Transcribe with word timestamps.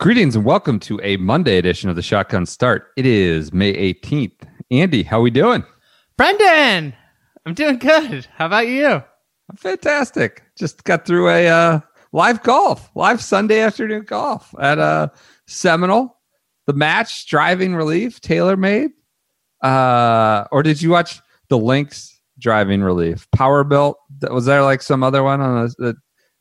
Greetings 0.00 0.34
and 0.34 0.46
welcome 0.46 0.80
to 0.80 0.98
a 1.02 1.18
Monday 1.18 1.58
edition 1.58 1.90
of 1.90 1.94
the 1.94 2.00
Shotgun 2.00 2.46
Start. 2.46 2.90
It 2.96 3.04
is 3.04 3.52
May 3.52 3.74
18th. 3.92 4.48
Andy, 4.70 5.02
how 5.02 5.18
are 5.18 5.22
we 5.22 5.30
doing? 5.30 5.62
Brendan, 6.16 6.94
I'm 7.44 7.52
doing 7.52 7.76
good. 7.76 8.26
How 8.34 8.46
about 8.46 8.66
you? 8.66 8.86
I'm 8.86 9.56
fantastic. 9.56 10.42
Just 10.56 10.84
got 10.84 11.04
through 11.04 11.28
a 11.28 11.48
uh, 11.48 11.80
live 12.12 12.42
golf, 12.42 12.90
live 12.94 13.22
Sunday 13.22 13.60
afternoon 13.60 14.04
golf 14.04 14.54
at 14.58 14.78
uh, 14.78 15.08
Seminole. 15.46 16.16
The 16.66 16.72
match, 16.72 17.26
driving 17.26 17.74
relief, 17.74 18.22
TaylorMade. 18.22 18.92
Uh, 19.62 20.46
or 20.50 20.62
did 20.62 20.80
you 20.80 20.88
watch 20.88 21.20
the 21.50 21.58
Lynx 21.58 22.18
driving 22.38 22.80
relief? 22.80 23.30
Power 23.32 23.64
built. 23.64 23.98
Was 24.30 24.46
there 24.46 24.62
like 24.62 24.80
some 24.80 25.02
other 25.02 25.22
one 25.22 25.42
on 25.42 25.66
the, 25.76 25.88
a 25.90 25.94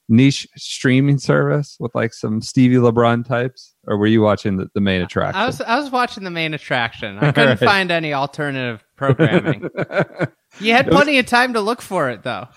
niche 0.10 0.48
streaming 0.58 1.18
service 1.20 1.78
with 1.80 1.94
like 1.96 2.14
some 2.14 2.42
Stevie 2.42 2.76
LeBron 2.76 3.26
types? 3.26 3.76
Or 3.88 3.98
were 3.98 4.08
you 4.08 4.22
watching 4.22 4.58
the, 4.58 4.70
the 4.74 4.82
main 4.82 5.02
attraction? 5.02 5.40
I 5.42 5.46
was 5.46 5.62
I 5.62 5.80
was 5.80 5.90
watching 5.92 6.24
the 6.24 6.32
main 6.32 6.54
attraction. 6.54 7.18
I 7.20 7.32
couldn't 7.32 7.62
Right. 7.62 7.70
find 7.70 7.92
any 7.92 8.14
alternative 8.14 8.84
programming. 8.98 9.70
you 10.60 10.74
had 10.74 10.88
was- 10.88 10.96
plenty 10.96 11.20
of 11.20 11.26
time 11.28 11.54
to 11.54 11.62
look 11.62 11.82
for 11.82 12.10
it, 12.10 12.24
though. 12.24 12.48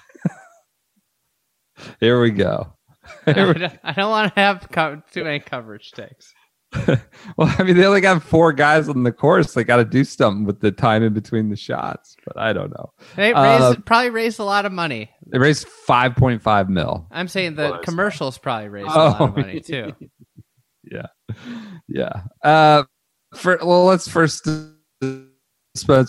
Here 2.00 2.20
we 2.20 2.30
go. 2.30 2.72
I 3.26 3.32
don't, 3.32 3.62
I 3.82 3.92
don't 3.92 4.10
want 4.10 4.34
to 4.34 4.40
have 4.40 4.68
co- 4.70 5.02
too 5.12 5.24
many 5.24 5.40
coverage 5.40 5.90
takes. 5.92 6.32
well, 7.36 7.54
I 7.58 7.62
mean, 7.62 7.76
they 7.76 7.84
only 7.84 8.00
got 8.00 8.22
four 8.22 8.52
guys 8.52 8.88
on 8.88 9.02
the 9.02 9.12
course. 9.12 9.52
They 9.54 9.62
got 9.64 9.76
to 9.76 9.84
do 9.84 10.04
something 10.04 10.44
with 10.46 10.60
the 10.60 10.72
time 10.72 11.02
in 11.02 11.12
between 11.12 11.50
the 11.50 11.56
shots, 11.56 12.16
but 12.26 12.38
I 12.38 12.52
don't 12.52 12.70
know. 12.70 12.92
They 13.16 13.32
Uh, 13.32 13.70
raised, 13.70 13.84
probably 13.86 14.10
raised 14.10 14.38
a 14.40 14.44
lot 14.44 14.64
of 14.64 14.72
money. 14.72 15.10
They 15.26 15.38
raised 15.38 15.68
five 15.68 16.16
point 16.16 16.40
five 16.42 16.70
mil. 16.70 17.06
I'm 17.10 17.28
saying 17.28 17.56
the 17.56 17.62
Well, 17.62 17.72
that's 17.74 17.84
commercials 17.84 18.38
probably 18.38 18.68
raised 18.68 18.88
a 18.88 18.98
lot 18.98 19.20
of 19.20 19.30
Oh. 19.30 19.32
money 19.40 19.60
too. 19.60 19.92
Yeah, 20.90 21.06
yeah. 21.88 22.22
Uh, 22.42 22.84
for 23.34 23.58
well, 23.62 23.84
let's 23.84 24.08
first 24.08 24.44
dispense 25.00 25.28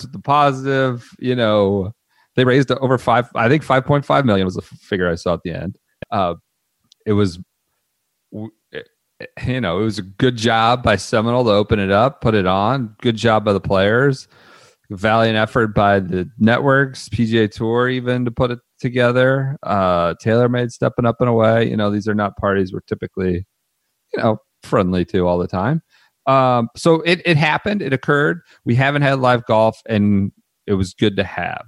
with 0.04 0.12
the 0.12 0.20
positive. 0.24 1.08
You 1.20 1.36
know, 1.36 1.92
they 2.36 2.46
raised 2.46 2.72
over 2.72 2.98
five. 2.98 3.28
I 3.36 3.50
think 3.50 3.64
five 3.64 3.86
point 3.86 4.06
five 4.06 4.26
million 4.26 4.46
was 4.46 4.56
the 4.56 4.62
figure 4.62 5.10
I 5.10 5.16
saw 5.16 5.34
at 5.36 5.42
the 5.44 5.52
end. 5.52 5.78
Uh, 6.12 6.36
it 7.06 7.14
was, 7.14 7.40
w- 8.32 8.52
it- 8.52 8.54
you 9.46 9.62
know, 9.62 9.80
it 9.80 9.84
was 9.84 10.00
a 10.00 10.04
good 10.04 10.36
job 10.38 10.84
by 10.84 10.96
Seminole 10.96 11.46
to 11.46 11.52
open 11.52 11.80
it 11.80 11.92
up, 11.92 12.22
put 12.22 12.36
it 12.36 12.46
on. 12.46 12.96
Good 13.02 13.16
job 13.16 13.46
by 13.46 13.54
the 13.54 13.62
players. 13.62 14.28
Valiant 14.90 15.38
effort 15.38 15.70
by 15.70 16.00
the 16.00 16.30
networks, 16.38 17.10
PGA 17.10 17.50
Tour, 17.50 17.90
even 17.90 18.26
to 18.26 18.32
put 18.32 18.52
it 18.52 18.60
together. 18.80 19.58
Uh, 19.64 20.14
TaylorMade 20.24 20.72
stepping 20.72 21.06
up 21.06 21.16
in 21.22 21.28
a 21.28 21.34
way. 21.34 21.68
You 21.68 21.78
know, 21.78 21.90
these 21.90 22.08
are 22.08 22.14
not 22.14 22.38
parties 22.38 22.74
we're 22.74 22.82
typically, 22.82 23.46
you 24.14 24.22
know, 24.22 24.38
friendly 24.62 25.06
to 25.06 25.28
all 25.28 25.38
the 25.38 25.48
time. 25.48 25.82
Um, 26.26 26.70
so 26.76 27.02
it 27.02 27.22
it 27.26 27.38
happened. 27.38 27.82
It 27.82 27.94
occurred. 27.94 28.42
We 28.66 28.76
haven't 28.76 29.02
had 29.02 29.20
live 29.20 29.46
golf, 29.46 29.80
and 29.88 30.32
it 30.68 30.74
was 30.74 30.94
good 30.94 31.18
to 31.18 31.24
have. 31.24 31.64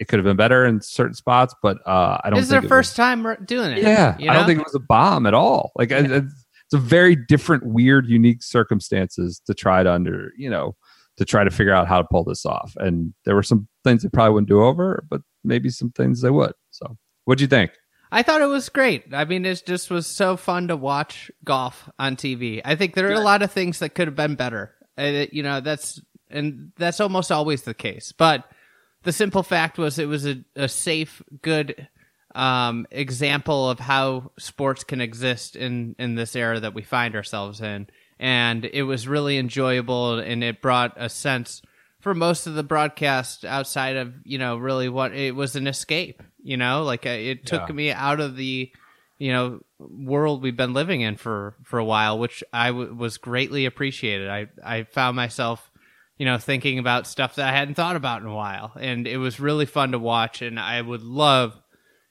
It 0.00 0.08
could 0.08 0.18
have 0.18 0.24
been 0.24 0.36
better 0.36 0.64
in 0.64 0.80
certain 0.80 1.14
spots, 1.14 1.54
but 1.62 1.76
uh, 1.86 2.18
I 2.24 2.30
don't. 2.30 2.38
This 2.38 2.44
is 2.44 2.50
their 2.50 2.62
first 2.62 2.92
was- 2.92 2.96
time 2.96 3.36
doing 3.44 3.72
it. 3.72 3.82
yeah, 3.82 4.16
you 4.18 4.30
I 4.30 4.34
don't 4.34 4.46
think 4.46 4.58
it 4.58 4.64
was 4.64 4.74
a 4.74 4.80
bomb 4.80 5.26
at 5.26 5.34
all. 5.34 5.72
Like 5.76 5.90
it- 5.92 6.10
it's, 6.10 6.46
it's 6.64 6.74
a 6.74 6.78
very 6.78 7.14
different, 7.14 7.66
weird, 7.66 8.06
unique 8.08 8.42
circumstances 8.42 9.42
to 9.46 9.52
try 9.54 9.82
to 9.82 9.92
under, 9.92 10.32
you 10.38 10.48
know, 10.48 10.74
to 11.18 11.24
try 11.26 11.44
to 11.44 11.50
figure 11.50 11.74
out 11.74 11.86
how 11.86 11.98
to 12.00 12.08
pull 12.10 12.24
this 12.24 12.46
off. 12.46 12.72
And 12.78 13.12
there 13.26 13.34
were 13.34 13.42
some 13.42 13.68
things 13.84 14.02
they 14.02 14.08
probably 14.08 14.32
wouldn't 14.32 14.48
do 14.48 14.62
over, 14.62 15.04
but 15.10 15.20
maybe 15.44 15.68
some 15.68 15.90
things 15.90 16.22
they 16.22 16.30
would. 16.30 16.52
So, 16.70 16.96
what'd 17.26 17.42
you 17.42 17.46
think? 17.46 17.72
I 18.10 18.22
thought 18.22 18.40
it 18.40 18.46
was 18.46 18.70
great. 18.70 19.12
I 19.12 19.24
mean, 19.26 19.44
it 19.44 19.62
just 19.66 19.90
was 19.90 20.06
so 20.06 20.36
fun 20.38 20.68
to 20.68 20.76
watch 20.76 21.30
golf 21.44 21.90
on 21.98 22.16
TV. 22.16 22.60
I 22.64 22.74
think 22.74 22.94
there 22.94 23.08
are 23.10 23.12
a 23.12 23.20
lot 23.20 23.42
of 23.42 23.52
things 23.52 23.80
that 23.80 23.90
could 23.94 24.08
have 24.08 24.16
been 24.16 24.34
better. 24.34 24.74
It- 24.96 25.34
you 25.34 25.42
know, 25.42 25.60
that's 25.60 26.00
and 26.30 26.72
that's 26.78 27.00
almost 27.00 27.30
always 27.30 27.62
the 27.62 27.74
case. 27.74 28.12
But 28.16 28.44
the 29.02 29.12
simple 29.12 29.42
fact 29.42 29.78
was, 29.78 29.98
it 29.98 30.06
was 30.08 30.26
a, 30.26 30.44
a 30.56 30.68
safe, 30.68 31.22
good 31.42 31.88
um, 32.34 32.86
example 32.90 33.68
of 33.70 33.78
how 33.80 34.30
sports 34.38 34.84
can 34.84 35.00
exist 35.00 35.56
in 35.56 35.96
in 35.98 36.14
this 36.14 36.36
era 36.36 36.60
that 36.60 36.74
we 36.74 36.82
find 36.82 37.16
ourselves 37.16 37.60
in. 37.60 37.88
And 38.18 38.64
it 38.66 38.82
was 38.82 39.08
really 39.08 39.38
enjoyable, 39.38 40.18
and 40.18 40.44
it 40.44 40.60
brought 40.62 40.92
a 40.96 41.08
sense 41.08 41.62
for 42.00 42.14
most 42.14 42.46
of 42.46 42.54
the 42.54 42.62
broadcast 42.62 43.44
outside 43.44 43.96
of 43.96 44.14
you 44.24 44.38
know 44.38 44.56
really 44.56 44.88
what 44.88 45.12
it 45.14 45.34
was 45.34 45.54
an 45.56 45.66
escape 45.66 46.22
you 46.42 46.56
know 46.56 46.82
like 46.82 47.04
uh, 47.04 47.10
it 47.10 47.44
took 47.44 47.68
Yeah. 47.68 47.74
me 47.74 47.92
out 47.92 48.20
of 48.20 48.36
the 48.36 48.72
you 49.18 49.32
know 49.32 49.60
world 49.78 50.42
we've 50.42 50.56
been 50.56 50.72
living 50.72 51.02
in 51.02 51.16
for 51.16 51.56
for 51.62 51.78
a 51.78 51.84
while 51.84 52.18
which 52.18 52.42
I 52.54 52.68
w- 52.68 52.94
was 52.94 53.18
greatly 53.18 53.66
appreciated 53.66 54.30
i 54.30 54.46
i 54.64 54.84
found 54.84 55.14
myself 55.16 55.69
you 56.20 56.26
know 56.26 56.36
thinking 56.38 56.78
about 56.78 57.06
stuff 57.06 57.34
that 57.36 57.48
i 57.48 57.56
hadn't 57.56 57.74
thought 57.74 57.96
about 57.96 58.20
in 58.20 58.28
a 58.28 58.34
while 58.34 58.72
and 58.78 59.08
it 59.08 59.16
was 59.16 59.40
really 59.40 59.66
fun 59.66 59.92
to 59.92 59.98
watch 59.98 60.42
and 60.42 60.60
i 60.60 60.80
would 60.80 61.02
love 61.02 61.58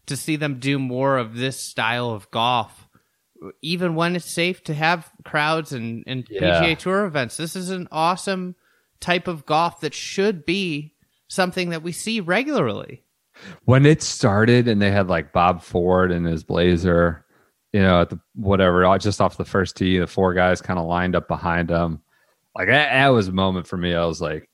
to 0.07 0.17
see 0.17 0.35
them 0.35 0.59
do 0.59 0.79
more 0.79 1.17
of 1.17 1.35
this 1.35 1.61
style 1.61 2.09
of 2.09 2.29
golf 2.31 2.87
even 3.61 3.95
when 3.95 4.15
it's 4.15 4.29
safe 4.33 4.63
to 4.65 4.73
have 4.73 5.09
crowds 5.23 5.71
and, 5.71 6.03
and 6.07 6.27
Yeah. 6.29 6.61
PGA 6.61 6.77
Tour 6.77 7.05
events. 7.05 7.37
This 7.37 7.55
is 7.55 7.69
an 7.69 7.87
awesome 7.91 8.55
type 8.99 9.27
of 9.27 9.45
golf 9.45 9.81
that 9.81 9.93
should 9.93 10.45
be 10.45 10.93
something 11.27 11.69
that 11.69 11.83
we 11.83 11.91
see 11.91 12.19
regularly. 12.19 13.03
When 13.63 13.85
it 13.85 14.01
started 14.01 14.67
and 14.67 14.81
they 14.81 14.91
had 14.91 15.07
like 15.07 15.31
Bob 15.31 15.61
Ford 15.61 16.11
and 16.11 16.25
his 16.25 16.43
blazer, 16.43 17.25
you 17.71 17.81
know, 17.81 18.01
at 18.01 18.09
the 18.09 18.19
whatever, 18.35 18.97
just 18.97 19.21
off 19.21 19.37
the 19.37 19.45
first 19.45 19.77
tee, 19.77 19.99
the 19.99 20.07
four 20.07 20.33
guys 20.33 20.61
kind 20.61 20.79
of 20.79 20.85
lined 20.85 21.15
up 21.15 21.27
behind 21.27 21.69
him. 21.69 22.01
Like 22.55 22.67
that, 22.67 22.91
that 22.91 23.07
was 23.09 23.27
a 23.27 23.33
moment 23.33 23.67
for 23.67 23.77
me. 23.77 23.93
I 23.93 24.05
was 24.05 24.21
like, 24.21 24.49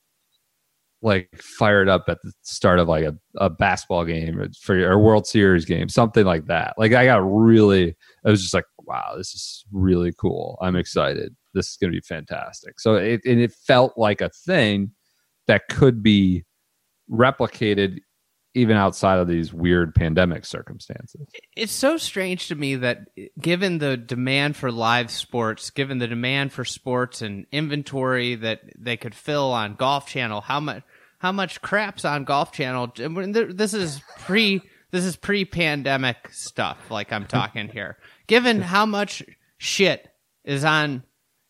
like 1.02 1.30
fired 1.36 1.88
up 1.88 2.06
at 2.08 2.18
the 2.24 2.32
start 2.42 2.80
of 2.80 2.88
like 2.88 3.04
a, 3.04 3.16
a 3.38 3.50
basketball 3.50 4.06
game 4.06 4.40
or 4.40 4.50
for 4.62 4.76
or 4.90 5.00
World 5.00 5.28
Series 5.28 5.66
game, 5.66 5.88
something 5.88 6.26
like 6.26 6.46
that. 6.48 6.74
Like 6.78 6.94
I 6.94 7.06
got 7.06 7.18
really, 7.18 7.96
I 8.26 8.32
was 8.32 8.42
just 8.42 8.54
like, 8.54 8.66
wow, 8.80 9.14
this 9.16 9.34
is 9.34 9.66
really 9.72 10.14
cool. 10.20 10.58
I'm 10.62 10.76
excited. 10.76 11.36
This 11.54 11.70
is 11.70 11.78
going 11.78 11.92
to 11.92 11.98
be 11.98 12.02
fantastic. 12.02 12.80
So 12.80 12.96
it 12.96 13.22
and 13.26 13.40
it 13.40 13.54
felt 13.54 13.98
like 13.98 14.22
a 14.22 14.30
thing 14.30 14.92
that 15.48 15.68
could 15.70 16.02
be 16.02 16.44
replicated 17.12 18.00
even 18.56 18.78
outside 18.78 19.20
of 19.20 19.28
these 19.28 19.54
weird 19.54 19.94
pandemic 19.94 20.46
circumstances. 20.46 21.28
It's 21.56 21.74
so 21.74 21.98
strange 21.98 22.48
to 22.48 22.56
me 22.56 22.78
that 22.78 23.10
given 23.40 23.78
the 23.78 23.98
demand 23.98 24.56
for 24.56 24.72
live 24.72 25.12
sports, 25.12 25.70
given 25.70 26.00
the 26.00 26.08
demand 26.08 26.54
for 26.54 26.66
sports 26.66 27.22
and 27.22 27.46
inventory 27.52 28.36
that 28.36 28.62
they 28.78 28.98
could 28.98 29.14
fill 29.14 29.52
on 29.52 29.76
Golf 29.76 30.08
Channel, 30.08 30.42
how 30.42 30.60
much 30.60 30.84
how 31.20 31.32
much 31.32 31.62
crap's 31.62 32.06
on 32.06 32.24
Golf 32.24 32.52
Channel? 32.52 32.94
This 32.96 33.74
is 33.74 34.02
pre 34.20 34.62
this 34.92 35.04
is 35.04 35.18
pre-pandemic 35.18 36.30
stuff 36.32 36.90
like 36.90 37.12
I'm 37.12 37.26
talking 37.26 37.68
here. 37.68 37.98
Given 38.28 38.62
how 38.62 38.86
much 38.86 39.22
shit 39.58 40.08
is 40.46 40.64
on 40.64 41.04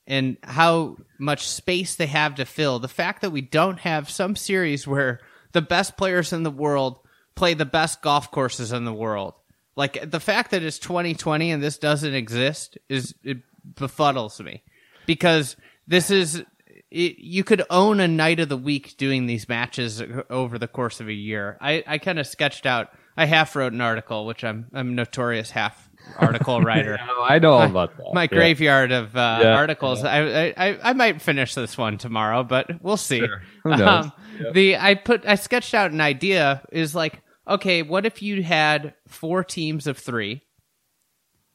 and 0.07 0.37
how 0.43 0.97
much 1.19 1.47
space 1.47 1.95
they 1.95 2.07
have 2.07 2.35
to 2.35 2.45
fill. 2.45 2.79
The 2.79 2.87
fact 2.87 3.21
that 3.21 3.31
we 3.31 3.41
don't 3.41 3.79
have 3.79 4.09
some 4.09 4.35
series 4.35 4.87
where 4.87 5.19
the 5.55 5.61
best 5.61 5.95
players 5.97 6.31
in 6.33 6.43
the 6.43 6.51
world 6.51 6.99
play 7.35 7.53
the 7.55 7.65
best 7.65 8.01
golf 8.01 8.29
courses 8.29 8.71
in 8.71 8.83
the 8.85 8.93
world. 8.93 9.33
Like 9.75 10.09
the 10.11 10.19
fact 10.19 10.51
that 10.51 10.61
it's 10.63 10.77
2020 10.79 11.51
and 11.51 11.63
this 11.63 11.77
doesn't 11.77 12.13
exist 12.13 12.77
is 12.87 13.15
it 13.23 13.37
befuddles 13.73 14.39
me 14.43 14.63
because 15.05 15.55
this 15.87 16.11
is 16.11 16.43
it, 16.91 17.17
you 17.19 17.43
could 17.43 17.63
own 17.69 17.99
a 17.99 18.07
night 18.07 18.39
of 18.39 18.47
the 18.49 18.57
week 18.57 18.95
doing 18.97 19.25
these 19.25 19.49
matches 19.49 20.01
over 20.29 20.57
the 20.59 20.67
course 20.67 20.99
of 21.01 21.07
a 21.09 21.13
year. 21.13 21.57
I, 21.59 21.83
I 21.87 21.97
kind 21.97 22.19
of 22.19 22.27
sketched 22.27 22.65
out 22.65 22.89
I 23.17 23.25
half 23.25 23.55
wrote 23.55 23.71
an 23.73 23.81
article, 23.81 24.25
which 24.25 24.43
I'm 24.43 24.67
I'm 24.73 24.89
a 24.89 24.91
notorious 24.91 25.49
half 25.51 25.89
article 26.17 26.61
writer. 26.69 26.97
Oh, 27.01 27.23
I 27.27 27.39
know 27.39 27.53
all 27.53 27.63
about 27.63 27.95
that. 27.97 28.13
My 28.13 28.23
Yeah. 28.23 28.27
graveyard 28.27 28.91
of 28.91 29.15
uh, 29.15 29.39
Yeah, 29.41 29.55
articles. 29.55 30.03
I, 30.03 30.19
I 30.21 30.53
I 30.57 30.79
I 30.89 30.93
might 30.93 31.21
finish 31.21 31.53
this 31.55 31.77
one 31.77 31.97
tomorrow, 31.97 32.43
but 32.43 32.67
we'll 32.81 32.97
see. 32.97 33.19
Sure. 33.19 33.41
Who 33.63 33.69
knows? 33.71 34.05
Um, 34.05 34.11
The 34.53 34.77
I 34.77 34.95
put 34.95 35.25
I 35.25 35.35
sketched 35.35 35.73
out 35.73 35.91
an 35.91 36.01
idea 36.01 36.61
is 36.71 36.93
like 36.95 37.21
okay, 37.47 37.81
what 37.83 38.05
if 38.05 38.21
you 38.21 38.41
had 38.43 38.95
four 39.07 39.43
teams 39.43 39.85
of 39.87 39.97
three, 39.97 40.41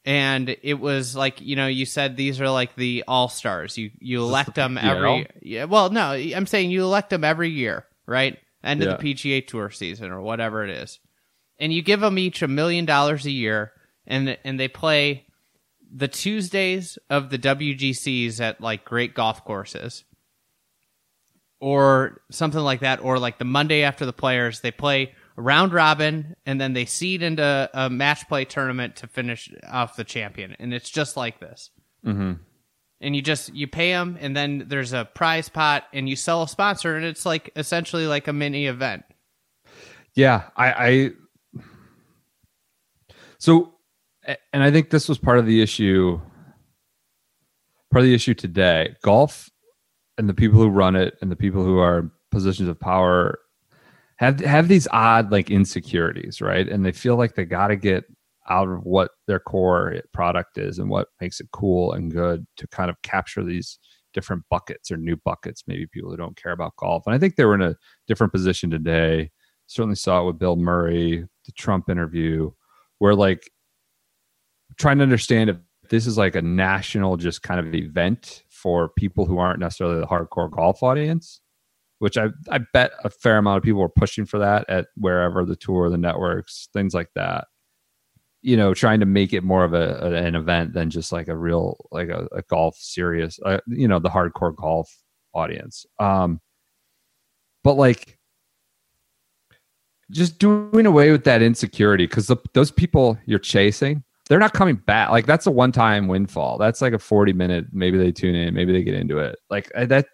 and 0.05 0.57
it 0.63 0.75
was 0.81 1.15
like 1.15 1.41
you 1.41 1.57
know 1.57 1.67
you 1.67 1.85
said 1.87 2.17
these 2.17 2.41
are 2.41 2.49
like 2.49 2.75
the 2.77 3.05
all 3.07 3.29
stars. 3.29 3.77
You 3.77 3.91
you 3.99 4.21
elect 4.23 4.55
them 4.55 4.79
every 4.79 5.27
yeah. 5.43 5.65
Well, 5.65 5.91
no, 5.91 6.13
I'm 6.13 6.47
saying 6.47 6.71
you 6.71 6.83
elect 6.83 7.11
them 7.11 7.25
every 7.25 7.51
year, 7.51 7.85
right? 8.07 8.39
End 8.63 8.83
Yeah. 8.83 8.91
of 8.91 9.01
the 9.01 9.15
PGA 9.15 9.47
Tour 9.47 9.71
season 9.71 10.11
or 10.11 10.21
whatever 10.21 10.65
it 10.65 10.71
is, 10.71 10.99
and 11.59 11.73
you 11.73 11.83
give 11.83 12.01
them 12.01 12.19
each 12.19 12.43
a 12.43 12.49
million 12.49 12.85
dollars 12.87 13.27
a 13.27 13.31
year, 13.31 13.73
and 14.07 14.37
and 14.45 14.59
they 14.59 14.69
play 14.69 15.27
the 15.93 16.09
Tuesdays 16.09 16.99
of 17.09 17.31
the 17.31 17.39
WGCs 17.39 18.41
at 18.41 18.61
like 18.61 18.85
great 18.85 19.13
golf 19.15 19.45
courses 19.45 20.05
or 21.61 22.23
something 22.31 22.61
like 22.61 22.81
that, 22.81 23.03
or 23.03 23.19
like 23.19 23.39
the 23.39 23.45
Monday 23.45 23.83
after 23.83 24.07
the 24.07 24.13
players, 24.13 24.61
they 24.61 24.71
play 24.71 25.15
round 25.37 25.73
robin 25.73 26.37
and 26.45 26.61
then 26.61 26.75
they 26.75 26.85
seed 26.85 27.23
into 27.23 27.71
a 27.73 27.89
match 27.89 28.29
play 28.29 28.45
tournament 28.45 28.97
to 28.97 29.07
finish 29.07 29.51
off 29.71 29.97
the 29.97 30.05
champion. 30.05 30.55
And 30.59 30.75
it's 30.75 30.91
just 30.91 31.17
like 31.17 31.41
this. 31.41 31.71
Mm-hmm. 32.05 32.33
And 33.03 33.17
you 33.17 33.23
just 33.23 33.55
you 33.55 33.67
pay 33.67 33.93
them, 33.93 34.19
and 34.21 34.37
then 34.37 34.67
there's 34.69 34.93
a 34.93 35.07
prize 35.07 35.49
pot, 35.49 35.85
and 35.95 36.07
you 36.07 36.17
sell 36.17 36.43
a 36.43 36.49
sponsor, 36.49 36.97
and 36.97 37.05
it's 37.07 37.25
like 37.25 37.51
essentially 37.57 38.07
like 38.07 38.29
a 38.29 38.33
mini 38.35 38.67
event. 38.67 39.05
Yeah, 40.15 40.51
I, 40.55 40.73
I 40.73 41.11
so 43.39 43.73
and 44.53 44.63
I 44.63 44.71
think 44.71 44.91
this 44.91 45.09
was 45.09 45.17
part 45.17 45.39
of 45.39 45.47
the 45.47 45.63
issue 45.63 46.21
part 47.91 48.03
of 48.03 48.07
the 48.07 48.15
issue 48.15 48.35
today. 48.35 48.97
Golf 49.03 49.49
and 50.21 50.29
the 50.29 50.35
people 50.35 50.61
who 50.61 50.69
run 50.69 50.97
it 50.97 51.17
and 51.23 51.33
the 51.33 51.37
people 51.37 51.65
who 51.65 51.79
are 51.79 52.01
in 52.01 52.11
positions 52.31 52.69
of 52.69 52.79
power 52.79 53.39
have 54.19 54.39
have 54.41 54.69
these 54.69 54.87
odd 54.93 55.33
like 55.33 55.51
insecurities, 55.51 56.43
right? 56.43 56.69
And 56.69 56.85
they 56.85 56.93
feel 56.93 57.17
like 57.17 57.35
they 57.35 57.47
got 57.47 57.69
to 57.69 57.77
get 57.77 58.05
out 58.51 58.69
of 58.69 58.85
what 58.85 59.13
their 59.27 59.41
core 59.41 59.95
product 60.13 60.59
is 60.59 60.79
and 60.79 60.91
what 60.91 61.09
makes 61.23 61.41
it 61.41 61.49
cool 61.53 61.93
and 61.93 62.13
good 62.13 62.47
to 62.59 62.67
kind 62.69 62.91
of 62.91 63.01
capture 63.03 63.43
these 63.43 63.79
different 64.13 64.43
buckets 64.51 64.91
or 64.91 64.97
new 64.97 65.17
buckets 65.25 65.63
maybe 65.69 65.87
people 65.87 66.11
who 66.11 66.17
don't 66.17 66.37
care 66.37 66.51
about 66.51 66.75
golf 66.77 67.05
and 67.07 67.15
i 67.15 67.19
think 67.19 67.37
they 67.37 67.45
were 67.45 67.55
in 67.55 67.63
a 67.63 67.77
different 68.09 68.33
position 68.33 68.69
today 68.69 69.31
certainly 69.69 69.95
saw 69.95 70.21
it 70.21 70.27
with 70.27 70.37
bill 70.37 70.57
murray 70.57 71.25
the 71.47 71.53
trump 71.53 71.89
interview 71.89 72.51
where 72.99 73.15
like 73.15 73.49
trying 74.77 74.99
to 74.99 75.05
understand 75.05 75.49
if 75.49 75.57
this 75.91 76.09
is 76.09 76.19
like 76.19 76.35
a 76.35 76.43
national 76.43 77.17
just 77.17 77.43
kind 77.45 77.61
of 77.61 77.73
event 77.73 78.43
for 78.63 78.89
people 78.91 79.27
who 79.27 79.39
aren't 79.39 79.61
necessarily 79.61 80.01
the 80.01 80.07
hardcore 80.07 80.51
golf 80.51 80.83
audience 80.83 81.41
which 82.01 82.19
i 82.19 82.27
i 82.51 82.59
bet 82.73 82.91
a 83.05 83.11
fair 83.11 83.39
amount 83.39 83.59
of 83.59 83.63
people 83.63 83.81
were 83.81 83.89
pushing 83.89 84.27
for 84.27 84.39
that 84.39 84.69
at 84.69 84.89
wherever 84.97 85.45
the 85.45 85.57
tour 85.57 85.89
the 85.89 85.97
networks 85.97 86.69
things 86.73 86.93
like 86.95 87.11
that. 87.15 87.47
You 88.43 88.57
know 88.57 88.73
trying 88.73 89.01
to 89.01 89.07
make 89.07 89.33
it 89.35 89.45
more 89.45 89.65
of 89.65 89.75
a, 89.75 90.15
an 90.15 90.35
event 90.35 90.73
than 90.73 90.89
just 90.91 91.13
like 91.13 91.29
a 91.29 91.37
real 91.37 91.77
like 91.93 92.09
a, 92.09 92.27
a 92.33 92.43
golf 92.43 92.75
serious 92.77 93.39
uh, 93.45 93.61
you 93.67 93.87
know 93.87 93.99
the 93.99 94.09
hardcore 94.09 94.57
golf 94.57 94.91
audience. 95.35 95.87
Um 95.99 96.41
but 97.63 97.75
like 97.75 98.19
just 100.11 100.39
doing 100.39 100.87
away 100.87 101.13
with 101.13 101.25
that 101.25 101.43
insecurity 101.43 102.07
because 102.07 102.33
those 102.55 102.71
people 102.71 103.19
you're 103.27 103.39
chasing 103.39 104.03
they're 104.31 104.39
not 104.39 104.53
coming 104.53 104.77
back. 104.77 105.11
Like 105.11 105.27
that's 105.27 105.47
a 105.47 105.51
one-time 105.51 106.07
windfall. 106.07 106.57
That's 106.57 106.81
like 106.81 106.93
a 106.93 107.01
40 107.01 107.33
minute 107.33 107.67
maybe 107.73 107.99
they 107.99 108.13
tune 108.13 108.37
in 108.37 108.55
maybe 108.55 108.73
they 108.73 108.85
get 108.85 108.95
into 108.95 109.19
it. 109.19 109.37
Like 109.51 109.71
that 109.75 110.07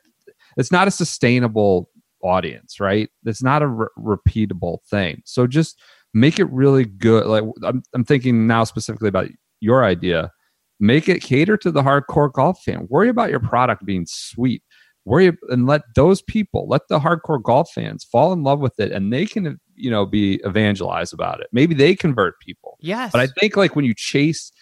it's 0.57 0.73
not 0.73 0.89
a 0.89 0.91
sustainable 0.91 1.91
audience 2.23 2.81
right? 2.81 3.11
It's 3.27 3.43
not 3.43 3.63
a 3.63 3.69
re- 3.69 3.87
repeatable 3.99 4.79
thing. 4.91 5.21
So 5.27 5.47
just 5.47 5.79
make 6.15 6.39
it 6.39 6.51
really 6.51 6.87
good. 6.87 7.27
Like 7.27 7.45
I'm, 7.63 7.83
I'm 7.93 8.05
thinking 8.05 8.47
now 8.47 8.65
specifically 8.65 9.09
about 9.09 9.29
your 9.61 9.85
idea. 9.85 10.33
Make 10.81 11.11
it 11.11 11.23
cater 11.23 11.59
to 11.59 11.71
the 11.71 11.83
hardcore 11.83 12.33
golf 12.33 12.63
fan. 12.63 12.87
Worry 12.89 13.11
about 13.11 13.31
your 13.31 13.41
product 13.41 13.85
being 13.85 14.07
sweet. 14.09 14.63
Worry 15.05 15.37
and 15.51 15.67
let 15.67 15.83
those 15.95 16.23
people 16.23 16.67
let 16.69 16.89
the 16.89 16.99
hardcore 16.99 17.43
golf 17.43 17.71
fans 17.75 18.03
fall 18.03 18.33
in 18.33 18.43
love 18.43 18.61
with 18.61 18.81
it 18.81 18.93
and 18.93 19.13
they 19.13 19.27
can 19.27 19.61
you 19.77 19.91
know 19.91 20.05
be 20.07 20.41
evangelized 20.47 21.13
about 21.13 21.41
it 21.41 21.47
maybe 21.53 21.75
they 21.75 21.95
convert 21.95 22.39
people 22.41 22.67
Yes, 22.81 23.13
but 23.13 23.21
I 23.21 23.27
think 23.41 23.57
like 23.57 23.75
when 23.75 23.85
you 23.85 23.95
chase, 23.95 24.53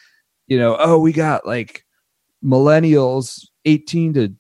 you 0.47 0.59
know, 0.59 0.77
oh, 0.79 0.99
we 0.99 1.13
got 1.13 1.47
like 1.47 1.85
millennials 2.45 3.47
18 3.65 4.15
to 4.15 4.35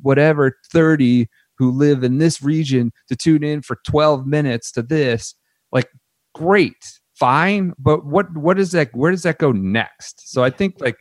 whatever 0.00 0.58
30 0.72 1.28
who 1.58 1.70
live 1.70 2.02
in 2.02 2.18
this 2.18 2.42
region 2.42 2.92
to 3.08 3.16
tune 3.16 3.44
in 3.44 3.62
for 3.62 3.78
12 3.86 4.26
minutes 4.26 4.72
to 4.72 4.82
this, 4.82 5.34
like 5.70 5.88
great, 6.34 7.00
fine, 7.14 7.72
but 7.78 8.06
what 8.06 8.34
what 8.36 8.58
is 8.58 8.72
that 8.72 8.94
where 8.94 9.10
does 9.10 9.22
that 9.22 9.38
go 9.38 9.52
next? 9.52 10.32
So 10.32 10.42
I 10.42 10.50
think 10.50 10.76
like 10.80 10.96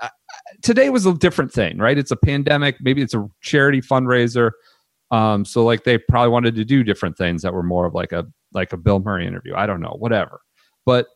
uh, 0.00 0.08
today 0.62 0.90
was 0.90 1.06
a 1.06 1.14
different 1.14 1.52
thing, 1.52 1.78
right? 1.78 1.98
It's 1.98 2.10
a 2.10 2.16
pandemic, 2.16 2.76
maybe 2.80 3.02
it's 3.02 3.14
a 3.14 3.28
charity 3.40 3.80
fundraiser. 3.80 4.52
Um 5.10 5.44
so 5.44 5.64
like 5.64 5.84
they 5.84 5.98
probably 5.98 6.30
wanted 6.30 6.54
to 6.56 6.64
do 6.64 6.84
different 6.84 7.16
things 7.16 7.42
that 7.42 7.54
were 7.54 7.62
more 7.62 7.86
of 7.86 7.94
like 7.94 8.12
a 8.12 8.26
like 8.54 8.72
a 8.72 8.76
Bill 8.76 9.00
Murray 9.00 9.26
interview. 9.26 9.54
I 9.54 9.66
don't 9.66 9.80
know, 9.80 9.96
whatever. 9.98 10.40
But 10.86 11.06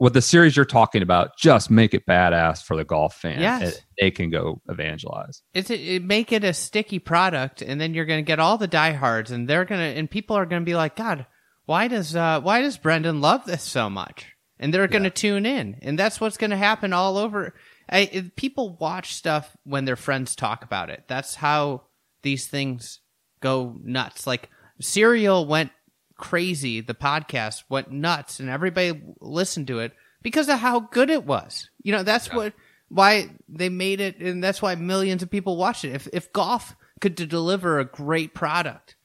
with 0.00 0.14
the 0.14 0.22
series 0.22 0.56
you're 0.56 0.64
talking 0.64 1.02
about, 1.02 1.36
just 1.38 1.70
make 1.70 1.94
it 1.94 2.06
badass 2.06 2.62
for 2.64 2.74
the 2.76 2.84
golf 2.84 3.14
fan. 3.16 3.40
Yes. 3.40 3.62
and 3.62 3.84
they 4.00 4.10
can 4.10 4.30
go 4.30 4.60
evangelize. 4.68 5.42
it's 5.52 5.70
it, 5.70 5.80
it 5.80 6.02
make 6.02 6.32
it 6.32 6.42
a 6.42 6.52
sticky 6.52 6.98
product 6.98 7.62
and 7.62 7.80
then 7.80 7.94
you're 7.94 8.04
going 8.06 8.24
to 8.24 8.26
get 8.26 8.40
all 8.40 8.58
the 8.58 8.66
diehards 8.66 9.30
and 9.30 9.46
they're 9.48 9.64
going 9.64 9.80
to 9.80 9.98
and 9.98 10.10
people 10.10 10.36
are 10.36 10.46
going 10.46 10.60
to 10.62 10.66
be 10.66 10.74
like 10.74 10.96
god 10.96 11.24
why 11.66 11.86
does 11.86 12.16
uh 12.16 12.40
why 12.40 12.60
does 12.60 12.76
brendan 12.76 13.20
love 13.20 13.44
this 13.44 13.62
so 13.62 13.88
much 13.88 14.32
and 14.58 14.74
they're 14.74 14.88
going 14.88 15.04
to 15.04 15.10
tune 15.10 15.46
in 15.46 15.76
and 15.82 15.96
that's 15.96 16.20
what's 16.20 16.36
going 16.36 16.50
to 16.50 16.56
happen 16.56 16.92
all 16.92 17.16
over 17.16 17.54
I, 17.88 18.30
people 18.34 18.76
watch 18.80 19.14
stuff 19.14 19.56
when 19.62 19.84
their 19.84 19.94
friends 19.94 20.34
talk 20.34 20.64
about 20.64 20.90
it 20.90 21.04
that's 21.06 21.36
how 21.36 21.82
these 22.22 22.48
things 22.48 22.98
go 23.40 23.76
nuts 23.80 24.26
like 24.26 24.50
serial 24.80 25.46
went 25.46 25.70
crazy 26.16 26.80
the 26.80 26.94
podcast 26.94 27.64
went 27.68 27.90
nuts 27.90 28.40
and 28.40 28.48
everybody 28.48 29.02
listened 29.20 29.66
to 29.68 29.80
it 29.80 29.92
because 30.22 30.48
of 30.48 30.58
how 30.58 30.80
good 30.80 31.10
it 31.10 31.24
was. 31.24 31.68
You 31.82 31.92
know 31.92 32.02
that's 32.02 32.32
what 32.32 32.52
why 32.88 33.30
they 33.48 33.68
made 33.68 34.00
it 34.00 34.18
and 34.18 34.42
that's 34.42 34.62
why 34.62 34.74
millions 34.74 35.22
of 35.22 35.30
people 35.30 35.56
watched 35.56 35.84
it. 35.84 35.94
If 35.94 36.08
if 36.12 36.32
golf 36.32 36.74
could 37.00 37.14
deliver 37.16 37.78
a 37.78 37.84
great 37.84 38.34
product 38.34 38.96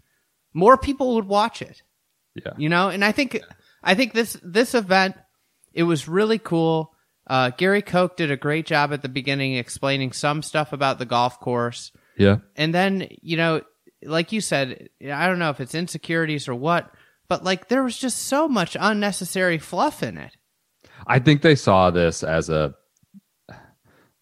more 0.54 0.78
people 0.78 1.16
would 1.16 1.26
watch 1.26 1.62
it. 1.62 1.82
Yeah. 2.36 2.54
you 2.58 2.70
know 2.70 2.90
and 2.90 3.04
i 3.04 3.12
think 3.12 3.42
i 3.84 3.96
think 3.96 4.14
this 4.14 4.38
this 4.44 4.74
event 4.76 5.16
it 5.74 5.84
was 5.84 6.08
really 6.08 6.40
cool. 6.40 6.94
Uh, 7.28 7.50
gary 7.52 7.82
koch 7.82 8.16
did 8.16 8.32
a 8.32 8.38
great 8.38 8.66
job 8.66 8.94
at 8.94 9.02
the 9.02 9.10
beginning 9.10 9.56
explaining 9.56 10.12
some 10.12 10.42
stuff 10.42 10.72
about 10.74 11.00
the 11.00 11.06
golf 11.06 11.40
course. 11.40 11.92
Yeah. 12.18 12.38
and 12.56 12.74
then 12.74 13.08
you 13.22 13.36
know 13.38 13.62
like 14.04 14.32
you 14.32 14.42
said 14.42 14.90
i 15.04 15.28
don't 15.28 15.40
know 15.40 15.50
if 15.50 15.60
it's 15.60 15.76
insecurities 15.76 16.48
or 16.48 16.56
what 16.56 16.94
but 17.30 17.44
like 17.44 17.70
there 17.70 17.84
was 17.84 17.98
just 17.98 18.24
so 18.28 18.48
much 18.48 18.76
unnecessary 18.80 19.58
fluff 19.58 20.04
in 20.04 20.18
it 20.18 20.36
I 21.08 21.20
think 21.20 21.42
they 21.42 21.56
saw 21.56 21.90
this 21.92 22.24
as 22.24 22.50
a 22.50 22.76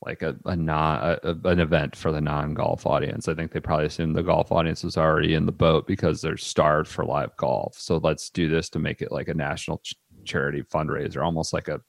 like 0.06 0.22
a, 0.22 0.36
a 0.46 0.56
non 0.56 1.18
a, 1.24 1.36
an 1.46 1.60
event 1.60 1.96
for 1.96 2.12
the 2.12 2.22
non 2.22 2.54
golf 2.54 2.86
audience. 2.86 3.28
I 3.28 3.34
think 3.34 3.52
they 3.52 3.60
probably 3.60 3.88
assumed 3.88 4.16
the 4.16 4.24
golf 4.24 4.52
audience 4.52 4.84
was 4.84 4.96
already 4.96 5.34
in 5.34 5.46
the 5.48 5.52
boat 5.52 5.88
because 5.88 6.22
they're 6.22 6.38
starved 6.38 6.88
for 6.90 7.04
live 7.04 7.36
golf. 7.38 7.76
So 7.78 7.98
let's 7.98 8.30
do 8.30 8.48
this 8.48 8.70
to 8.70 8.80
make 8.80 9.02
it 9.02 9.12
like 9.12 9.28
a 9.28 9.34
national 9.34 9.80
ch- 9.80 9.96
charity 10.24 10.62
fundraiser, 10.62 11.24
almost 11.26 11.52
like 11.52 11.68
a 11.68 11.82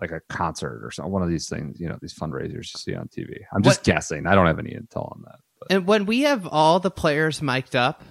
like 0.00 0.12
a 0.12 0.20
concert 0.28 0.84
or 0.84 0.90
something. 0.90 1.10
One 1.10 1.22
of 1.22 1.30
these 1.30 1.48
things, 1.48 1.80
you 1.80 1.88
know, 1.88 1.98
these 2.00 2.14
fundraisers 2.14 2.52
you 2.54 2.62
see 2.64 2.94
on 2.94 3.08
TV. 3.08 3.38
I'm 3.52 3.62
just 3.62 3.80
What- 3.80 3.84
guessing. 3.84 4.26
I 4.26 4.34
don't 4.34 4.46
have 4.46 4.58
any 4.60 4.70
intel 4.70 5.10
on 5.10 5.22
that. 5.24 5.38
But 5.58 5.72
And 5.72 5.86
when 5.86 6.04
we 6.06 6.20
have 6.22 6.46
all 6.46 6.78
the 6.80 6.90
players 6.90 7.40
mic'd 7.42 7.74
up, 7.74 8.04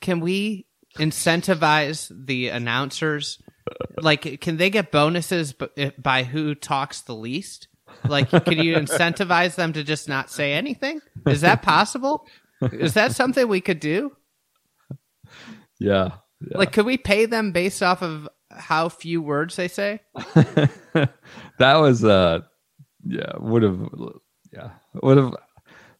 can 0.00 0.18
we 0.20 0.66
incentivize 0.96 2.10
the 2.14 2.48
announcers? 2.48 3.40
Like, 3.98 4.40
can 4.40 4.56
they 4.56 4.70
get 4.70 4.90
bonuses 4.90 5.52
b- 5.52 5.92
by 5.98 6.24
who 6.24 6.54
talks 6.54 7.02
the 7.02 7.14
least? 7.14 7.68
Like, 8.08 8.30
can 8.30 8.58
you 8.58 8.76
incentivize 8.76 9.54
them 9.54 9.72
to 9.74 9.84
just 9.84 10.08
not 10.08 10.30
say 10.30 10.52
anything? 10.52 11.00
Is 11.26 11.42
that 11.42 11.62
possible? 11.62 12.26
Is 12.60 12.94
that 12.94 13.12
something 13.12 13.46
we 13.48 13.60
could 13.60 13.80
do? 13.80 14.16
yeah. 15.78 16.10
yeah. 16.40 16.58
Like, 16.58 16.72
could 16.72 16.86
we 16.86 16.96
pay 16.96 17.26
them 17.26 17.52
based 17.52 17.82
off 17.82 18.02
of 18.02 18.28
how 18.50 18.88
few 18.88 19.22
words 19.22 19.56
they 19.56 19.68
say? 19.68 20.00
that 20.94 21.10
was 21.58 22.04
uh 22.04 22.40
yeah 23.06 23.32
would 23.38 23.62
have 23.62 23.80
yeah 24.52 24.70
would 25.02 25.16
have 25.16 25.34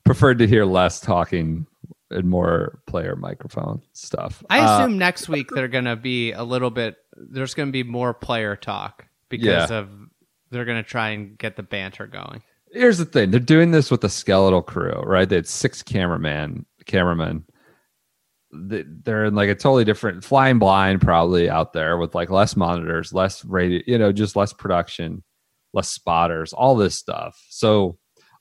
preferred 0.04 0.38
to 0.38 0.47
hear 0.47 0.64
less 0.64 1.00
talking 1.00 1.66
and 2.10 2.28
more 2.28 2.80
player 2.86 3.14
microphone 3.16 3.82
stuff. 3.92 4.42
I 4.50 4.60
Uh, 4.60 4.64
assume 4.84 4.98
next 4.98 5.28
week 5.28 5.48
they're 5.54 5.68
going 5.68 5.84
to 5.84 5.96
be 5.96 6.32
a 6.32 6.42
little 6.42 6.70
bit. 6.70 6.96
There's 7.16 7.54
going 7.54 7.68
to 7.68 7.72
be 7.72 7.82
more 7.84 8.12
player 8.14 8.56
talk 8.56 9.06
because 9.28 9.70
Yeah. 9.70 9.78
of 9.78 9.90
they're 10.50 10.64
going 10.64 10.82
to 10.82 10.88
try 10.88 11.10
and 11.10 11.38
get 11.38 11.56
the 11.56 11.62
banter 11.62 12.06
going. 12.06 12.42
here's 12.72 12.98
the 12.98 13.04
thing: 13.04 13.30
they're 13.30 13.40
doing 13.40 13.70
this 13.72 13.90
with 13.90 14.02
a 14.04 14.08
skeletal 14.08 14.62
crew, 14.62 15.00
right? 15.04 15.28
They 15.28 15.36
had 15.36 15.46
six 15.48 15.82
cameraman 15.82 16.66
cameramen. 16.86 17.44
They're 18.52 19.26
in 19.26 19.34
like 19.36 19.48
a 19.48 19.54
totally 19.54 19.84
different 19.84 20.24
flying 20.24 20.58
blind, 20.58 21.00
probably 21.00 21.48
out 21.48 21.72
there 21.72 21.96
with 21.96 22.14
like 22.16 22.30
less 22.30 22.56
monitors, 22.56 23.12
less 23.12 23.44
radio, 23.44 23.80
you 23.86 23.96
know, 23.96 24.10
just 24.10 24.34
less 24.34 24.52
production, 24.52 25.22
less 25.72 25.88
spotters, 25.88 26.52
all 26.52 26.74
this 26.74 26.96
stuff. 26.98 27.40
So 27.48 27.98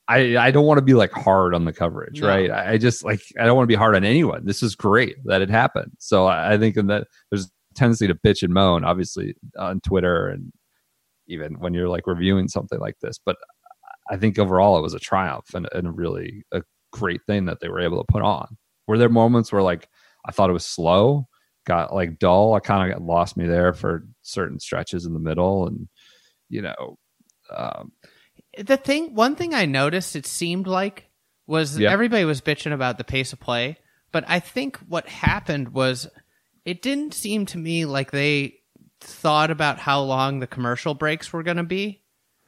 I 0.09 0.37
I 0.37 0.51
don't 0.51 0.65
want 0.65 0.79
to 0.79 0.83
be 0.83 0.95
like 0.95 1.11
hard 1.11 1.53
on 1.53 1.65
the 1.65 1.71
coverage, 1.71 2.21
No. 2.21 2.27
right? 2.27 2.49
I, 2.51 2.77
just 2.77 3.05
like 3.05 3.21
I 3.39 3.45
don't 3.45 3.55
want 3.55 3.63
to 3.65 3.73
be 3.73 3.77
hard 3.77 3.95
on 3.95 4.03
anyone. 4.03 4.45
This 4.45 4.63
is 4.63 4.75
great 4.75 5.15
that 5.25 5.41
it 5.41 5.49
happened. 5.49 5.91
So 5.99 6.25
I, 6.25 6.53
I 6.53 6.57
think 6.57 6.75
in 6.75 6.87
that 6.87 7.07
there's 7.29 7.45
a 7.45 7.49
tendency 7.75 8.07
to 8.07 8.15
bitch 8.15 8.43
and 8.43 8.53
moan, 8.53 8.83
obviously 8.83 9.35
on 9.57 9.79
Twitter 9.81 10.27
and 10.27 10.51
even 11.27 11.59
when 11.59 11.73
you're 11.75 11.87
like 11.87 12.07
reviewing 12.07 12.47
something 12.47 12.79
like 12.79 12.97
this. 13.01 13.19
But 13.23 13.37
I 14.09 14.17
think 14.17 14.39
overall 14.39 14.77
it 14.79 14.81
was 14.81 14.95
a 14.95 14.99
triumph 14.99 15.53
and, 15.53 15.69
and 15.73 15.95
really 15.95 16.43
a 16.51 16.63
great 16.91 17.21
thing 17.27 17.45
that 17.45 17.59
they 17.61 17.69
were 17.69 17.79
able 17.79 18.03
to 18.03 18.11
put 18.11 18.23
on. 18.23 18.57
Were 18.87 18.97
there 18.97 19.09
moments 19.09 19.51
where 19.51 19.61
like 19.61 19.87
I 20.25 20.31
thought 20.31 20.49
it 20.49 20.53
was 20.53 20.65
slow, 20.65 21.27
got 21.67 21.93
like 21.93 22.17
dull? 22.17 22.55
I 22.55 22.59
kind 22.59 22.91
of 22.91 22.97
got 22.97 23.05
lost 23.05 23.37
me 23.37 23.45
there 23.45 23.73
for 23.73 24.07
certain 24.23 24.59
stretches 24.59 25.05
in 25.05 25.13
the 25.13 25.19
middle, 25.19 25.67
and 25.67 25.87
you 26.49 26.63
know, 26.63 26.97
um, 27.55 27.91
The 28.65 28.77
thing, 28.77 29.15
one 29.15 29.35
thing 29.35 29.53
I 29.53 29.65
noticed, 29.65 30.15
it 30.15 30.25
seemed 30.25 30.67
like 30.67 31.07
was 31.47 31.79
Yeah. 31.79 31.91
everybody 31.91 32.25
was 32.25 32.41
bitching 32.41 32.73
about 32.73 32.97
the 32.97 33.03
pace 33.03 33.33
of 33.33 33.39
play, 33.39 33.77
but 34.11 34.23
I 34.27 34.39
think 34.39 34.77
what 34.87 35.07
happened 35.07 35.69
was 35.73 36.07
it 36.65 36.81
didn't 36.81 37.13
seem 37.13 37.45
to 37.47 37.57
me 37.57 37.85
like 37.85 38.11
they 38.11 38.55
thought 39.01 39.49
about 39.49 39.79
how 39.79 40.01
long 40.01 40.39
the 40.39 40.47
commercial 40.47 40.93
breaks 40.93 41.31
were 41.31 41.41
going 41.43 41.57
to 41.57 41.63
be 41.63 42.01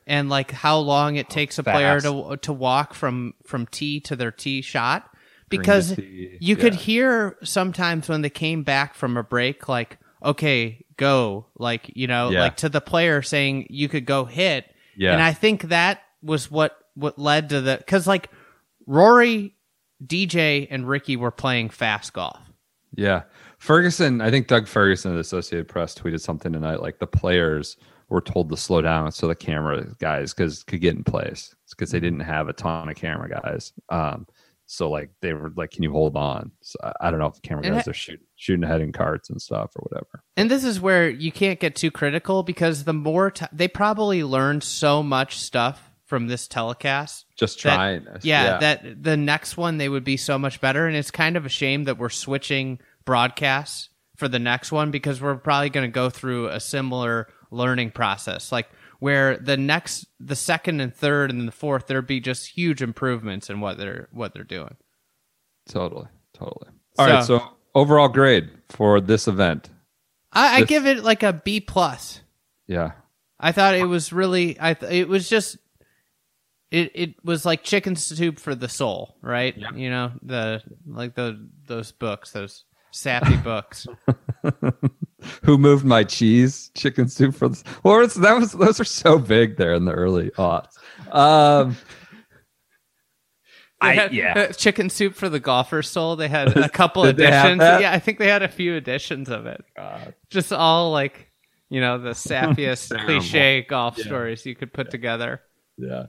and 0.05 0.29
like 0.29 0.51
how 0.51 0.77
long 0.79 1.15
it 1.15 1.29
takes 1.29 1.57
a 1.57 1.63
player 1.63 2.01
to 2.01 2.37
to 2.41 2.51
walk 2.51 2.93
from 2.93 3.33
from 3.45 3.65
tee 3.67 4.01
to 4.01 4.15
their 4.17 4.31
tee 4.31 4.61
shot 4.61 5.09
because 5.47 5.95
tee, 5.95 6.37
you 6.41 6.55
could 6.57 6.75
hear 6.75 7.37
sometimes 7.43 8.09
when 8.09 8.21
they 8.21 8.29
came 8.29 8.63
back 8.63 8.95
from 8.95 9.15
a 9.15 9.23
break 9.23 9.69
like 9.69 9.97
okay 10.21 10.83
go 10.97 11.45
like 11.57 11.89
you 11.95 12.07
know 12.07 12.31
Yeah. 12.31 12.41
like 12.41 12.57
to 12.57 12.69
the 12.69 12.81
player 12.81 13.21
saying 13.21 13.67
you 13.69 13.87
could 13.87 14.05
go 14.05 14.25
hit 14.25 14.65
Yeah. 15.01 15.13
and 15.13 15.21
i 15.21 15.33
think 15.33 15.63
that 15.63 16.01
was 16.21 16.51
what 16.51 16.77
what 16.93 17.17
led 17.17 17.49
to 17.49 17.61
the 17.61 17.77
because 17.77 18.05
like 18.07 18.29
rory 18.85 19.55
dj 20.05 20.67
and 20.69 20.87
ricky 20.87 21.15
were 21.15 21.31
playing 21.31 21.69
fast 21.69 22.13
golf 22.13 22.39
yeah. 22.95 23.23
Ferguson, 23.59 24.21
I 24.21 24.29
think 24.29 24.47
Doug 24.47 24.67
Ferguson 24.67 25.11
of 25.11 25.15
the 25.15 25.21
Associated 25.21 25.67
Press 25.67 25.95
tweeted 25.95 26.19
something 26.19 26.51
tonight 26.51 26.81
like 26.81 26.99
the 26.99 27.07
players 27.07 27.77
were 28.09 28.21
told 28.21 28.49
to 28.49 28.57
slow 28.57 28.81
down 28.81 29.11
so 29.11 29.27
the 29.27 29.35
camera 29.35 29.85
guys 29.99 30.33
because 30.33 30.63
could 30.63 30.81
get 30.81 30.95
in 30.95 31.03
place 31.03 31.55
because 31.69 31.91
they 31.91 31.99
didn't 31.99 32.19
have 32.19 32.49
a 32.49 32.53
ton 32.53 32.89
of 32.89 32.95
camera 32.95 33.29
guys. 33.29 33.71
Um, 33.89 34.27
so 34.73 34.89
like 34.89 35.09
they 35.21 35.33
were 35.33 35.51
like, 35.55 35.71
"Can 35.71 35.83
you 35.83 35.91
hold 35.91 36.15
on?" 36.15 36.51
So 36.61 36.77
I, 36.83 36.93
I 37.07 37.11
don't 37.11 37.19
know 37.19 37.27
if 37.27 37.35
the 37.35 37.41
camera 37.41 37.65
And 37.65 37.75
guys 37.75 37.85
ha- 37.85 37.91
are 37.91 37.93
shooting 37.93 38.25
shooting 38.35 38.63
ahead 38.63 38.81
in 38.81 38.91
carts 38.91 39.29
and 39.29 39.41
stuff 39.41 39.71
or 39.75 39.87
whatever. 39.89 40.23
and 40.37 40.49
this 40.49 40.63
is 40.63 40.79
where 40.79 41.09
you 41.09 41.31
can't 41.31 41.59
get 41.59 41.75
too 41.75 41.91
critical 41.91 42.43
because 42.43 42.83
the 42.85 42.93
more 42.93 43.31
t- 43.31 43.45
they 43.51 43.67
probably 43.67 44.23
learned 44.23 44.63
so 44.63 45.03
much 45.03 45.37
stuff 45.39 45.89
from 46.05 46.27
this 46.27 46.47
telecast 46.47 47.25
Just 47.37 47.61
that- 47.63 47.75
trying. 47.75 48.03
this. 48.05 48.25
yeah, 48.25 48.57
that 48.59 49.03
the 49.03 49.15
next 49.17 49.57
one 49.57 49.77
they 49.77 49.87
would 49.89 50.03
be 50.03 50.17
so 50.17 50.37
much 50.39 50.59
better 50.61 50.87
and 50.87 50.95
it's 50.95 51.11
kind 51.11 51.37
of 51.37 51.45
a 51.45 51.49
shame 51.49 51.83
that 51.85 51.97
we're 51.97 52.09
switching 52.09 52.79
broadcasts 53.05 53.89
for 54.17 54.27
the 54.27 54.39
next 54.39 54.71
one 54.71 54.91
because 54.91 55.21
we're 55.21 55.35
probably 55.35 55.69
going 55.69 55.87
to 55.87 55.91
go 55.93 56.09
through 56.09 56.47
a 56.47 56.59
similar 56.59 57.27
learning 57.51 57.91
process 57.91 58.51
like 58.51 58.69
where 59.01 59.35
the 59.37 59.57
next 59.57 60.05
the 60.19 60.35
second 60.35 60.79
and 60.79 60.95
third 60.95 61.29
and 61.31 61.47
the 61.47 61.51
fourth 61.51 61.87
there'd 61.87 62.07
be 62.07 62.19
just 62.21 62.47
huge 62.55 62.81
improvements 62.81 63.49
in 63.49 63.59
what 63.59 63.77
they're 63.77 64.07
what 64.11 64.33
they're 64.33 64.43
doing 64.45 64.77
totally, 65.67 66.07
totally. 66.33 66.69
All 66.97 67.07
right. 67.07 67.23
So- 67.23 67.39
So 67.39 67.47
overall 67.75 68.07
grade 68.09 68.49
for 68.69 69.01
this 69.01 69.27
event. 69.27 69.69
i, 70.31 70.57
I 70.57 70.59
This- 70.61 70.69
give 70.69 70.85
it 70.85 71.03
like 71.03 71.23
a 71.23 71.33
b 71.33 71.59
plus 71.59 72.21
Yeah. 72.67 72.91
i 73.39 73.51
thought 73.51 73.75
it 73.75 73.85
was 73.85 74.13
really 74.13 74.55
i 74.59 74.73
th- 74.75 74.91
it 74.91 75.07
was 75.07 75.27
just 75.29 75.57
it, 76.71 76.91
it 76.95 77.15
was 77.25 77.43
like 77.45 77.63
chicken 77.63 77.95
soup 77.97 78.39
for 78.39 78.55
the 78.55 78.69
soul 78.69 79.17
right 79.21 79.55
you 79.75 79.89
know 79.89 80.11
the 80.21 80.61
like 80.87 81.15
the 81.15 81.49
those 81.67 81.91
books 81.91 82.31
those 82.31 82.63
sappy 82.91 83.35
books 83.43 83.87
Who 85.43 85.57
moved 85.57 85.85
my 85.85 86.03
cheese? 86.03 86.71
Chicken 86.75 87.07
soup 87.07 87.35
for 87.35 87.49
this. 87.49 87.63
Well, 87.83 88.01
it's, 88.01 88.15
that 88.15 88.37
was 88.37 88.51
those 88.53 88.79
are 88.79 88.83
so 88.85 89.19
big 89.19 89.57
there 89.57 89.73
in 89.73 89.85
the 89.85 89.91
early 89.93 90.29
aughts. 90.31 90.77
Um, 91.13 91.77
They 93.81 93.87
I- 93.89 93.93
had, 93.93 94.13
yeah. 94.13 94.33
uh, 94.37 94.53
chicken 94.53 94.89
soup 94.89 95.15
for 95.15 95.27
the 95.29 95.39
golfer 95.39 95.81
soul. 95.81 96.15
They 96.15 96.27
had 96.27 96.55
a 96.55 96.69
couple 96.81 97.03
Did 97.03 97.19
editions. 97.19 97.59
Yeah, 97.61 97.91
I 97.91 97.99
think 97.99 98.19
they 98.19 98.27
had 98.27 98.43
a 98.43 98.47
few 98.47 98.75
editions 98.75 99.29
of 99.29 99.45
it. 99.47 99.63
Just 100.29 100.53
all 100.53 100.91
like 100.91 101.31
you 101.69 101.81
know 101.81 101.97
the 101.97 102.11
sappiest 102.11 102.95
cliche 103.05 103.63
golf 103.67 103.97
stories 103.97 104.45
you 104.45 104.55
could 104.55 104.71
put 104.73 104.91
together. 104.91 105.41
yeah. 105.77 106.07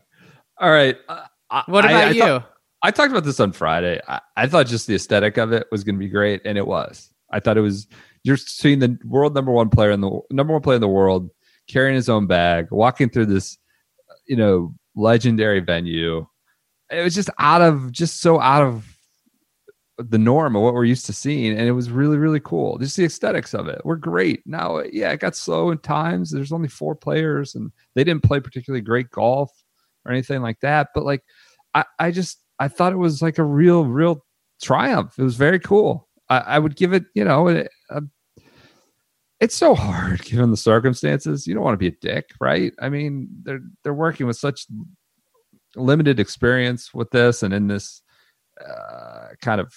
All 0.58 0.70
right. 0.70 0.96
Uh, 1.08 1.62
What 1.66 1.84
I- 1.86 1.90
about 1.90 2.04
I 2.08 2.10
you? 2.10 2.20
thought- 2.22 2.48
I 2.84 2.90
talked 2.90 3.12
about 3.12 3.22
this 3.24 3.38
on 3.38 3.52
Friday. 3.52 4.00
I, 4.08 4.20
I 4.36 4.46
thought 4.48 4.66
just 4.66 4.88
the 4.88 4.96
aesthetic 4.96 5.36
of 5.36 5.52
it 5.52 5.68
was 5.70 5.84
going 5.84 5.94
to 5.94 6.00
be 6.00 6.08
great, 6.08 6.42
and 6.44 6.58
it 6.58 6.66
was. 6.66 7.10
I 7.30 7.38
thought 7.38 7.56
it 7.56 7.60
was. 7.60 7.86
You're 8.24 8.36
seeing 8.36 8.78
the 8.78 8.98
world 9.04 9.34
number 9.34 9.52
one 9.52 9.68
player 9.68 9.90
in 9.90 10.00
the 10.00 10.20
number 10.30 10.52
one 10.52 10.62
player 10.62 10.76
in 10.76 10.80
the 10.80 10.88
world 10.88 11.30
carrying 11.68 11.94
his 11.94 12.08
own 12.08 12.26
bag, 12.26 12.68
walking 12.70 13.08
through 13.08 13.26
this, 13.26 13.58
you 14.26 14.36
know, 14.36 14.74
legendary 14.94 15.60
venue. 15.60 16.26
It 16.90 17.02
was 17.02 17.14
just 17.14 17.30
out 17.38 17.62
of 17.62 17.90
just 17.90 18.20
so 18.20 18.40
out 18.40 18.62
of 18.62 18.86
the 19.98 20.18
norm 20.18 20.56
of 20.56 20.62
what 20.62 20.74
we're 20.74 20.84
used 20.84 21.06
to 21.06 21.12
seeing, 21.12 21.56
and 21.56 21.68
it 21.68 21.72
was 21.72 21.90
really 21.90 22.16
really 22.16 22.40
cool. 22.40 22.78
Just 22.78 22.96
the 22.96 23.04
aesthetics 23.04 23.54
of 23.54 23.68
it 23.68 23.84
were 23.84 23.96
great. 23.96 24.42
Now, 24.46 24.82
yeah, 24.92 25.10
it 25.10 25.20
got 25.20 25.36
slow 25.36 25.70
in 25.70 25.78
times. 25.78 26.30
There's 26.30 26.52
only 26.52 26.68
four 26.68 26.94
players, 26.94 27.54
and 27.54 27.72
they 27.94 28.04
didn't 28.04 28.22
play 28.22 28.40
particularly 28.40 28.82
great 28.82 29.10
golf 29.10 29.50
or 30.04 30.12
anything 30.12 30.42
like 30.42 30.60
that. 30.60 30.88
But 30.94 31.04
like, 31.04 31.22
I, 31.74 31.84
I 31.98 32.10
just 32.10 32.42
I 32.58 32.68
thought 32.68 32.92
it 32.92 32.96
was 32.96 33.22
like 33.22 33.38
a 33.38 33.44
real, 33.44 33.84
real 33.84 34.24
triumph. 34.60 35.18
It 35.18 35.22
was 35.22 35.36
very 35.36 35.58
cool. 35.58 36.08
I, 36.28 36.38
I 36.38 36.58
would 36.58 36.76
give 36.76 36.92
it, 36.92 37.04
you 37.14 37.24
know, 37.24 37.48
a, 37.48 37.66
a- 37.90 38.02
it's 39.40 39.56
so 39.56 39.74
hard 39.74 40.22
given 40.24 40.50
the 40.50 40.56
circumstances. 40.56 41.46
You 41.46 41.54
don't 41.54 41.64
want 41.64 41.74
to 41.74 41.78
be 41.78 41.88
a 41.88 41.98
dick, 42.00 42.30
right? 42.40 42.72
I 42.80 42.88
mean, 42.88 43.28
they're 43.42 43.60
they're 43.82 43.94
working 43.94 44.26
with 44.26 44.36
such 44.36 44.66
limited 45.74 46.20
experience 46.20 46.94
with 46.94 47.10
this 47.10 47.42
and 47.42 47.52
in 47.52 47.66
this 47.66 48.02
uh, 48.64 49.28
kind 49.40 49.60
of 49.60 49.74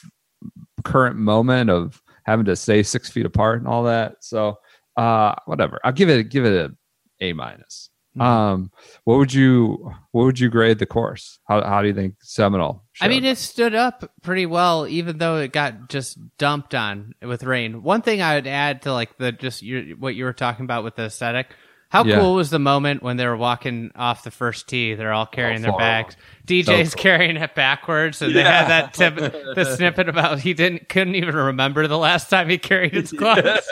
current 0.83 1.15
moment 1.17 1.69
of 1.69 2.01
having 2.25 2.45
to 2.45 2.55
stay 2.55 2.83
six 2.83 3.09
feet 3.09 3.25
apart 3.25 3.59
and 3.59 3.67
all 3.67 3.83
that. 3.83 4.17
So, 4.21 4.57
uh, 4.97 5.35
whatever. 5.45 5.79
I'll 5.83 5.91
give 5.91 6.09
it 6.09 6.29
give 6.29 6.45
it 6.45 6.71
a 6.71 7.25
A 7.25 7.33
minus. 7.33 7.89
Hmm. 8.13 8.21
Um, 8.21 8.71
what 9.03 9.17
would 9.17 9.33
you 9.33 9.91
what 10.11 10.25
would 10.25 10.39
you 10.39 10.49
grade 10.49 10.79
the 10.79 10.85
course? 10.85 11.39
How 11.47 11.63
how 11.63 11.81
do 11.81 11.87
you 11.87 11.93
think 11.93 12.15
Seminole? 12.21 12.84
I 13.01 13.07
mean, 13.07 13.25
it 13.25 13.37
stood 13.37 13.75
up 13.75 14.09
pretty 14.21 14.45
well, 14.45 14.87
even 14.87 15.17
though 15.17 15.37
it 15.37 15.51
got 15.51 15.89
just 15.89 16.17
dumped 16.37 16.73
on 16.73 17.13
with 17.21 17.43
rain. 17.43 17.83
One 17.83 18.01
thing 18.01 18.21
I 18.21 18.35
would 18.35 18.47
add 18.47 18.83
to 18.83 18.93
like 18.93 19.17
the 19.17 19.31
just 19.31 19.61
your, 19.61 19.83
what 19.97 20.15
you 20.15 20.23
were 20.25 20.33
talking 20.33 20.63
about 20.65 20.83
with 20.83 20.95
the 20.95 21.03
aesthetic. 21.05 21.47
How 21.89 22.03
Yeah. 22.03 22.19
cool 22.19 22.33
was 22.35 22.49
the 22.49 22.59
moment 22.59 23.03
when 23.03 23.15
they 23.17 23.25
were 23.27 23.37
walking 23.37 23.91
off 23.95 24.23
the 24.23 24.31
first 24.31 24.67
tee? 24.67 24.95
They're 24.95 25.13
all 25.13 25.25
carrying 25.27 25.61
their 25.61 25.71
far. 25.71 25.79
bags. 25.79 26.17
DJ's 26.47 26.89
So 26.91 26.95
cool. 26.95 27.03
carrying 27.03 27.37
it 27.37 27.53
backwards, 27.55 28.21
and 28.21 28.35
they 28.35 28.43
had 28.43 28.67
that 28.69 28.93
tip, 28.93 29.15
the 29.15 29.75
snippet 29.77 30.09
about 30.09 30.39
he 30.39 30.53
didn't 30.53 30.89
couldn't 30.89 31.15
even 31.15 31.35
remember 31.35 31.87
the 31.87 31.97
last 31.97 32.29
time 32.29 32.49
he 32.49 32.57
carried 32.57 32.93
his 32.93 33.11
clubs. 33.17 33.69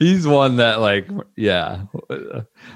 He's 0.00 0.26
one 0.26 0.56
that 0.56 0.80
like 0.80 1.06
yeah. 1.36 1.82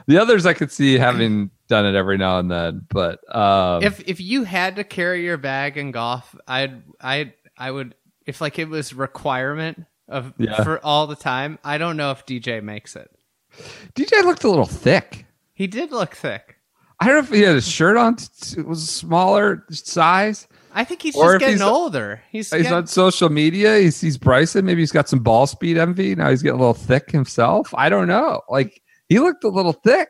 The 0.06 0.18
others 0.20 0.46
I 0.46 0.52
could 0.52 0.70
see 0.70 0.98
having 0.98 1.50
done 1.68 1.86
it 1.86 1.94
every 1.96 2.18
now 2.18 2.38
and 2.38 2.50
then, 2.50 2.86
but 2.90 3.18
um, 3.34 3.82
if 3.82 4.00
if 4.06 4.20
you 4.20 4.44
had 4.44 4.76
to 4.76 4.84
carry 4.84 5.24
your 5.24 5.38
bag 5.38 5.76
in 5.78 5.90
golf, 5.90 6.36
I'd 6.46 6.82
I 7.00 7.32
I 7.56 7.70
would 7.70 7.94
if 8.26 8.40
like 8.40 8.58
it 8.58 8.68
was 8.68 8.92
requirement 8.94 9.84
of 10.06 10.34
Yeah. 10.38 10.62
for 10.62 10.78
all 10.84 11.06
the 11.06 11.16
time. 11.16 11.58
I 11.64 11.78
don't 11.78 11.96
know 11.96 12.10
if 12.10 12.26
DJ 12.26 12.62
makes 12.62 12.94
it. 12.94 13.10
DJ 13.94 14.22
looked 14.22 14.44
a 14.44 14.50
little 14.50 14.66
thick. 14.66 15.24
He 15.54 15.66
did 15.66 15.92
look 15.92 16.14
thick. 16.14 16.56
I 17.00 17.06
don't 17.06 17.14
know 17.14 17.20
if 17.22 17.30
he 17.30 17.40
had 17.40 17.56
a 17.56 17.60
shirt 17.62 17.96
on. 17.96 18.16
t- 18.16 18.60
It 18.60 18.66
was 18.66 18.82
a 18.82 18.86
smaller 18.86 19.64
size. 19.70 20.46
I 20.74 20.84
think 20.84 21.02
he's 21.02 21.14
Or 21.16 21.34
just 21.34 21.40
getting 21.40 21.56
he's- 21.58 21.68
older. 21.70 22.22
He's, 22.30 22.50
He's 22.52 22.62
getting- 22.62 22.72
on 22.76 22.86
social 22.88 23.28
media. 23.28 23.78
He 23.78 23.90
sees 23.90 24.18
Bryson. 24.18 24.64
Maybe 24.66 24.82
he's 24.82 24.92
got 24.92 25.08
some 25.08 25.20
ball 25.20 25.46
speed 25.46 25.78
envy. 25.78 26.14
Now 26.14 26.30
he's 26.30 26.42
getting 26.42 26.58
a 26.58 26.60
little 26.60 26.74
thick 26.74 27.10
himself. 27.10 27.72
I 27.74 27.88
don't 27.88 28.08
know. 28.08 28.42
Like 28.48 28.82
he 29.08 29.18
looked 29.20 29.44
a 29.44 29.48
little 29.48 29.72
thick. 29.72 30.08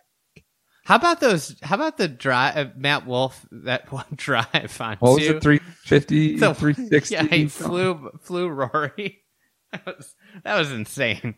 How 0.87 0.97
about 0.97 1.21
those? 1.21 1.57
How 1.63 1.77
about 1.77 1.97
the 1.97 2.09
drive? 2.09 2.57
Uh, 2.57 2.71
Matt 2.77 3.07
Wolff 3.07 3.47
that 3.53 3.91
one 3.93 4.05
drive 4.17 4.81
on 4.81 4.97
What 4.99 5.15
was 5.15 5.27
two? 5.27 5.37
it? 5.37 5.43
350, 5.43 6.39
So- 6.39 6.55
360? 6.55 7.15
Yeah, 7.15 7.23
he 7.25 7.47
flew 7.49 8.11
flew 8.23 8.49
Rory. 8.49 9.21
That 9.73 9.87
was 9.87 10.15
that 10.45 10.57
was 10.59 10.71
insane. 10.71 11.35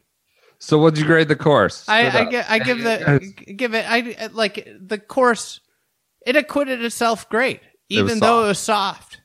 So 0.58 0.78
what'd 0.78 0.98
you 0.98 1.06
grade 1.06 1.28
the 1.28 1.36
course? 1.36 1.88
I, 1.88 2.06
I, 2.06 2.08
up. 2.38 2.50
I 2.50 2.58
give 2.58 2.82
the 2.82 3.32
give 3.56 3.74
it 3.74 3.86
I 3.88 4.26
like 4.32 4.68
the 4.78 4.98
course. 4.98 5.60
It 6.26 6.36
acquitted 6.36 6.84
itself 6.84 7.28
great, 7.30 7.60
It 7.88 7.94
even 7.96 8.18
though 8.18 8.44
it 8.44 8.48
was 8.48 8.58
soft. 8.58 9.20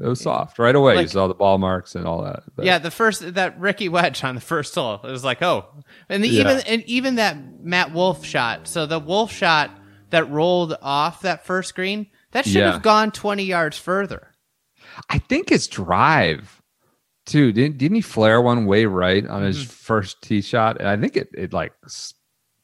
It 0.00 0.06
was 0.06 0.20
soft 0.20 0.58
right 0.58 0.74
away. 0.74 1.00
you 1.00 1.06
saw 1.06 1.28
the 1.28 1.34
ball 1.34 1.58
marks 1.58 1.94
and 1.94 2.06
all 2.06 2.22
that. 2.24 2.42
but- 2.56 2.64
Yeah, 2.64 2.78
the 2.78 2.90
first 2.90 3.34
that 3.34 3.58
Rickie 3.60 3.88
wedge 3.88 4.24
on 4.24 4.34
the 4.34 4.40
first 4.40 4.74
hole, 4.74 5.00
it 5.04 5.10
was 5.10 5.22
like, 5.24 5.42
oh, 5.42 5.66
and 6.08 6.24
the, 6.24 6.28
Yeah. 6.28 6.40
even 6.42 6.58
and 6.66 6.82
even 6.84 7.14
that 7.16 7.36
Matt 7.62 7.92
Wolff 7.92 8.24
shot. 8.24 8.66
So 8.66 8.86
the 8.86 8.98
Wolff 8.98 9.30
shot 9.32 9.70
that 10.10 10.28
rolled 10.30 10.76
off 10.82 11.22
that 11.22 11.44
first 11.46 11.74
green, 11.74 12.06
that 12.32 12.44
should 12.46 12.54
Yeah. 12.56 12.72
have 12.72 12.82
gone 12.82 13.12
twenty 13.12 13.44
yards 13.44 13.78
further. 13.78 14.28
I 15.08 15.18
think 15.18 15.50
his 15.50 15.68
drive 15.68 16.60
too. 17.26 17.52
Didn't 17.52 17.78
didn't 17.78 17.94
he 17.96 18.00
flare 18.02 18.40
one 18.42 18.66
way 18.66 18.86
right 18.86 19.26
on 19.26 19.42
his 19.42 19.58
Mm-hmm. 19.58 19.70
first 19.70 20.22
tee 20.22 20.40
shot? 20.40 20.78
And 20.80 20.88
I 20.88 20.96
think 20.96 21.16
it 21.16 21.28
it 21.34 21.52
like 21.52 21.72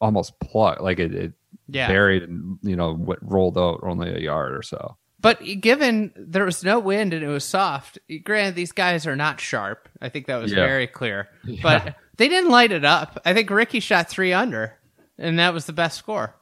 almost 0.01 0.39
plugged, 0.41 0.81
like 0.81 0.99
it, 0.99 1.15
it 1.15 1.33
Yeah, 1.69 1.89
buried 1.89 2.23
and 2.25 2.59
you 2.63 2.75
know 2.75 2.95
what 2.95 3.19
rolled 3.23 3.57
out 3.59 3.81
only 3.83 4.11
a 4.11 4.19
yard 4.19 4.55
or 4.55 4.63
so. 4.63 4.97
But 5.21 5.41
given 5.61 6.13
there 6.17 6.45
was 6.45 6.63
no 6.63 6.79
wind 6.79 7.13
and 7.13 7.25
it 7.25 7.29
was 7.29 7.45
soft, 7.45 7.99
granted 8.25 8.55
these 8.55 8.73
guys 8.73 9.07
are 9.07 9.17
not 9.17 9.41
sharp. 9.41 9.89
I 10.01 10.09
think 10.11 10.27
that 10.27 10.37
was 10.37 10.53
Yeah. 10.53 10.65
very 10.67 10.87
clear. 10.87 11.29
But 11.63 11.97
they 12.17 12.29
didn't 12.29 12.51
light 12.51 12.71
it 12.73 12.85
up. 12.85 13.21
I 13.25 13.35
think 13.35 13.51
Rickie 13.51 13.81
shot 13.81 14.09
three 14.09 14.33
under, 14.33 14.75
and 15.19 15.39
that 15.39 15.53
was 15.53 15.67
the 15.67 15.73
best 15.73 15.99
score. 15.99 16.37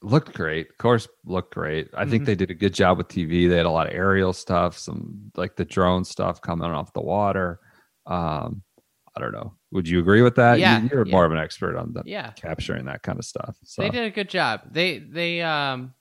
Looked 0.00 0.34
great. 0.34 0.68
Of 0.70 0.78
course, 0.78 1.08
looked 1.24 1.54
great. 1.54 1.88
I 1.94 2.02
Mm-hmm. 2.02 2.10
think 2.10 2.24
they 2.26 2.34
did 2.34 2.50
a 2.50 2.54
good 2.54 2.74
job 2.74 2.98
with 2.98 3.08
TV. 3.08 3.48
They 3.48 3.56
had 3.56 3.66
a 3.66 3.70
lot 3.70 3.86
of 3.88 3.94
aerial 3.94 4.32
stuff, 4.32 4.76
some 4.78 5.30
like 5.36 5.56
the 5.56 5.64
drone 5.64 6.04
stuff 6.04 6.40
coming 6.40 6.70
off 6.70 6.92
the 6.92 7.00
water. 7.02 7.60
Um, 8.06 8.62
I 9.16 9.20
don't 9.20 9.32
know. 9.32 9.54
Would 9.70 9.88
you 9.88 10.00
agree 10.00 10.22
with 10.22 10.34
that? 10.36 10.58
Yeah, 10.58 10.80
you, 10.82 10.88
you're 10.92 11.06
yeah. 11.06 11.12
more 11.12 11.24
of 11.24 11.32
an 11.32 11.38
expert 11.38 11.76
on 11.76 11.92
the 11.92 12.02
Yeah. 12.04 12.30
capturing 12.32 12.86
that 12.86 13.02
kind 13.02 13.18
of 13.18 13.24
stuff. 13.24 13.56
So 13.64 13.82
They 13.82 13.90
did 13.90 14.04
a 14.04 14.10
good 14.10 14.28
job. 14.28 14.62
They 14.72 14.98
they 14.98 15.40
um 15.42 15.94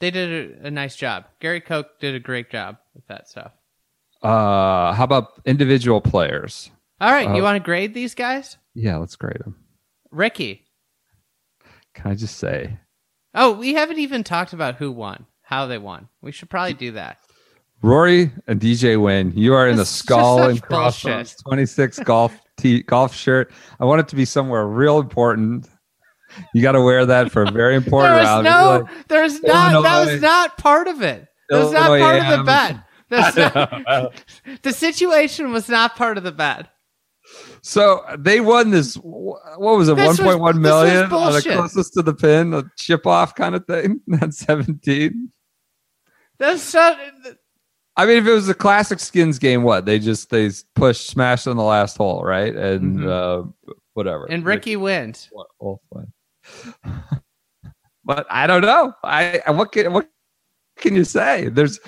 they 0.00 0.10
did 0.10 0.60
a, 0.62 0.66
a 0.66 0.70
nice 0.70 0.96
job. 0.96 1.24
Gary 1.40 1.60
Koch 1.60 1.86
did 2.00 2.14
a 2.14 2.20
great 2.20 2.50
job 2.50 2.76
with 2.94 3.06
that 3.08 3.28
stuff. 3.28 3.52
uh, 4.22 4.92
how 4.92 5.04
about 5.04 5.40
individual 5.44 6.00
players? 6.00 6.70
All 7.00 7.10
right, 7.12 7.28
you 7.34 7.40
Uh, 7.40 7.44
want 7.44 7.56
to 7.56 7.64
grade 7.64 7.94
these 7.94 8.14
guys? 8.14 8.56
Yeah, 8.74 8.96
let's 8.96 9.16
grade 9.16 9.38
them. 9.44 9.56
Rickie. 10.10 10.64
Can 11.94 12.10
I 12.10 12.14
just 12.14 12.38
say, 12.38 12.78
Oh, 13.34 13.52
we 13.52 13.74
haven't 13.74 13.98
even 13.98 14.24
talked 14.24 14.52
about 14.52 14.76
who 14.76 14.90
won, 14.90 15.26
how 15.42 15.66
they 15.66 15.78
won. 15.78 16.08
We 16.22 16.32
should 16.32 16.50
probably 16.50 16.74
do 16.74 16.92
that. 16.92 17.18
Rory 17.82 18.32
and 18.48 18.60
DJ 18.60 19.00
Win, 19.00 19.32
you 19.36 19.54
are 19.54 19.68
in 19.68 19.76
the 19.76 19.82
That's 19.82 19.90
just 19.90 19.98
skull 20.00 20.42
and 20.42 20.60
crossbones 20.60 21.34
bullshit. 21.34 21.44
26 21.46 21.98
golf 22.00 22.36
tee, 22.56 22.82
golf 22.82 23.14
shirt. 23.14 23.52
I 23.78 23.84
want 23.84 24.00
it 24.00 24.08
to 24.08 24.16
be 24.16 24.24
somewhere 24.24 24.66
real 24.66 24.98
important. 24.98 25.68
You 26.54 26.62
got 26.62 26.72
to 26.72 26.80
wear 26.82 27.06
that 27.06 27.30
for 27.32 27.42
a 27.42 27.50
very 27.50 27.74
important 27.76 28.14
There 28.16 28.24
round. 28.24 28.44
no, 28.44 28.80
like, 28.84 29.08
there's 29.08 29.42
not. 29.42 29.82
That 29.82 30.06
was 30.06 30.20
not 30.20 30.56
part 30.58 30.88
of 30.88 31.02
it. 31.02 31.26
That 31.48 31.58
was 31.64 31.72
not 31.72 31.86
Illinois 31.88 32.00
part 32.00 32.16
of 32.32 32.38
the 32.38 32.44
bet. 32.44 32.84
That's 33.10 33.36
not, 33.96 34.12
the 34.62 34.72
situation 34.72 35.50
was 35.52 35.68
not 35.68 35.96
part 35.96 36.18
of 36.18 36.24
the 36.24 36.32
bet. 36.32 36.68
So 37.62 38.02
they 38.18 38.40
won 38.40 38.70
this. 38.70 38.94
What 38.94 39.58
was 39.78 39.88
it? 39.88 39.96
One 39.96 40.16
point 40.16 40.40
one 40.40 40.60
million 40.62 41.12
on 41.12 41.32
the 41.32 41.42
closest 41.42 41.94
to 41.94 42.02
the 42.02 42.14
pin, 42.14 42.54
a 42.54 42.64
chip 42.78 43.06
off 43.06 43.34
kind 43.34 43.54
of 43.54 43.66
thing. 43.66 44.00
At 44.20 44.32
seventeen. 44.34 45.32
That's 46.38 46.62
so. 46.62 46.94
I 47.96 48.06
mean, 48.06 48.18
if 48.18 48.26
it 48.26 48.32
was 48.32 48.48
a 48.48 48.54
classic 48.54 49.00
skins 49.00 49.38
game, 49.40 49.64
what 49.64 49.84
they 49.84 49.98
just 49.98 50.30
they 50.30 50.50
push 50.76 51.00
smashed 51.00 51.48
on 51.48 51.56
the 51.56 51.64
last 51.64 51.96
hole, 51.96 52.22
right? 52.22 52.54
And 52.54 53.00
Mhm. 53.00 53.08
uh, 53.08 53.76
whatever. 53.94 54.26
And 54.26 54.44
Rickie 54.44 54.76
wins. 54.76 55.28
What- 55.32 55.48
Wolff 55.60 55.80
won. 55.90 56.12
But 58.04 58.26
I 58.30 58.46
don't 58.46 58.62
know. 58.62 58.92
I 59.04 59.40
I- 59.46 59.50
what 59.50 59.72
can 59.72 59.92
what 59.92 60.08
can 60.78 60.94
you 60.94 61.04
say? 61.04 61.48
There's 61.48 61.78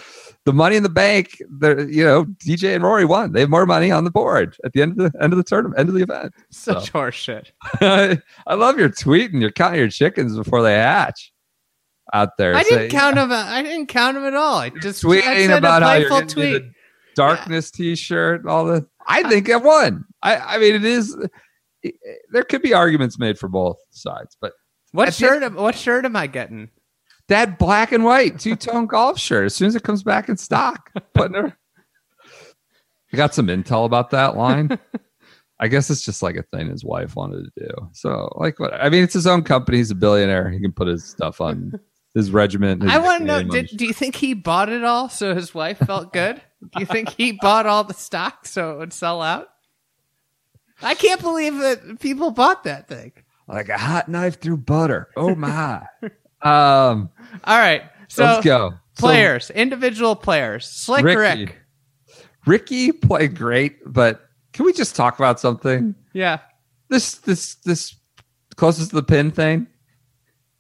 the 0.45 0.53
money 0.53 0.77
in 0.77 0.83
the 0.83 0.89
bank. 0.89 1.41
There, 1.59 1.81
you 1.89 2.05
know, 2.05 2.25
DJ 2.45 2.75
and 2.75 2.83
Rory 2.83 3.05
won. 3.05 3.33
They 3.33 3.41
have 3.41 3.51
more 3.51 3.67
money 3.67 3.91
on 3.91 4.05
the 4.05 4.11
board 4.11 4.57
at 4.65 4.73
the 4.73 4.83
end 4.83 5.01
of 5.01 5.13
the 5.13 5.23
end 5.23 5.33
of 5.33 5.37
the 5.37 5.45
tournament, 5.45 5.79
end 5.79 5.89
of 5.89 5.95
the 5.95 6.03
event. 6.03 6.35
Such 6.51 6.93
horseshit. 6.93 7.51
I 7.81 8.55
love 8.55 8.79
your 8.79 8.89
tweeting. 8.89 9.41
You're 9.41 9.53
counting 9.53 9.81
your 9.81 9.89
chickens 9.89 10.37
before 10.37 10.63
they 10.63 10.75
hatch 10.75 11.33
out 12.13 12.37
there. 12.39 12.55
I 12.55 12.63
Say- 12.63 12.71
didn't 12.89 12.91
count 12.91 13.17
him. 13.19 13.31
I 13.33 13.63
didn't 13.63 13.87
count 13.87 14.17
him 14.17 14.25
at 14.25 14.35
all. 14.35 14.57
I 14.59 14.71
just 14.71 15.05
I 15.05 15.09
tweeting 15.09 15.47
said 15.47 15.59
about 15.59 15.83
a 15.83 15.87
how 15.87 15.95
you're 15.95 16.09
playful 16.09 16.29
tweet. 16.29 16.63
the 16.65 16.73
darkness 17.15 17.71
T-shirt, 17.71 18.47
all 18.47 18.65
the. 18.65 18.87
I 19.07 19.23
think 19.29 19.51
I 19.51 19.57
won. 19.57 20.05
I 20.23 20.37
I 20.37 20.59
mean, 20.59 20.75
it 20.75 20.85
is. 20.85 21.17
There 22.31 22.45
could 22.45 22.63
be 22.63 22.75
arguments 22.75 23.19
made 23.19 23.39
for 23.39 23.49
both 23.49 23.79
sides, 23.91 24.37
but 24.41 24.53
What 24.93 25.15
shirt? 25.15 25.43
Am, 25.43 25.55
what 25.55 25.75
shirt 25.75 26.05
am 26.05 26.17
I 26.17 26.27
getting? 26.27 26.71
that 27.31 27.59
black 27.59 27.93
and 27.93 28.05
white 28.05 28.39
two 28.39 28.57
tone 28.57 28.87
golf 28.87 29.19
shirt. 29.19 29.47
As 29.47 29.55
soon 29.55 29.69
as 29.69 29.77
it 29.77 29.83
comes 29.85 30.03
back 30.03 30.29
in 30.29 30.37
stock, 30.37 30.91
putting 31.15 31.35
her. 31.37 31.57
You 33.11 33.17
got 33.17 33.35
some 33.35 33.47
intel 33.47 33.87
about 33.87 34.11
that 34.11 34.37
line. 34.37 34.79
I 35.61 35.69
guess 35.69 35.91
it's 35.91 36.03
just 36.03 36.23
like 36.23 36.37
a 36.37 36.43
thing 36.43 36.69
his 36.71 36.85
wife 36.85 37.17
wanted 37.17 37.45
to 37.45 37.67
do. 37.67 37.71
So, 37.93 38.33
like, 38.37 38.59
what? 38.59 38.73
I 38.75 38.89
mean, 38.89 39.05
it's 39.05 39.15
his 39.15 39.27
own 39.27 39.43
company. 39.43 39.79
He's 39.79 39.91
a 39.91 39.95
billionaire. 39.95 40.51
He 40.51 40.59
can 40.59 40.73
put 40.73 40.89
his 40.89 41.05
stuff 41.05 41.41
on 41.41 41.73
his 42.15 42.31
regiment. 42.31 42.83
his 42.83 42.91
I 42.91 42.99
want 42.99 43.21
to 43.21 43.25
know. 43.27 43.43
Did, 43.43 43.71
do 43.77 43.87
you 43.87 43.93
think 43.93 44.17
he 44.17 44.35
bought 44.35 44.69
it 44.69 44.85
all 44.85 45.09
so 45.09 45.35
his 45.35 45.55
wife 45.55 45.79
felt 45.79 46.13
good? 46.13 46.41
do 46.75 46.81
you 46.81 46.87
think 46.87 47.11
he 47.11 47.33
bought 47.33 47.67
all 47.67 47.85
the 47.85 47.95
stock 47.95 48.47
so 48.47 48.73
it 48.73 48.79
would 48.79 48.93
sell 48.93 49.23
out? 49.23 49.49
I 50.83 50.95
can't 50.95 51.21
believe 51.21 51.59
that 51.59 52.01
people 52.01 52.31
bought 52.31 52.65
that 52.65 52.89
thing. 52.89 53.13
like 53.49 53.69
a 53.69 53.79
hot 53.79 54.09
knife 54.09 54.41
through 54.41 54.59
butter. 54.59 55.09
Oh 55.17 55.35
my. 55.35 55.83
um, 56.43 57.11
All 57.45 57.59
right, 57.59 57.83
so 58.09 58.25
let's 58.25 58.45
go. 58.45 58.71
So, 58.95 59.07
players, 59.07 59.51
individual 59.51 60.15
players. 60.17 60.67
Slick 60.67 61.05
Rickie. 61.05 61.45
Rick. 61.47 61.57
Rickie 62.47 62.93
played 62.93 63.37
great, 63.37 63.79
but 63.87 64.23
can 64.53 64.65
we 64.67 64.73
just 64.73 64.97
talk 64.97 65.19
about 65.19 65.39
something? 65.41 65.95
Yeah, 66.13 66.39
This 66.89 67.15
this 67.17 67.57
this 67.65 67.95
closest 68.57 68.91
to 68.91 68.97
the 68.97 69.03
pin 69.03 69.31
thing. 69.31 69.67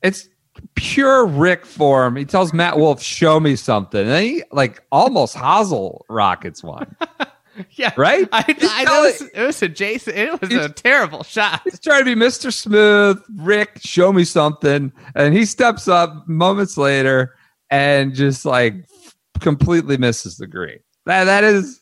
It's 0.02 0.28
pure 0.74 1.26
Rick 1.26 1.64
form. 1.66 2.16
He 2.16 2.24
tells 2.24 2.52
Matt 2.52 2.78
Wolff, 2.78 3.02
"Show 3.02 3.40
me 3.40 3.56
something," 3.56 4.00
and 4.00 4.10
then 4.10 4.22
he 4.22 4.42
like 4.52 4.82
almost 4.92 5.34
hosel 5.36 6.00
rockets 6.08 6.62
one. 6.62 6.94
yeah. 7.72 7.92
Right? 7.96 8.28
I, 8.32 8.44
I 8.62 8.84
know 8.84 9.04
it 9.04 9.20
was, 9.20 9.30
it 9.34 9.42
was 9.42 9.62
a 9.62 9.68
Jason. 9.68 10.14
It 10.14 10.40
was 10.40 10.52
a 10.52 10.68
terrible 10.68 11.22
shot. 11.22 11.62
He's 11.64 11.80
trying 11.80 12.04
to 12.04 12.14
be 12.14 12.20
Mr. 12.20 12.52
Smooth. 12.52 13.22
Rick, 13.36 13.80
show 13.82 14.12
me 14.12 14.24
something. 14.24 14.92
And 15.14 15.34
he 15.34 15.44
steps 15.44 15.88
up 15.88 16.28
moments 16.28 16.76
later 16.76 17.34
and 17.70 18.14
just 18.14 18.44
like 18.44 18.74
completely 19.40 19.96
misses 19.96 20.36
the 20.36 20.46
green. 20.46 20.78
That 21.06 21.24
that 21.24 21.44
is 21.44 21.80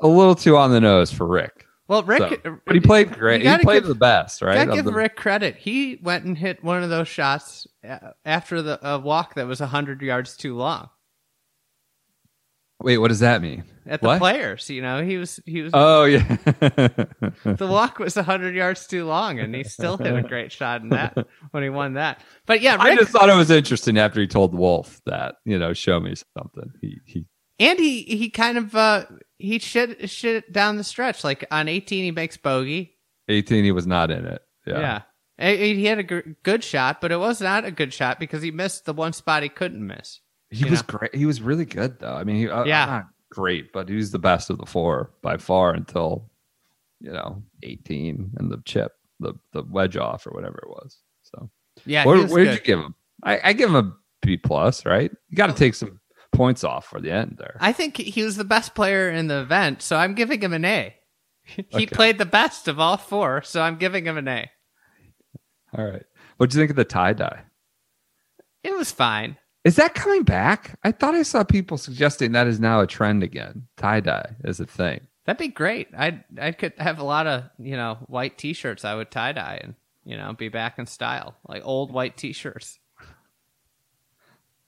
a 0.00 0.06
little 0.08 0.34
too 0.34 0.56
on 0.56 0.70
the 0.70 0.80
nose 0.80 1.10
for 1.10 1.26
Rick. 1.26 1.66
Well, 1.88 2.02
Rick, 2.04 2.40
So, 2.44 2.58
but 2.64 2.74
he 2.74 2.80
played 2.80 3.12
great. 3.12 3.42
He 3.42 3.58
played 3.58 3.82
give- 3.82 3.88
the 3.88 3.94
best, 3.94 4.40
right? 4.40 4.54
Gotta 4.54 4.72
give 4.76 4.84
the- 4.84 4.92
Rick 4.92 5.16
credit. 5.16 5.56
He 5.56 5.98
went 6.02 6.24
and 6.24 6.38
hit 6.38 6.62
one 6.64 6.82
of 6.82 6.90
those 6.90 7.08
shots 7.08 7.66
uh, 7.86 7.98
after 8.24 8.62
the 8.62 8.78
a 8.88 8.98
walk 8.98 9.34
that 9.34 9.46
was 9.46 9.58
hundred 9.58 10.00
yards 10.00 10.36
too 10.36 10.56
long. 10.56 10.88
Wait, 12.82 12.98
what 12.98 13.08
does 13.08 13.20
that 13.20 13.40
mean? 13.42 13.64
At 13.86 14.00
the 14.00 14.06
What? 14.08 14.18
players, 14.18 14.70
you 14.70 14.82
know, 14.82 15.02
he 15.02 15.16
was 15.16 15.40
he 15.44 15.62
was 15.62 15.72
Oh 15.74 16.04
yeah. 16.04 16.36
the 16.46 17.66
walk 17.68 17.98
was 17.98 18.14
hundred 18.14 18.54
yards 18.54 18.86
too 18.86 19.04
long, 19.04 19.38
and 19.40 19.54
he 19.54 19.64
still 19.64 19.96
hit 19.96 20.14
a 20.14 20.22
great 20.22 20.52
shot 20.52 20.82
in 20.82 20.90
that 20.90 21.16
when 21.50 21.62
he 21.62 21.68
won 21.68 21.94
that. 21.94 22.22
But 22.46 22.60
yeah, 22.60 22.76
I 22.78 22.94
just 22.96 23.10
thought 23.10 23.28
it 23.28 23.36
was 23.36 23.50
interesting 23.50 23.98
after 23.98 24.20
he 24.20 24.26
told 24.26 24.54
Wolff 24.54 25.00
that, 25.06 25.36
you 25.44 25.58
know, 25.58 25.72
show 25.72 25.98
me 26.00 26.14
something. 26.36 26.72
He 26.80 26.98
he 27.04 27.26
and 27.58 27.78
he 27.78 28.02
he 28.02 28.30
kind 28.30 28.58
of 28.58 28.74
uh 28.74 29.06
he 29.38 29.58
shit 29.58 30.08
shit 30.08 30.52
down 30.52 30.76
the 30.76 30.84
stretch. 30.84 31.24
Like 31.24 31.44
on 31.50 31.68
eighteen, 31.68 32.04
he 32.04 32.10
makes 32.10 32.36
bogey. 32.36 32.96
18 33.28 33.64
he 33.64 33.72
was 33.72 33.86
not 33.86 34.10
in 34.10 34.26
it. 34.26 34.42
Yeah. 34.66 35.02
Yeah. 35.38 35.54
He 35.54 35.86
had 35.86 35.98
a 35.98 36.02
good 36.02 36.62
shot, 36.62 37.00
but 37.00 37.12
it 37.12 37.18
was 37.18 37.40
not 37.40 37.64
a 37.64 37.70
good 37.70 37.92
shot 37.92 38.20
because 38.20 38.42
he 38.42 38.50
missed 38.50 38.84
the 38.84 38.92
one 38.92 39.12
spot 39.12 39.42
he 39.42 39.48
couldn't 39.48 39.84
miss. 39.84 40.20
He 40.52 40.64
was 40.68 40.80
know? 40.80 40.98
great. 40.98 41.14
He 41.14 41.26
was 41.26 41.40
really 41.42 41.64
good 41.64 41.98
though. 41.98 42.14
I 42.14 42.24
mean, 42.24 42.36
he, 42.36 42.48
uh, 42.48 42.64
Yeah. 42.64 42.84
not 42.86 43.06
great, 43.30 43.72
but 43.72 43.88
he 43.88 43.96
was 43.96 44.10
the 44.10 44.18
best 44.18 44.50
of 44.50 44.58
the 44.58 44.66
four 44.66 45.12
by 45.22 45.36
far 45.38 45.72
until 45.72 46.30
you 47.00 47.12
know 47.12 47.42
18 47.62 48.32
and 48.36 48.50
the 48.50 48.60
chip, 48.64 48.92
the 49.20 49.34
the 49.52 49.62
wedge 49.62 49.96
off 49.96 50.26
or 50.26 50.30
whatever 50.30 50.58
it 50.62 50.68
was. 50.68 50.98
So 51.22 51.50
Yeah, 51.86 52.04
where, 52.06 52.26
where 52.26 52.44
did 52.44 52.54
you 52.54 52.60
give 52.60 52.78
him? 52.78 52.94
I, 53.22 53.40
I 53.42 53.52
give 53.54 53.70
him 53.70 53.76
a 53.76 53.92
B 54.20 54.36
plus. 54.36 54.84
Right? 54.84 55.10
You 55.28 55.36
got 55.36 55.46
to 55.48 55.54
take 55.54 55.74
some 55.74 56.00
points 56.32 56.64
off 56.64 56.86
for 56.86 57.00
the 57.00 57.10
end 57.10 57.36
there. 57.38 57.56
I 57.60 57.72
think 57.72 57.96
he 57.96 58.22
was 58.22 58.36
the 58.36 58.44
best 58.44 58.74
player 58.74 59.10
in 59.10 59.26
the 59.28 59.40
event, 59.40 59.82
so 59.82 59.96
I'm 59.96 60.14
giving 60.14 60.40
him 60.42 60.52
an 60.52 60.64
A. 60.64 60.94
He 61.44 61.64
Okay. 61.74 61.86
played 61.86 62.18
the 62.18 62.24
best 62.26 62.68
of 62.68 62.78
all 62.78 62.96
four, 62.96 63.42
so 63.42 63.60
I'm 63.62 63.76
giving 63.76 64.04
him 64.06 64.16
an 64.16 64.28
A. 64.28 64.50
All 65.76 65.84
right. 65.84 66.04
What 66.36 66.50
do 66.50 66.56
you 66.56 66.62
think 66.62 66.70
of 66.70 66.76
the 66.76 66.84
tie 66.84 67.12
dye? 67.14 67.42
It 68.62 68.76
was 68.76 68.92
fine. 68.92 69.36
Is 69.64 69.76
that 69.76 69.94
coming 69.94 70.24
back? 70.24 70.78
I 70.82 70.90
thought 70.92 71.14
I 71.14 71.22
saw 71.22 71.44
people 71.44 71.78
suggesting 71.78 72.32
that 72.32 72.46
is 72.48 72.58
now 72.58 72.80
a 72.80 72.86
trend 72.86 73.22
again. 73.22 73.68
Tie 73.76 74.00
dye 74.00 74.34
is 74.44 74.58
a 74.60 74.66
thing. 74.66 75.06
That'd 75.24 75.38
be 75.38 75.48
great. 75.48 75.88
I 75.96 76.24
I 76.40 76.50
could 76.52 76.72
have 76.78 76.98
a 76.98 77.04
lot 77.04 77.26
of 77.28 77.44
you 77.58 77.76
know 77.76 77.98
white 78.06 78.38
T-shirts. 78.38 78.84
I 78.84 78.94
would 78.96 79.10
tie 79.12 79.32
dye 79.32 79.60
and 79.62 79.74
you 80.04 80.16
know 80.16 80.32
be 80.32 80.48
back 80.48 80.78
in 80.80 80.86
style, 80.86 81.36
like 81.46 81.62
old 81.64 81.92
white 81.92 82.16
T-shirts. 82.16 82.80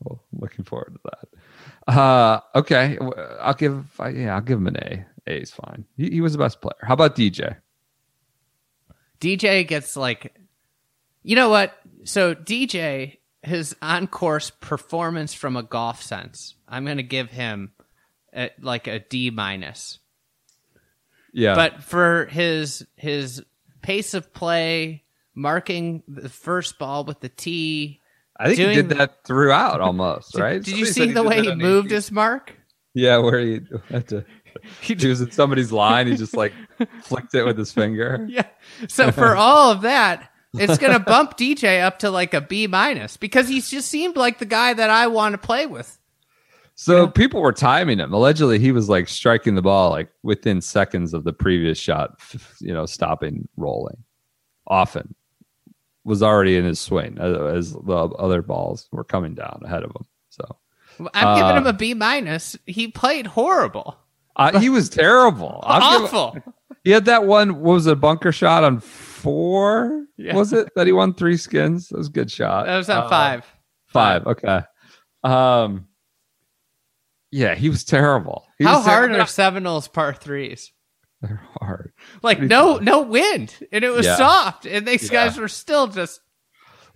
Well, 0.01 0.23
looking 0.33 0.65
forward 0.65 0.95
to 0.97 1.11
that. 1.11 1.93
Uh, 1.99 2.41
okay, 2.55 2.99
I'll 3.41 3.55
give. 3.55 3.85
I- 4.01 4.11
Yeah, 4.11 4.35
I'll 4.37 4.43
give 4.43 4.59
him 4.59 4.67
an 4.69 4.77
A. 4.77 5.07
A 5.27 5.41
is 5.41 5.51
fine. 5.51 5.87
He, 5.97 6.11
he 6.11 6.21
was 6.21 6.33
the 6.33 6.39
best 6.39 6.61
player. 6.61 6.75
How 6.83 6.95
about 6.95 7.17
DJ? 7.17 7.57
DJ 9.21 9.67
gets 9.67 9.97
like, 9.97 10.37
you 11.23 11.35
know 11.35 11.49
what? 11.49 11.75
So 12.05 12.35
DJ, 12.35 13.17
his 13.45 13.77
on 13.83 14.07
course 14.07 14.51
performance 14.51 15.35
from 15.35 15.57
a 15.57 15.63
golf 15.63 16.03
sense, 16.03 16.55
I'm 16.69 16.85
gonna 16.85 17.03
give 17.03 17.31
him 17.31 17.73
a, 18.35 18.51
like 18.61 18.87
a 18.87 18.99
D 19.01 19.31
minus. 19.31 19.99
Yeah, 21.33 21.55
But 21.55 21.83
for 21.83 22.27
his 22.27 22.87
his 22.97 23.43
pace 23.83 24.15
of 24.15 24.33
play, 24.33 25.03
marking 25.35 26.03
the 26.07 26.29
first 26.29 26.79
ball 26.79 27.05
with 27.05 27.21
the 27.21 27.29
tee. 27.29 28.01
I 28.37 28.47
think 28.47 28.59
he 28.59 28.75
did 28.75 28.89
that 28.91 29.25
throughout 29.25 29.81
almost. 29.81 30.33
Did, 30.33 30.41
right? 30.41 30.63
did 30.63 30.77
you 30.77 30.87
see 30.87 31.07
the 31.13 31.23
did 31.23 31.29
way 31.29 31.43
he 31.43 31.55
moved 31.55 31.91
his 31.91 32.11
mark? 32.11 32.57
Yeah, 32.95 33.19
where 33.19 33.41
he 33.41 33.61
had 33.91 34.09
to. 34.09 34.25
He 34.81 34.95
was 34.95 35.21
in 35.21 35.33
somebody's 35.33 35.73
line. 35.73 36.07
He 36.07 36.15
just 36.15 36.37
like 36.37 36.53
flicked 37.03 37.35
it 37.35 37.43
with 37.45 37.59
his 37.59 37.73
finger. 37.73 38.25
Yeah. 38.31 38.47
So 38.89 39.11
for 39.11 39.35
all 39.35 39.73
of 39.73 39.83
that, 39.83 40.31
it's 40.55 40.79
gonna 40.79 40.99
bump 41.01 41.37
DJ 41.37 41.83
up 41.83 41.99
to 42.01 42.11
like 42.11 42.35
a 42.35 42.41
B 42.41 42.67
minus 42.67 43.17
because 43.17 43.49
he 43.49 43.61
just 43.61 43.89
seemed 43.89 44.17
like 44.17 44.39
the 44.39 44.47
guy 44.47 44.73
that 44.73 44.91
I 44.91 45.07
want 45.09 45.33
to 45.35 45.39
play 45.39 45.67
with. 45.67 45.99
So 46.77 47.07
people 47.07 47.41
were 47.41 47.53
timing 47.53 47.99
him. 47.99 48.13
Allegedly, 48.13 48.59
he 48.59 48.73
was 48.73 48.89
like 48.89 49.09
striking 49.09 49.55
the 49.55 49.63
ball 49.63 49.91
like 49.91 50.09
within 50.25 50.61
seconds 50.61 51.15
of 51.15 51.23
the 51.25 51.33
previous 51.33 51.79
shot, 51.79 52.19
you 52.61 52.73
know, 52.75 52.85
stopping 52.87 53.49
rolling. 53.57 53.99
Often 54.67 55.15
was 56.05 56.23
already 56.23 56.57
in 56.57 56.65
his 56.65 56.81
swing 56.81 57.17
as, 57.19 57.37
as 57.37 57.73
the 57.73 57.97
other 58.19 58.43
balls 58.43 58.89
were 58.93 59.05
coming 59.05 59.35
down 59.35 59.61
ahead 59.65 59.83
of 59.85 59.91
him. 59.91 60.05
So 60.31 60.45
I'm 61.15 61.37
giving 61.37 61.51
Uh, 61.53 61.57
him 61.59 61.67
a 61.67 61.73
B 61.73 61.95
minus. 61.95 62.57
He 62.67 62.89
played 62.89 63.27
horrible, 63.27 63.97
uh, 64.37 64.59
he 64.59 64.69
was 64.69 64.89
terrible. 64.89 65.61
Give- 65.63 65.83
awful. 65.83 66.37
he 66.83 66.91
had 66.91 67.05
that 67.05 67.25
one. 67.25 67.61
What 67.61 67.75
was 67.75 67.87
it? 67.87 67.93
A 67.93 67.97
bunker 67.97 68.33
shot 68.33 68.65
on 68.65 68.81
four? 69.25 70.07
Yeah. 70.17 70.35
Was 70.37 70.53
it 70.53 70.69
that 70.77 70.87
he 70.87 70.93
won 70.93 71.15
three 71.15 71.37
skins? 71.37 71.89
That 71.89 71.99
was 71.99 72.09
a 72.09 72.13
good 72.13 72.31
shot. 72.31 72.67
That 72.67 72.77
was 72.77 72.89
on 72.89 73.05
Uh, 73.05 73.09
five. 73.09 73.47
Five. 73.89 74.27
Okay. 74.27 74.61
Um. 75.25 75.89
Yeah, 77.33 77.55
he 77.57 77.69
was 77.69 77.85
terrible. 77.85 78.47
He 78.59 78.65
How 78.65 78.77
was 78.77 78.85
hard 78.87 79.09
terrible. 79.09 79.23
are 79.25 79.27
Seminoles 79.27 79.89
par 79.89 80.15
threes? 80.15 80.71
They're 81.21 81.43
hard. 81.61 81.93
Like 82.23 82.41
no 82.41 82.75
tough. 82.75 82.83
no 82.83 83.03
wind, 83.03 83.57
and 83.73 83.83
it 83.83 83.91
was 83.91 84.07
Yeah. 84.07 84.17
soft, 84.17 84.67
and 84.67 84.87
these 84.87 85.05
Yeah. 85.11 85.27
guys 85.27 85.39
were 85.39 85.49
still 85.49 85.87
just. 85.89 86.21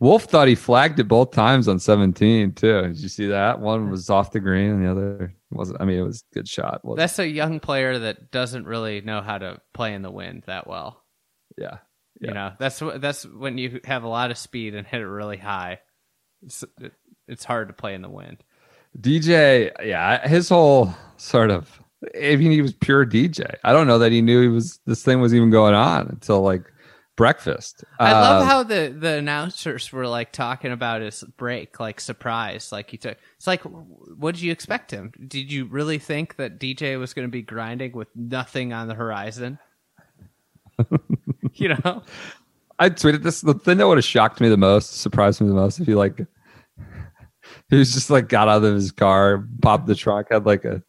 Wolff 0.00 0.24
thought 0.24 0.46
he 0.46 0.54
flagged 0.54 1.00
it 1.00 1.08
both 1.08 1.32
times 1.32 1.66
on 1.66 1.80
17 1.80 2.52
too. 2.52 2.82
Did 2.82 2.98
you 3.00 3.08
see 3.08 3.26
that? 3.28 3.58
One 3.58 3.90
was 3.90 4.08
off 4.10 4.30
the 4.30 4.38
green 4.38 4.70
and 4.70 4.84
the 4.84 4.90
other 4.90 5.34
wasn't. 5.50 5.80
I 5.80 5.86
mean, 5.86 5.98
it 5.98 6.02
was 6.02 6.22
a 6.30 6.34
good 6.34 6.46
shot. 6.46 6.84
Wasn't 6.84 6.98
That's 6.98 7.18
a 7.18 7.26
young 7.26 7.58
player 7.58 7.98
that 7.98 8.30
doesn't 8.30 8.64
really 8.66 9.00
know 9.00 9.22
how 9.22 9.38
to 9.38 9.60
play 9.74 9.94
in 9.94 10.02
the 10.02 10.10
wind 10.12 10.44
that 10.46 10.68
well. 10.68 11.02
yeah. 11.56 11.78
You 12.20 12.28
Yeah. 12.28 12.34
know, 12.34 12.52
that's 12.58 12.82
that's 12.96 13.24
when 13.26 13.58
you 13.58 13.80
have 13.84 14.02
a 14.04 14.08
lot 14.08 14.30
of 14.30 14.38
speed 14.38 14.74
and 14.74 14.86
hit 14.86 15.00
it 15.00 15.06
really 15.06 15.36
high. 15.36 15.80
It's, 16.42 16.64
it, 16.80 16.92
it's 17.28 17.44
hard 17.44 17.68
to 17.68 17.74
play 17.74 17.94
in 17.94 18.02
the 18.02 18.08
wind. 18.10 18.42
DJ, 18.98 19.70
yeah, 19.84 20.26
his 20.26 20.48
whole 20.48 20.94
sort 21.16 21.50
of. 21.50 21.80
I 22.16 22.36
mean, 22.36 22.52
he 22.52 22.62
was 22.62 22.72
pure 22.74 23.04
DJ. 23.04 23.56
I 23.64 23.72
don't 23.72 23.86
know 23.88 23.98
that 23.98 24.12
he 24.12 24.22
knew 24.22 24.40
he 24.42 24.48
was 24.48 24.78
this 24.86 25.02
thing 25.02 25.20
was 25.20 25.34
even 25.34 25.50
going 25.50 25.74
on 25.74 26.06
until 26.08 26.40
like 26.42 26.62
breakfast. 27.16 27.84
I 27.98 28.12
love 28.12 28.38
Uh, 28.38 28.44
how 28.44 28.62
the 28.62 28.94
the 28.96 29.14
announcers 29.18 29.92
were 29.92 30.06
like 30.06 30.32
talking 30.32 30.70
about 30.72 31.02
his 31.02 31.24
break, 31.36 31.80
like 31.80 32.00
surprise, 32.00 32.70
like 32.72 32.90
he 32.90 32.96
took. 32.96 33.18
It's 33.36 33.46
like, 33.46 33.62
what 33.62 34.34
did 34.36 34.42
you 34.42 34.52
expect 34.52 34.90
him? 34.92 35.12
Did 35.26 35.50
you 35.50 35.64
really 35.66 35.98
think 35.98 36.36
that 36.36 36.60
DJ 36.60 36.98
was 36.98 37.14
going 37.14 37.26
to 37.26 37.32
be 37.32 37.42
grinding 37.42 37.92
with 37.92 38.08
nothing 38.14 38.72
on 38.72 38.86
the 38.88 38.94
horizon? 38.94 39.58
you 41.54 41.68
know, 41.68 42.02
I 42.78 42.90
tweeted 42.90 43.22
this. 43.22 43.40
The 43.40 43.54
thing 43.54 43.78
that 43.78 43.88
would 43.88 43.98
have 43.98 44.04
shocked 44.04 44.40
me 44.40 44.48
the 44.48 44.56
most, 44.56 45.00
surprised 45.00 45.40
me 45.40 45.48
the 45.48 45.54
most, 45.54 45.80
if 45.80 45.86
he 45.86 45.94
like, 45.94 46.18
he 47.70 47.76
was 47.76 47.92
just 47.92 48.10
like 48.10 48.28
got 48.28 48.48
out 48.48 48.64
of 48.64 48.74
his 48.74 48.92
car, 48.92 49.46
popped 49.62 49.86
the 49.86 49.94
trunk, 49.94 50.28
had 50.30 50.46
like 50.46 50.64
a 50.64 50.82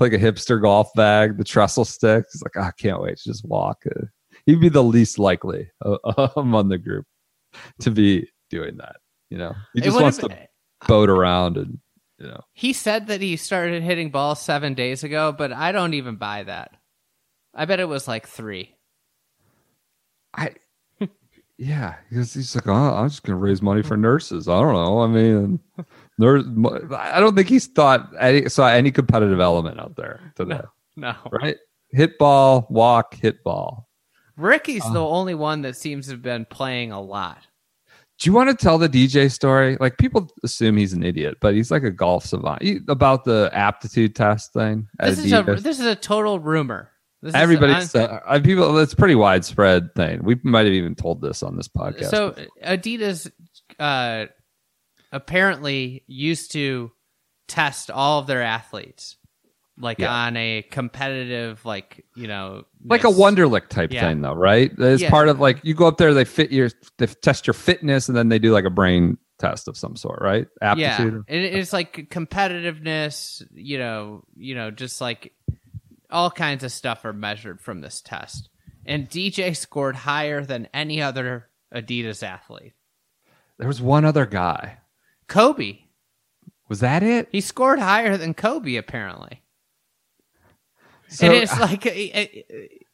like 0.00 0.12
a 0.12 0.18
hipster 0.18 0.60
golf 0.60 0.90
bag, 0.94 1.38
the 1.38 1.44
trestle 1.44 1.84
stick. 1.84 2.24
He's 2.32 2.42
like, 2.42 2.52
"Ah, 2.56 2.68
I 2.68 2.72
can't 2.82 3.00
wait 3.00 3.16
to 3.18 3.24
just 3.24 3.44
walk. 3.44 3.82
Uh, 3.86 4.06
he'd 4.46 4.60
be 4.60 4.68
the 4.68 4.82
least 4.82 5.18
likely 5.18 5.70
uh, 5.84 6.28
among 6.36 6.68
the 6.68 6.78
group 6.78 7.06
to 7.80 7.90
be 7.90 8.28
doing 8.50 8.76
that. 8.78 8.96
You 9.30 9.38
know, 9.38 9.54
he 9.74 9.80
just 9.80 10.00
wants 10.00 10.18
to 10.18 10.28
boat 10.86 11.08
around 11.08 11.56
and 11.56 11.78
you 12.18 12.26
know. 12.26 12.40
he 12.52 12.72
said 12.72 13.06
that 13.06 13.20
he 13.20 13.36
started 13.36 13.82
hitting 13.82 14.10
balls 14.10 14.40
seven 14.42 14.74
days 14.74 15.04
ago, 15.04 15.32
but 15.32 15.52
I 15.52 15.72
don't 15.72 15.94
even 15.94 16.16
buy 16.16 16.42
that. 16.42 16.76
I 17.54 17.64
bet 17.64 17.80
it 17.80 17.88
was 17.88 18.06
like 18.06 18.26
three. 18.26 18.76
I, 20.34 20.50
yeah, 21.58 21.94
because 22.08 22.34
he's 22.34 22.54
like, 22.54 22.66
oh, 22.66 22.72
I'm 22.72 23.08
just 23.08 23.22
gonna 23.22 23.36
raise 23.38 23.62
money 23.62 23.82
for 23.82 23.96
nurses. 23.96 24.48
I 24.48 24.60
don't 24.60 24.72
know. 24.74 25.00
I 25.00 25.06
mean, 25.06 25.60
nurse. 26.18 26.44
I 26.96 27.20
don't 27.20 27.36
think 27.36 27.48
he's 27.48 27.66
thought 27.66 28.10
any, 28.18 28.48
saw 28.48 28.68
any 28.68 28.90
competitive 28.90 29.38
element 29.40 29.78
out 29.78 29.96
there 29.96 30.32
today, 30.36 30.60
No, 30.96 31.14
right? 31.30 31.56
Hit 31.90 32.18
ball, 32.18 32.66
walk, 32.70 33.14
hit 33.14 33.44
ball. 33.44 33.88
Rickie's 34.36 34.84
Uh. 34.84 34.92
the 34.94 35.04
only 35.04 35.34
one 35.34 35.62
that 35.62 35.76
seems 35.76 36.06
to 36.06 36.12
have 36.12 36.22
been 36.22 36.46
playing 36.46 36.90
a 36.90 37.00
lot. 37.00 37.38
Do 38.18 38.30
you 38.30 38.34
want 38.34 38.50
to 38.50 38.56
tell 38.56 38.78
the 38.78 38.88
DJ 38.88 39.30
story? 39.30 39.76
Like 39.80 39.98
people 39.98 40.30
assume 40.44 40.76
he's 40.76 40.92
an 40.92 41.02
idiot, 41.02 41.38
but 41.40 41.54
he's 41.54 41.70
like 41.72 41.82
a 41.82 41.90
golf 41.90 42.24
savant. 42.24 42.62
He- 42.62 42.78
about 42.88 43.24
the 43.24 43.50
aptitude 43.52 44.14
test 44.14 44.52
thing. 44.52 44.86
This 45.00 45.18
is 45.18 45.32
a 45.32 45.42
this 45.42 45.80
is 45.80 45.86
a 45.86 45.96
total 45.96 46.38
rumor. 46.38 46.91
This 47.22 47.34
Everybody, 47.36 47.74
is 47.74 47.90
said, 47.92 48.10
uh, 48.26 48.40
people. 48.40 48.76
It's 48.78 48.94
a 48.94 48.96
pretty 48.96 49.14
widespread 49.14 49.94
thing. 49.94 50.24
We 50.24 50.40
might 50.42 50.64
have 50.66 50.74
even 50.74 50.96
told 50.96 51.20
this 51.22 51.42
on 51.44 51.56
this 51.56 51.68
podcast. 51.68 52.10
so 52.10 52.34
Adidas 52.64 53.30
uh, 53.78 54.26
apparently 55.12 56.04
used 56.06 56.52
to 56.52 56.90
test 57.48 57.90
all 57.90 58.18
of 58.18 58.26
their 58.26 58.42
athletes, 58.42 59.16
like 59.78 59.98
Yeah. 59.98 60.12
on 60.12 60.36
a 60.36 60.62
competitive, 60.62 61.64
like 61.64 62.04
you 62.16 62.26
know, 62.26 62.64
like 62.84 63.04
a 63.04 63.08
ness. 63.08 63.16
Wonderlic 63.18 63.68
type 63.68 63.92
Yeah. 63.92 64.08
thing, 64.08 64.20
though, 64.22 64.34
right? 64.34 64.72
It's 64.76 65.02
Yeah. 65.02 65.10
part 65.10 65.28
of 65.28 65.38
like 65.38 65.60
you 65.62 65.74
go 65.74 65.86
up 65.86 65.98
there, 65.98 66.14
they 66.14 66.24
fit 66.24 66.50
your, 66.50 66.70
they 66.98 67.06
test 67.06 67.46
your 67.46 67.54
fitness, 67.54 68.08
and 68.08 68.16
then 68.16 68.28
they 68.30 68.38
do 68.38 68.52
like 68.52 68.64
a 68.64 68.70
brain 68.70 69.18
test 69.38 69.68
of 69.68 69.76
some 69.76 69.96
sort, 69.96 70.20
right? 70.22 70.46
Yeah, 70.60 70.72
Aptitude. 70.72 71.24
and 71.28 71.44
it's 71.44 71.72
like 71.72 72.08
competitiveness. 72.10 73.42
You 73.54 73.78
know, 73.78 74.24
you 74.36 74.54
know, 74.54 74.70
just 74.70 75.00
like 75.00 75.32
all 76.12 76.30
kinds 76.30 76.62
of 76.64 76.72
stuff 76.72 77.04
are 77.04 77.12
measured 77.12 77.60
from 77.60 77.80
this 77.80 78.00
test. 78.00 78.48
And 78.84 79.08
DJ 79.08 79.56
scored 79.56 79.96
higher 79.96 80.44
than 80.44 80.68
any 80.74 81.00
other 81.00 81.48
Adidas 81.74 82.22
athlete. 82.22 82.72
There 83.58 83.68
was 83.68 83.80
one 83.80 84.04
other 84.04 84.26
guy. 84.26 84.78
Kobe, 85.28 85.78
Was 86.68 86.80
that 86.80 87.02
it? 87.02 87.28
he 87.32 87.40
scored 87.40 87.78
higher 87.78 88.16
than 88.16 88.34
Kobe 88.34 88.76
apparently. 88.76 89.42
So, 91.08 91.26
and 91.26 91.34
it's 91.34 91.58
like 91.60 91.86
uh, 91.86 91.90
uh, 91.90 92.26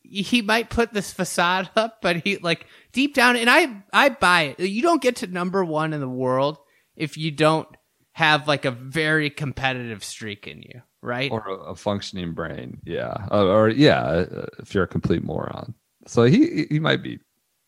he 0.03 0.43
might 0.43 0.71
put 0.71 0.93
this 0.93 1.13
facade 1.13 1.71
up, 1.77 2.01
but 2.03 2.17
he 2.17 2.39
like 2.39 2.67
deep 2.93 3.15
down, 3.15 3.37
and 3.37 3.49
I 3.49 3.83
I 3.93 4.09
buy 4.09 4.55
it. 4.59 4.61
You 4.61 4.83
don't 4.83 5.01
get 5.03 5.17
to 5.17 5.27
number 5.29 5.65
one 5.65 5.93
in 5.93 6.01
the 6.01 6.09
world 6.09 6.59
if 6.97 7.17
you 7.17 7.31
don't 7.31 7.69
have 8.13 8.49
like 8.49 8.65
a 8.65 8.73
very 8.73 9.31
competitive 9.31 10.03
streak 10.03 10.49
in 10.49 10.63
you, 10.63 10.83
right? 11.03 11.31
or 11.31 11.43
a, 11.67 11.75
functioning 11.75 12.33
brain, 12.33 12.81
yeah, 12.85 13.27
Uh, 13.31 13.47
or 13.47 13.69
yeah, 13.69 14.01
uh, 14.03 14.47
if 14.59 14.75
you're 14.75 14.85
a 14.85 14.89
complete 14.89 15.23
moron. 15.23 15.75
So 16.07 16.25
he 16.25 16.67
he 16.71 16.81
might 16.81 17.03
be, 17.03 17.19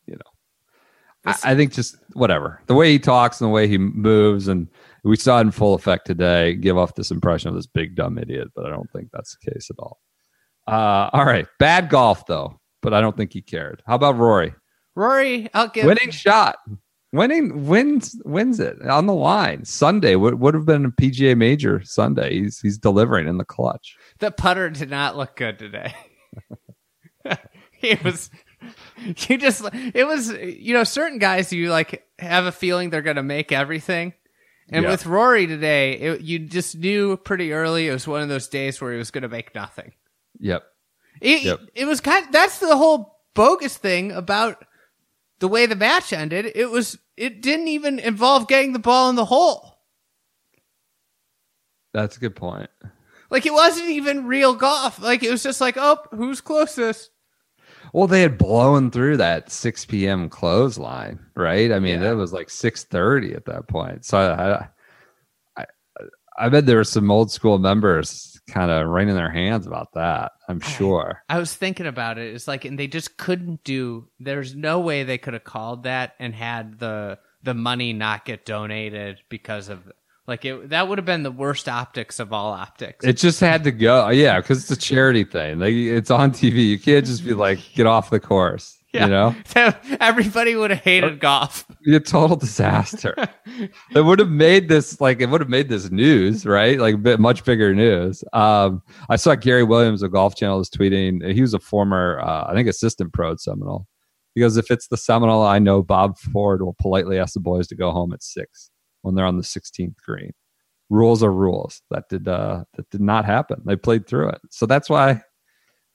you 0.07 0.15
know. 0.15 0.31
I, 1.27 1.53
I 1.53 1.55
think 1.55 1.73
just 1.73 1.97
whatever 2.15 2.63
the 2.67 2.75
way 2.75 2.91
he 2.91 2.99
talks 2.99 3.41
and 3.41 3.49
the 3.49 3.53
way 3.53 3.69
he 3.69 3.77
moves, 3.79 4.49
and 4.49 4.69
we 5.05 5.17
saw 5.17 5.39
it 5.39 5.43
in 5.43 5.51
full 5.51 5.75
effect 5.75 6.07
today. 6.07 6.55
Give 6.55 6.79
off 6.79 6.95
this 6.95 7.11
impression 7.11 7.49
of 7.49 7.55
this 7.55 7.67
big 7.67 7.95
dumb 7.95 8.19
idiot, 8.19 8.49
but 8.55 8.67
I 8.67 8.71
don't 8.71 8.91
think 8.91 9.11
that's 9.13 9.37
the 9.37 9.51
case 9.51 9.71
at 9.71 9.77
all. 9.79 10.01
Uh, 10.67 11.11
all 11.13 11.25
right, 11.25 11.47
bad 11.59 11.89
golf 11.91 12.27
though, 12.27 12.61
but 12.81 12.95
I 12.95 13.01
don't 13.01 13.17
think 13.17 13.33
he 13.33 13.43
cared. 13.43 13.83
How 13.87 13.97
about 13.97 14.17
Rory? 14.17 14.55
Rory, 14.95 15.49
I'll 15.55 15.69
give 15.69 15.87
Winning 15.87 16.11
shot, 16.11 16.57
winning 17.13 17.67
wins 17.67 18.21
wins 18.25 18.61
it 18.61 18.81
on 18.87 19.07
the 19.07 19.15
line. 19.15 19.65
Sunday 19.65 20.15
would 20.17 20.35
would 20.41 20.55
have 20.55 20.67
been 20.67 20.85
a 20.85 20.91
PGA 20.91 21.37
Major 21.37 21.83
Sunday. 21.85 22.41
He's 22.41 22.61
he's 22.61 22.79
delivering 22.79 23.27
in 23.29 23.39
the 23.39 23.45
clutch. 23.45 23.97
the 24.19 24.31
putter 24.31 24.71
did 24.71 24.91
not 24.91 25.17
look 25.17 25.37
good 25.37 25.59
today. 25.59 25.95
it 27.83 28.03
was 28.05 28.31
you 29.29 29.39
just 29.39 29.63
it 29.73 30.07
was 30.07 30.31
you 30.33 30.75
know 30.75 30.85
certain 30.85 31.19
guys 31.19 31.53
you 31.53 31.71
like 31.71 32.05
have 32.19 32.45
a 32.47 32.53
feeling 32.53 32.91
they're 32.91 33.03
gonna 33.03 33.23
make 33.23 33.53
everything 33.53 34.13
And 34.73 34.85
Yeah. 34.85 34.91
with 34.91 35.07
Rory 35.07 35.47
today, 35.47 35.95
it, 35.95 36.21
you 36.21 36.39
just 36.39 36.77
knew 36.77 37.17
pretty 37.17 37.53
early 37.53 37.89
it 37.89 37.93
was 37.93 38.07
one 38.07 38.23
of 38.23 38.29
those 38.29 38.47
days 38.49 38.81
where 38.81 38.93
he 38.93 38.99
was 38.99 39.11
going 39.11 39.23
to 39.23 39.29
make 39.29 39.53
nothing. 39.53 39.93
Yep. 40.39 40.63
It, 41.21 41.43
Yep. 41.43 41.61
it 41.75 41.87
was 41.87 42.01
kind 42.01 42.27
that's 42.31 42.59
the 42.61 42.77
whole 42.77 43.19
bogus 43.35 43.77
thing 43.77 44.13
about 44.13 44.65
the 45.41 45.49
way 45.49 45.67
the 45.67 45.77
match 45.77 46.13
ended. 46.13 46.53
It 46.55 46.71
was 46.71 46.99
it 47.17 47.43
didn't 47.43 47.69
even 47.69 47.99
involve 47.99 48.49
getting 48.49 48.73
the 48.73 48.79
ball 48.79 49.11
in 49.11 49.17
the 49.17 49.25
hole. 49.25 49.79
That's 51.93 52.17
a 52.17 52.21
good 52.21 52.37
point. 52.37 52.71
Like 53.31 53.47
it 53.47 53.53
wasn't 53.53 53.89
even 53.91 54.27
real 54.27 54.55
golf. 54.55 55.01
Like 55.01 55.23
it 55.23 55.31
was 55.31 55.43
just 55.43 55.61
like, 55.61 55.77
oh, 55.77 55.99
who's 56.13 56.41
closest? 56.41 57.11
Well, 57.93 58.07
they 58.07 58.23
had 58.23 58.39
blown 58.39 58.91
through 58.93 59.17
that 59.17 59.51
6 59.51 59.87
p.m. 59.87 60.29
clothesline, 60.29 61.19
right? 61.35 61.73
I 61.73 61.81
mean, 61.81 62.03
Yeah. 62.03 62.13
it 62.13 62.15
was 62.15 62.33
like 62.33 62.49
6:30 62.49 63.35
at 63.35 63.47
that 63.47 63.67
point. 63.67 64.05
So 64.05 64.19
I, 64.19 64.69
I, 65.61 65.67
I 66.39 66.49
bet 66.49 66.67
there 66.67 66.77
were 66.77 66.85
some 66.85 67.11
old 67.11 67.33
school 67.33 67.59
members 67.59 68.30
kind 68.51 68.71
of 68.71 68.89
wringing 68.89 69.15
their 69.15 69.31
hands 69.31 69.67
about 69.67 69.95
that. 69.95 70.33
I'm 70.49 70.61
sure. 70.61 71.23
I 71.29 71.39
was 71.39 71.55
thinking 71.55 71.87
about 71.87 72.19
it. 72.19 72.35
It's 72.35 72.49
like, 72.49 72.65
and 72.65 72.79
they 72.79 72.87
just 72.87 73.17
couldn't 73.17 73.65
do. 73.65 74.09
There's 74.19 74.55
no 74.55 74.81
way 74.81 75.05
they 75.05 75.19
could 75.19 75.35
have 75.35 75.45
called 75.45 75.85
that 75.85 76.15
and 76.19 76.35
had 76.35 76.79
the 76.79 77.19
the 77.43 77.55
money 77.55 77.93
not 77.93 78.25
get 78.25 78.45
donated 78.45 79.21
because 79.29 79.69
of 79.69 79.91
like 80.27 80.45
it. 80.45 80.71
That 80.71 80.89
would 80.89 80.99
have 80.99 81.05
been 81.05 81.23
the 81.23 81.31
worst 81.31 81.69
optics 81.69 82.21
of 82.21 82.33
all 82.33 82.53
optics. 82.53 83.05
It 83.05 83.17
just 83.17 83.41
had 83.41 83.65
to 83.65 83.73
go. 83.73 84.09
Yeah, 84.11 84.41
because 84.41 84.63
it's 84.63 84.71
a 84.71 84.77
charity 84.77 85.25
thing. 85.25 85.59
Like 85.59 85.75
it's 85.75 86.11
on 86.11 86.33
TV. 86.33 86.69
You 86.69 86.79
can't 86.79 87.05
just 87.05 87.25
be 87.25 87.35
like, 87.35 87.59
get 87.75 87.87
off 87.87 88.11
the 88.11 88.21
course. 88.21 88.80
Yeah. 88.95 89.05
You 89.05 89.11
know, 89.13 89.35
Everybody 90.01 90.57
would 90.57 90.71
have 90.71 90.81
hated 90.81 91.21
golf. 91.21 91.65
be 91.85 91.95
a 91.95 92.01
total 92.01 92.37
disaster. 92.37 93.15
it 93.95 94.01
would 94.05 94.19
have 94.19 94.31
made 94.31 94.69
this 94.69 95.01
like 95.01 95.21
it 95.21 95.27
would 95.27 95.41
have 95.41 95.49
made 95.49 95.69
this 95.69 95.93
news, 95.93 96.45
right? 96.45 96.77
Like 96.77 96.97
a 96.97 96.99
bit 96.99 97.21
much 97.21 97.45
bigger 97.45 97.73
news. 97.73 98.25
Um, 98.33 98.83
I 99.09 99.15
saw 99.15 99.37
Gary 99.37 99.63
Williams 99.63 100.03
of 100.03 100.11
Golf 100.11 100.35
Channel 100.35 100.59
was 100.59 100.71
tweeting. 100.71 101.33
He 101.33 101.41
was 101.41 101.55
a 101.55 101.61
former, 101.61 102.19
uh, 102.21 102.47
I 102.49 102.55
think, 102.55 102.69
assistant 102.69 103.13
pro 103.13 103.31
at 103.31 103.41
Seminole. 103.41 103.87
He 104.35 104.41
goes, 104.41 104.57
if 104.57 104.73
it's 104.73 104.89
the 104.89 104.97
Seminole, 104.97 105.43
I 105.45 105.61
know 105.61 105.83
Bob 105.85 106.19
Ford 106.19 106.61
will 106.61 106.77
politely 106.81 107.17
ask 107.17 107.35
the 107.35 107.41
boys 107.41 107.69
to 107.69 107.77
go 107.77 107.93
home 107.93 108.13
at 108.13 108.25
six 108.25 108.73
when 109.03 109.15
they're 109.15 109.25
on 109.25 109.37
the 109.37 109.45
16th 109.45 109.95
green. 110.05 110.33
Rules 110.89 111.23
are 111.23 111.33
rules. 111.33 111.81
That 111.93 112.09
did 112.09 112.27
uh, 112.27 112.65
that 112.75 112.91
did 112.91 113.01
not 113.03 113.25
happen. 113.25 113.63
They 113.65 113.77
played 113.77 114.09
through 114.09 114.31
it, 114.31 114.41
so 114.51 114.67
that's 114.67 114.91
why 114.91 115.23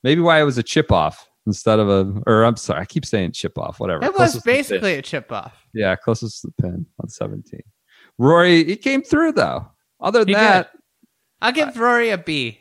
maybe 0.01 0.21
why 0.21 0.39
it 0.39 0.45
was 0.45 0.57
a 0.57 0.63
chip 0.63 0.93
off 0.93 1.27
instead 1.45 1.79
of 1.79 1.89
a. 1.89 2.21
Or 2.27 2.43
I'm 2.43 2.57
sorry, 2.57 2.81
I 2.81 2.85
keep 2.85 3.05
saying 3.05 3.31
chip 3.33 3.57
off. 3.57 3.79
Whatever. 3.79 4.03
It 4.05 4.13
was 4.13 4.17
Closest 4.17 4.33
to 4.33 4.39
the 4.39 4.43
pin. 4.51 4.57
basically 4.59 4.93
a 4.95 5.01
chip 5.01 5.31
off. 5.31 5.53
Yeah, 5.73 5.95
closest 5.95 6.41
to 6.41 6.47
the 6.57 6.61
pin 6.63 6.85
on 7.01 7.09
17. 7.09 7.59
Rory, 8.17 8.63
he 8.63 8.75
came 8.75 9.01
through 9.01 9.33
though. 9.33 9.67
Other 9.99 10.19
than 10.19 10.27
He 10.29 10.33
that, 10.35 10.71
I'll 11.41 11.51
give 11.51 11.77
Rory 11.79 12.09
a 12.11 12.17
B. 12.17 12.59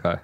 okay. 0.00 0.20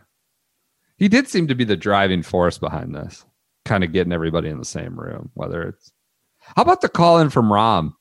He 0.96 1.08
did 1.08 1.26
seem 1.28 1.48
to 1.48 1.54
be 1.54 1.64
the 1.64 1.76
driving 1.76 2.22
force 2.22 2.58
behind 2.58 2.94
this, 2.94 3.24
kind 3.64 3.82
of 3.82 3.92
getting 3.92 4.12
everybody 4.12 4.48
in 4.48 4.58
the 4.58 4.64
same 4.64 4.98
room. 4.98 5.30
Whether 5.34 5.62
it's 5.62 5.92
how 6.38 6.62
about 6.62 6.80
the 6.80 6.88
call 6.88 7.18
in 7.18 7.30
from 7.30 7.48
Rahm? 7.48 7.92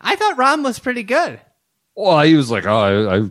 I 0.00 0.16
thought 0.16 0.36
Rahm 0.36 0.62
was 0.64 0.78
pretty 0.78 1.02
good. 1.02 1.40
Well, 1.96 2.20
he 2.22 2.34
was 2.34 2.50
like, 2.50 2.64
oh, 2.66 2.78
I, 2.78 3.16
I 3.16 3.30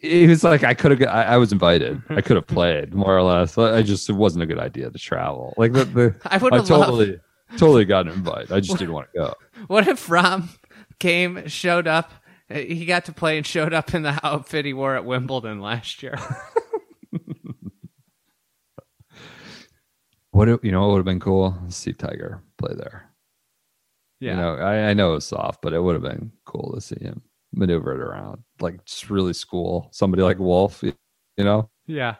he 0.00 0.26
was 0.26 0.44
like, 0.44 0.64
I 0.64 0.74
could 0.74 0.90
have, 0.92 1.02
I, 1.08 1.24
I 1.24 1.36
was 1.36 1.52
invited, 1.52 2.00
I 2.08 2.20
could 2.20 2.36
have 2.36 2.46
played 2.46 2.94
more 2.94 3.16
or 3.16 3.22
less. 3.22 3.56
I 3.58 3.82
just 3.82 4.08
it 4.08 4.14
wasn't 4.14 4.42
a 4.42 4.46
good 4.46 4.58
idea 4.58 4.90
to 4.90 4.98
travel. 4.98 5.54
Like 5.56 5.72
the, 5.72 5.84
the 5.84 6.14
I 6.26 6.38
would 6.38 6.52
have 6.54 6.68
loved. 6.70 6.84
totally, 6.84 7.20
totally 7.56 7.84
got 7.84 8.06
an 8.06 8.12
invite. 8.12 8.50
I 8.52 8.60
just 8.60 8.78
didn't 8.78 8.94
want 8.94 9.08
to 9.14 9.18
go. 9.18 9.34
What 9.66 9.88
if 9.88 10.06
Rahm 10.06 10.48
came, 11.00 11.48
showed 11.48 11.86
up? 11.88 12.12
He 12.48 12.86
got 12.86 13.04
to 13.06 13.12
play 13.12 13.36
and 13.36 13.44
showed 13.46 13.74
up 13.74 13.92
in 13.94 14.02
the 14.02 14.18
outfit 14.24 14.64
he 14.64 14.72
wore 14.72 14.94
at 14.94 15.04
Wimbledon 15.04 15.60
last 15.60 16.02
year. 16.02 16.16
What 20.30 20.48
it- 20.48 20.64
you 20.64 20.70
know? 20.72 20.82
What 20.82 20.90
would 20.92 20.96
have 20.98 21.04
been 21.04 21.20
cool? 21.20 21.56
To 21.66 21.72
see 21.72 21.92
Tiger 21.92 22.42
play 22.58 22.74
there. 22.74 23.10
Yeah. 24.20 24.30
You 24.32 24.36
know, 24.36 24.54
I, 24.56 24.90
I 24.90 24.94
know 24.94 25.10
it 25.12 25.14
was 25.16 25.26
soft, 25.26 25.62
but 25.62 25.72
it 25.72 25.82
would 25.82 25.94
have 25.94 26.02
been 26.02 26.32
cool 26.44 26.72
to 26.74 26.80
see 26.80 26.98
him 27.00 27.22
maneuver 27.52 27.92
it 27.94 28.00
around, 28.00 28.42
like 28.60 28.84
just 28.84 29.10
really 29.10 29.32
school 29.32 29.88
somebody 29.92 30.22
like 30.22 30.38
Wolff. 30.38 30.82
You 30.82 30.94
know, 31.44 31.70
Yeah. 31.86 32.16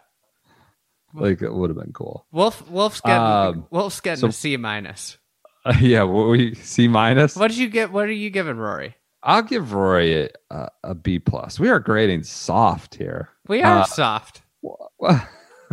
like 1.14 1.42
it 1.42 1.52
would 1.52 1.70
have 1.70 1.78
been 1.78 1.92
cool. 1.92 2.26
Wolff 2.32 2.68
Wolff's 2.70 3.00
getting 3.00 3.22
Um, 3.22 3.66
Wolff's 3.70 4.00
getting 4.00 4.20
so- 4.20 4.26
a 4.28 4.32
C 4.32 4.56
minus. 4.56 5.18
yeah, 5.80 6.02
what 6.04 6.28
we 6.28 6.54
C 6.54 6.88
minus. 6.88 7.36
What 7.36 7.48
did 7.48 7.58
you 7.58 7.68
get? 7.68 7.90
What 7.92 8.06
are 8.06 8.12
you 8.12 8.30
giving 8.30 8.56
Rory? 8.56 8.94
I'll 9.22 9.42
give 9.42 9.72
Rory 9.72 10.22
a, 10.24 10.28
a, 10.50 10.68
a 10.84 10.94
B 10.94 11.18
plus. 11.18 11.58
We 11.58 11.68
are 11.68 11.80
grading 11.80 12.22
soft 12.22 12.94
here. 12.94 13.30
We 13.48 13.62
are 13.62 13.80
Uh, 13.80 13.84
soft. 13.84 14.42
I, 15.02 15.26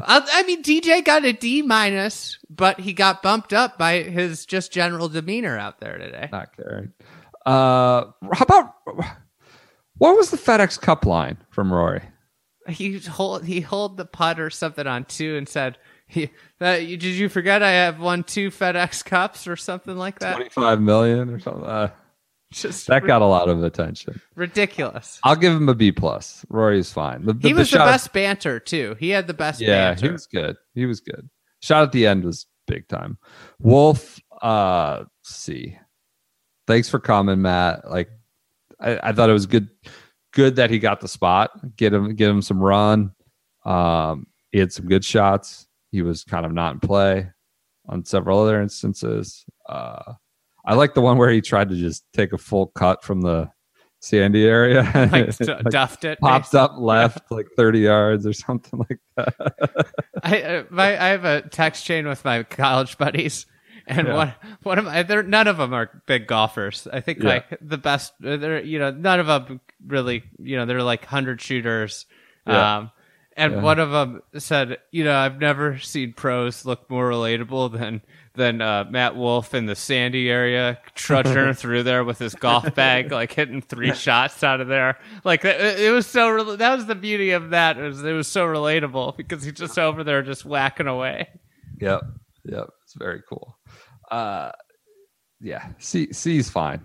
I 0.07 0.43
mean, 0.43 0.61
DJ 0.63 1.05
got 1.05 1.23
a 1.23 1.31
D 1.31 1.61
minus, 1.61 2.37
but 2.49 2.79
he 2.79 2.91
got 2.91 3.21
bumped 3.21 3.53
up 3.53 3.77
by 3.77 4.01
his 4.01 4.45
just 4.45 4.73
general 4.73 5.07
demeanor 5.07 5.57
out 5.57 5.79
there 5.79 5.97
today. 5.97 6.27
not 6.31 6.55
caring. 6.57 6.91
Uh, 7.45 8.05
how 8.33 8.41
about 8.41 8.73
what 9.97 10.15
was 10.15 10.31
the 10.31 10.37
FedEx 10.37 10.79
Cup 10.79 11.05
line 11.05 11.37
from 11.49 11.71
Rory? 11.73 12.01
He 12.67 12.97
hold 12.99 13.45
he 13.45 13.61
hold 13.61 13.97
the 13.97 14.05
putt 14.05 14.39
or 14.39 14.49
something 14.49 14.87
on 14.87 15.05
two 15.05 15.35
and 15.37 15.47
said, 15.47 15.77
he, 16.07 16.29
that, 16.59 16.85
you, 16.85 16.97
"Did 16.97 17.13
you 17.15 17.29
forget 17.29 17.61
I 17.63 17.71
have 17.71 17.99
won 17.99 18.23
two 18.23 18.49
FedEx 18.49 19.05
Cups 19.05 19.47
or 19.47 19.55
something 19.55 19.95
like 19.95 20.19
that?" 20.19 20.33
Twenty 20.35 20.49
five 20.49 20.81
million 20.81 21.29
or 21.29 21.39
something. 21.39 21.63
Uh, 21.63 21.89
Just 22.51 22.87
that 22.87 23.05
got 23.05 23.21
a 23.21 23.25
lot 23.25 23.49
of 23.49 23.63
attention. 23.63 24.19
ridiculous. 24.35 25.19
I'll 25.23 25.35
give 25.35 25.53
him 25.53 25.67
a 25.69 25.75
B 25.75 25.91
plus. 25.91 26.45
Rory's 26.49 26.91
fine. 26.91 27.25
The, 27.25 27.35
He 27.41 27.53
was 27.53 27.69
the 27.69 27.77
shot- 27.77 27.85
best 27.87 28.13
banter 28.13 28.59
too. 28.59 28.95
He 28.99 29.09
had 29.09 29.27
the 29.27 29.33
best 29.33 29.61
Yeah, 29.61 29.91
banter. 29.91 30.05
he 30.07 30.11
was 30.11 30.25
good. 30.27 30.55
He 30.73 30.85
was 30.85 31.01
good. 31.01 31.29
Shot 31.61 31.83
at 31.83 31.91
the 31.91 32.05
end 32.07 32.23
was 32.23 32.45
big 32.67 32.87
time. 32.87 33.17
Wolff, 33.59 34.19
uh, 34.41 35.03
C. 35.23 35.77
Thanks 36.67 36.89
for 36.89 36.99
coming, 36.99 37.41
Matt. 37.41 37.89
Like, 37.89 38.09
I, 38.79 39.09
I 39.09 39.11
thought 39.13 39.29
it 39.29 39.33
was 39.33 39.45
good. 39.45 39.69
Good 40.33 40.57
that 40.57 40.69
he 40.69 40.79
got 40.79 40.99
the 40.99 41.07
spot. 41.07 41.51
Get 41.77 41.93
him, 41.93 42.13
get 42.15 42.29
him 42.29 42.41
some 42.41 42.59
run. 42.61 43.13
Um, 43.65 44.27
he 44.51 44.59
had 44.59 44.71
some 44.73 44.85
good 44.87 45.05
shots. 45.05 45.67
He 45.91 46.01
was 46.01 46.23
kind 46.25 46.45
of 46.45 46.51
not 46.51 46.73
in 46.73 46.79
play 46.81 47.29
on 47.87 48.03
several 48.03 48.39
other 48.41 48.61
instances. 48.61 49.45
Uh, 49.69 50.13
I 50.65 50.73
like 50.73 50.93
the 50.93 51.01
one 51.01 51.17
where 51.17 51.29
he 51.29 51.39
tried 51.41 51.69
to 51.69 51.75
just 51.75 52.03
take 52.13 52.33
a 52.33 52.37
full 52.37 52.67
cut 52.67 53.01
from 53.03 53.21
the 53.21 53.49
Sandy 54.01 54.45
area. 54.45 54.81
like 55.11 55.37
d- 55.37 55.45
Like, 55.45 55.63
duffed 55.69 56.03
it. 56.03 56.19
popped 56.19 56.53
up 56.53 56.73
left 56.77 57.31
like 57.31 57.47
30 57.55 57.79
yards 57.79 58.27
or 58.27 58.33
something 58.33 58.79
like 58.89 58.99
that. 59.15 59.87
I 60.21 60.41
uh, 60.41 60.63
my 60.69 61.01
I 61.01 61.07
have 61.09 61.23
a 61.25 61.43
text 61.43 61.85
chain 61.85 62.07
with 62.07 62.25
my 62.25 62.43
college 62.43 62.97
buddies, 62.97 63.45
and 63.87 64.07
Yeah. 64.07 64.13
one 64.15 64.33
one 64.63 64.79
of 64.79 64.85
my 64.85 65.03
they're 65.03 65.23
none 65.23 65.47
of 65.47 65.57
them 65.57 65.73
are 65.73 66.01
big 66.07 66.27
golfers. 66.27 66.87
I 66.91 67.01
think 67.01 67.19
Yeah. 67.19 67.29
like 67.29 67.57
the 67.61 67.77
best 67.77 68.13
they're 68.19 68.61
you 68.63 68.79
know 68.79 68.91
none 68.91 69.19
of 69.19 69.27
them 69.27 69.59
really 69.85 70.23
you 70.39 70.57
know 70.57 70.65
they're 70.65 70.83
like 70.83 71.05
hundred 71.05 71.41
shooters. 71.41 72.05
Yeah. 72.47 72.77
Um, 72.77 72.91
and 73.37 73.53
Yeah. 73.53 73.61
one 73.61 73.79
of 73.79 73.91
them 73.91 74.21
said, 74.37 74.77
you 74.91 75.03
know, 75.03 75.13
I've 75.13 75.41
never 75.41 75.77
seen 75.79 76.13
pros 76.13 76.63
look 76.65 76.89
more 76.89 77.09
relatable 77.09 77.73
than 77.77 78.01
than 78.35 78.61
uh, 78.61 78.85
Matt 78.89 79.15
Wolff 79.15 79.53
in 79.53 79.65
the 79.65 79.75
Sandy 79.75 80.29
area 80.29 80.77
trudging 80.93 81.53
through 81.55 81.83
there 81.83 82.03
with 82.03 82.17
his 82.19 82.33
golf 82.35 82.73
bag, 82.75 83.11
like 83.11 83.31
hitting 83.33 83.61
three 83.61 83.93
shots 83.93 84.43
out 84.43 84.61
of 84.61 84.67
there. 84.67 84.97
Like 85.25 85.43
it, 85.45 85.79
it 85.79 85.91
was 85.91 86.05
so. 86.07 86.29
rel- 86.29 86.57
That 86.57 86.75
was 86.75 86.85
the 86.85 86.95
beauty 86.95 87.31
of 87.31 87.49
that. 87.51 87.77
It 87.77 87.83
was, 87.83 88.03
it 88.03 88.11
was 88.13 88.27
so 88.27 88.45
relatable 88.45 89.15
because 89.17 89.43
he's 89.43 89.53
just 89.53 89.77
over 89.79 90.03
there 90.03 90.21
just 90.21 90.45
whacking 90.45 90.87
away. 90.87 91.27
Yep. 91.79 92.01
Yep. 92.45 92.69
It's 92.83 92.93
very 92.93 93.21
cool. 93.27 93.57
Uh 94.11 94.51
yeah. 95.41 95.67
C 95.77 96.11
C's 96.11 96.49
fine. 96.49 96.81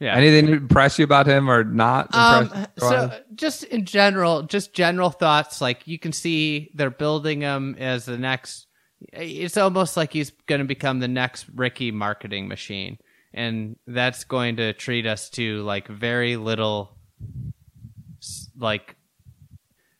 Yeah. 0.00 0.14
Anything 0.14 0.48
impress 0.48 0.98
you 0.98 1.04
about 1.04 1.26
him 1.26 1.50
or 1.50 1.64
not? 1.64 2.14
Um, 2.14 2.42
impress 2.42 2.68
you? 2.76 2.88
so 2.88 3.20
just 3.34 3.64
in 3.64 3.84
general, 3.86 4.42
just 4.42 4.74
general 4.74 5.10
thoughts. 5.10 5.60
Like 5.60 5.86
you 5.86 5.98
can 5.98 6.12
see 6.12 6.70
they're 6.74 6.90
building 6.90 7.40
him 7.40 7.76
as 7.78 8.04
the 8.04 8.18
next. 8.18 8.66
It's 9.12 9.56
almost 9.56 9.96
like 9.96 10.12
he's 10.12 10.30
going 10.46 10.60
to 10.60 10.66
become 10.66 11.00
the 11.00 11.08
next 11.08 11.46
Rickie 11.54 11.92
marketing 11.92 12.48
machine, 12.48 12.98
and 13.32 13.76
that's 13.86 14.24
going 14.24 14.56
to 14.56 14.72
treat 14.72 15.06
us 15.06 15.30
to 15.30 15.62
like 15.62 15.88
very 15.88 16.36
little, 16.36 16.96
like. 18.58 18.96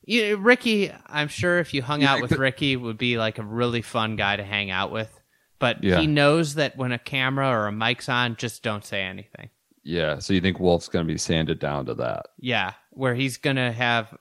You 0.08 0.36
know, 0.36 0.42
Rickie, 0.42 0.92
I'm 1.08 1.26
sure 1.26 1.58
if 1.58 1.74
you 1.74 1.82
hung 1.82 2.02
You 2.02 2.06
out 2.06 2.22
with 2.22 2.30
Rickie, 2.30 2.76
would 2.76 2.96
be 2.96 3.18
like 3.18 3.38
a 3.38 3.42
really 3.42 3.82
fun 3.82 4.14
guy 4.14 4.36
to 4.36 4.44
hang 4.44 4.70
out 4.70 4.92
with. 4.92 5.10
But 5.58 5.82
Yeah. 5.82 6.00
he 6.00 6.06
knows 6.06 6.54
that 6.56 6.76
when 6.76 6.92
a 6.92 6.98
camera 6.98 7.48
or 7.48 7.66
a 7.66 7.72
mic's 7.72 8.08
on, 8.08 8.36
just 8.36 8.62
don't 8.62 8.84
say 8.84 9.02
anything. 9.02 9.50
yeah. 9.82 10.18
So 10.18 10.32
you 10.34 10.40
think 10.40 10.58
Wolff's 10.60 10.88
gonna 10.88 11.04
be 11.04 11.16
sanded 11.18 11.58
down 11.58 11.86
to 11.86 11.94
that? 11.94 12.26
Yeah, 12.38 12.72
where 12.90 13.14
he's 13.14 13.36
gonna 13.36 13.72
have 13.72 14.16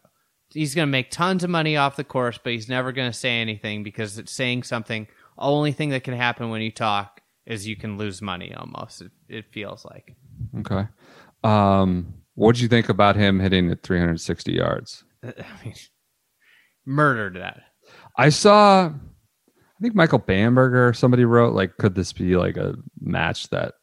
he's 0.50 0.76
gonna 0.76 0.88
make 0.88 1.10
tons 1.12 1.43
of 1.43 1.50
money 1.50 1.76
off 1.76 1.95
the 1.98 2.04
course, 2.04 2.38
but 2.41 2.54
he's 2.54 2.69
never 2.69 2.91
gonna 2.91 3.12
say 3.13 3.41
anything 3.41 3.84
because 3.84 4.17
it's 4.17 4.32
saying 4.32 4.63
something. 4.63 5.08
Only 5.38 5.71
thing 5.74 5.89
that 5.89 6.04
can 6.04 6.13
happen 6.13 6.50
when 6.50 6.62
you 6.62 6.71
talk 6.71 7.19
is 7.45 7.67
you 7.67 7.76
can 7.76 7.98
lose 7.98 8.21
money. 8.21 8.54
Almost, 8.56 9.02
it, 9.02 9.12
it 9.28 9.45
feels 9.52 9.84
like. 9.86 10.15
Okay. 10.60 10.88
Um, 11.43 12.13
what 12.36 12.56
did 12.56 12.62
you 12.62 12.67
think 12.69 12.88
about 12.89 13.15
him 13.15 13.39
hitting 13.39 13.69
at 13.69 13.84
360 13.84 14.52
yards? 14.54 15.04
I 15.24 15.34
mean, 15.63 15.74
murdered 16.86 17.36
that. 17.36 17.62
I 18.17 18.30
saw, 18.30 18.91
I 19.78 19.82
think 19.82 19.96
Michael 19.96 20.20
Bamberger, 20.20 20.88
or 20.88 20.94
somebody 20.94 21.26
wrote, 21.26 21.54
like, 21.54 21.78
could 21.78 21.96
this 21.96 22.14
be 22.14 22.38
like 22.38 22.56
a 22.56 22.76
match 23.02 23.50
that 23.50 23.74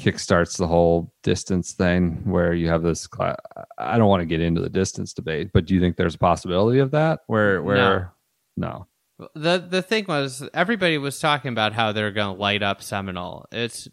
kickstarts 0.00 0.56
the 0.56 0.66
whole 0.66 1.12
distance 1.22 1.72
thing 1.72 2.22
where 2.24 2.54
you 2.54 2.68
have 2.68 2.82
this 2.82 3.06
cla 3.06 3.36
I 3.78 3.98
don't 3.98 4.08
want 4.08 4.22
to 4.22 4.26
get 4.26 4.40
into 4.40 4.60
the 4.60 4.70
distance 4.70 5.12
debate, 5.12 5.50
but 5.52 5.66
do 5.66 5.74
you 5.74 5.80
think 5.80 5.96
there's 5.96 6.14
a 6.14 6.18
possibility 6.18 6.78
of 6.78 6.90
that 6.92 7.20
where, 7.26 7.62
where, 7.62 8.12
no. 8.56 8.86
The 9.34 9.58
the 9.58 9.82
thing 9.82 10.06
was 10.08 10.48
everybody 10.54 10.96
was 10.96 11.20
talking 11.20 11.52
about 11.52 11.74
how 11.74 11.92
they're 11.92 12.10
going 12.10 12.34
to 12.34 12.40
light 12.40 12.62
up 12.62 12.82
Seminole. 12.82 13.46
It's 13.52 13.86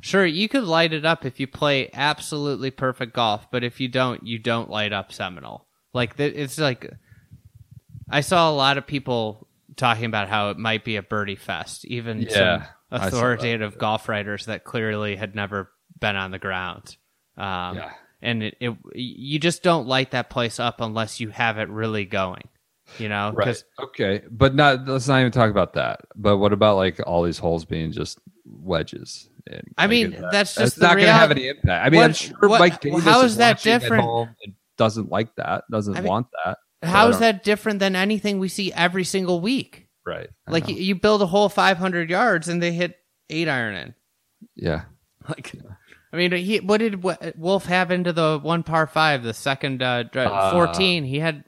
sure 0.00 0.26
you 0.26 0.50
could 0.50 0.64
light 0.64 0.92
it 0.92 1.06
up 1.06 1.24
if 1.24 1.40
you 1.40 1.46
play 1.46 1.88
absolutely 1.94 2.70
perfect 2.70 3.14
golf, 3.14 3.50
but 3.50 3.64
if 3.64 3.80
you 3.80 3.88
don't, 3.88 4.26
you 4.26 4.38
don't 4.38 4.68
light 4.68 4.92
up 4.92 5.12
Seminole. 5.12 5.66
Like 5.94 6.20
it's 6.20 6.58
like 6.58 6.92
I 8.10 8.20
saw 8.20 8.50
a 8.50 8.52
lot 8.52 8.76
of 8.76 8.86
people 8.86 9.45
talking 9.76 10.04
about 10.06 10.28
how 10.28 10.50
it 10.50 10.58
might 10.58 10.84
be 10.84 10.96
a 10.96 11.02
birdie 11.02 11.36
fest, 11.36 11.84
even 11.84 12.22
Yeah, 12.22 12.28
some 12.30 12.64
that. 12.90 13.06
authoritative 13.08 13.78
golf 13.78 14.08
writers 14.08 14.46
that 14.46 14.64
clearly 14.64 15.16
had 15.16 15.34
never 15.34 15.70
been 16.00 16.16
on 16.16 16.30
the 16.30 16.38
ground. 16.38 16.96
Um, 17.36 17.76
Yeah. 17.76 17.90
And 18.22 18.42
it, 18.42 18.56
it, 18.60 18.74
you 18.94 19.38
just 19.38 19.62
don't 19.62 19.86
light 19.86 20.12
that 20.12 20.30
place 20.30 20.58
up 20.58 20.80
unless 20.80 21.20
you 21.20 21.28
have 21.28 21.58
it 21.58 21.68
really 21.68 22.06
going. 22.06 22.48
You 22.98 23.08
know, 23.10 23.32
Right. 23.34 23.62
Okay. 23.78 24.22
But 24.30 24.54
not, 24.54 24.86
let's 24.88 25.06
not 25.06 25.20
even 25.20 25.32
talk 25.32 25.50
about 25.50 25.74
that. 25.74 26.00
But 26.16 26.38
what 26.38 26.52
about 26.52 26.76
like 26.76 26.98
all 27.06 27.22
these 27.22 27.38
holes 27.38 27.64
being 27.66 27.92
just 27.92 28.18
wedges? 28.46 29.28
And, 29.46 29.62
I 29.76 29.82
like, 29.82 29.90
mean, 29.90 30.10
that- 30.12 30.32
that's 30.32 30.54
just 30.54 30.76
that's 30.76 30.78
not 30.78 30.94
going 30.94 31.06
to 31.06 31.12
have 31.12 31.30
any 31.30 31.48
impact. 31.48 31.86
I 31.86 31.90
mean, 31.90 32.02
I'm 32.02 32.12
sure 32.14 32.36
what- 32.48 32.58
Mike 32.60 32.80
Davis 32.80 33.04
how 33.04 33.20
is 33.22 33.36
that 33.36 33.56
watching 33.58 33.72
at 33.72 33.80
different? 33.82 34.30
doesn't 34.78 35.10
like 35.10 35.34
that, 35.36 35.64
doesn't 35.70 35.96
I 35.96 36.00
mean, 36.00 36.08
want 36.08 36.26
that. 36.44 36.58
How 36.86 37.08
is 37.08 37.18
that 37.20 37.42
different 37.44 37.78
than 37.80 37.96
anything 37.96 38.38
we 38.38 38.48
see 38.48 38.72
every 38.72 39.04
single 39.04 39.40
week? 39.40 39.88
Right. 40.06 40.28
I 40.46 40.50
Like 40.50 40.68
know. 40.68 40.74
you, 40.74 40.94
build 40.94 41.20
a 41.22 41.26
whole 41.26 41.48
500 41.48 42.08
yards 42.10 42.48
and 42.48 42.62
they 42.62 42.72
hit 42.72 42.96
eight 43.30 43.48
iron 43.48 43.74
in. 43.76 43.94
yeah. 44.54 44.82
Like, 45.28 45.52
I 46.12 46.16
mean, 46.16 46.30
he, 46.32 46.60
what 46.60 46.78
did 46.78 47.02
Wolff 47.36 47.66
have 47.66 47.90
into 47.90 48.12
the 48.12 48.38
one 48.40 48.62
par 48.62 48.86
five, 48.86 49.24
the 49.24 49.34
second 49.34 49.82
uh, 49.82 50.04
Uh, 50.14 50.52
14? 50.52 51.02
He 51.02 51.18
had 51.18 51.42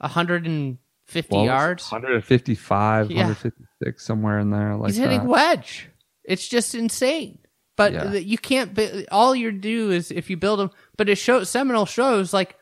150 0.00 1.28
What 1.36 1.40
was 1.40 1.44
it? 1.44 1.46
yards. 1.46 1.92
155, 1.92 3.10
Yeah. 3.10 3.16
156, 3.18 4.04
somewhere 4.04 4.38
in 4.38 4.50
there. 4.50 4.76
Like 4.76 4.88
He's 4.90 4.98
hitting 4.98 5.26
wedge. 5.26 5.88
It's 6.24 6.46
just 6.48 6.74
insane. 6.74 7.38
But 7.76 7.92
Yeah. 7.92 8.12
you 8.14 8.36
can't. 8.36 8.78
All 9.10 9.34
you 9.34 9.52
do 9.52 9.90
is 9.90 10.10
if 10.10 10.28
you 10.28 10.36
build 10.36 10.58
them. 10.60 10.70
But 10.96 11.08
it 11.08 11.16
shows 11.16 11.48
Seminole 11.48 11.86
shows 11.86 12.32
like 12.34 12.56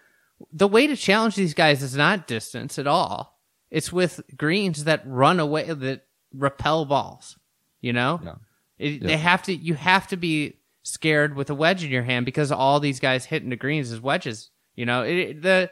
the 0.53 0.68
way 0.68 0.87
to 0.87 0.96
challenge 0.96 1.35
these 1.37 1.55
guys 1.55 1.83
is 1.83 1.96
not 1.96 2.27
distance 2.27 2.79
at 2.79 2.87
all. 2.87 3.38
It's 3.70 3.92
with 3.92 4.20
greens 4.37 4.85
that 4.85 5.03
run 5.07 5.40
away 5.40 5.64
that 5.72 6.07
repel 6.33 6.85
balls. 6.85 7.38
You 7.81 7.92
know, 7.92 8.20
Yeah. 8.24 8.35
It- 8.79 9.03
Yeah. 9.03 9.07
they 9.09 9.16
have 9.16 9.42
to. 9.44 9.55
You 9.55 9.74
have 9.74 10.07
to 10.09 10.16
be 10.16 10.55
scared 10.83 11.35
with 11.37 11.51
a 11.51 11.55
wedge 11.55 11.85
in 11.85 11.90
your 11.90 12.03
hand 12.03 12.24
because 12.24 12.51
all 12.53 12.81
these 12.81 13.01
guys 13.01 13.24
hitting 13.24 13.51
the 13.51 13.57
greens 13.57 13.90
is 13.92 14.01
wedges. 14.01 14.51
You 14.74 14.87
know, 14.87 15.03
it, 15.03 15.42
the 15.42 15.70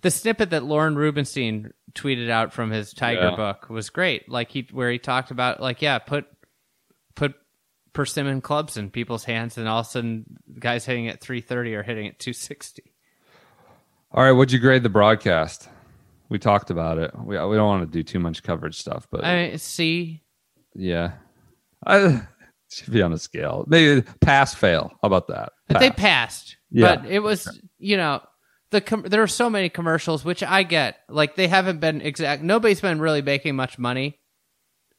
the 0.00 0.10
snippet 0.10 0.50
that 0.50 0.64
Lorne 0.64 0.94
Rubenstein 0.96 1.72
tweeted 1.94 2.30
out 2.30 2.52
from 2.52 2.70
his 2.70 2.92
Tiger 2.92 3.30
Yeah. 3.30 3.36
book 3.36 3.68
was 3.68 3.90
great. 3.90 4.28
Like 4.28 4.50
he 4.50 4.66
where 4.72 4.90
he 4.90 4.98
talked 4.98 5.30
about 5.30 5.60
like 5.60 5.80
yeah, 5.82 5.98
put 5.98 6.26
put 7.14 7.34
persimmon 7.92 8.40
clubs 8.40 8.76
in 8.76 8.90
people's 8.90 9.24
hands, 9.24 9.58
and 9.58 9.68
all 9.68 9.80
of 9.80 9.86
a 9.86 9.88
sudden, 9.88 10.24
guys 10.58 10.84
hitting 10.86 11.08
at 11.08 11.20
330 11.20 11.74
are 11.74 11.82
hitting 11.82 12.06
at 12.06 12.18
260. 12.18 12.87
All 14.12 14.22
right. 14.24 14.32
What'd 14.32 14.52
you 14.52 14.58
grade 14.58 14.82
the 14.82 14.88
broadcast? 14.88 15.68
We 16.28 16.38
talked 16.38 16.70
about 16.70 16.98
it. 16.98 17.10
We, 17.18 17.38
we 17.38 17.56
don't 17.56 17.66
want 17.66 17.90
to 17.90 17.98
do 17.98 18.02
too 18.02 18.18
much 18.18 18.42
coverage 18.42 18.78
stuff, 18.78 19.06
but 19.10 19.24
I 19.24 19.56
see, 19.56 20.22
yeah. 20.74 21.12
I 21.86 22.22
should 22.70 22.92
be 22.92 23.02
on 23.02 23.12
a 23.12 23.18
scale. 23.18 23.64
Maybe 23.66 24.02
pass, 24.20 24.54
fail. 24.54 24.90
How 25.02 25.06
about 25.06 25.28
that? 25.28 25.52
but 25.68 25.80
they 25.80 25.90
passed. 25.90 26.56
Yeah. 26.70 26.96
But 26.96 27.06
it 27.06 27.20
was, 27.20 27.60
you 27.78 27.96
know, 27.96 28.20
the 28.70 28.80
com- 28.80 29.02
there 29.02 29.22
are 29.22 29.28
so 29.28 29.48
many 29.48 29.68
commercials, 29.68 30.24
which 30.24 30.42
I 30.42 30.62
get. 30.62 30.98
Like 31.08 31.36
they 31.36 31.48
haven't 31.48 31.80
been 31.80 32.00
exact. 32.02 32.42
Nobody's 32.42 32.80
been 32.80 33.00
really 33.00 33.22
making 33.22 33.56
much 33.56 33.78
money 33.78 34.18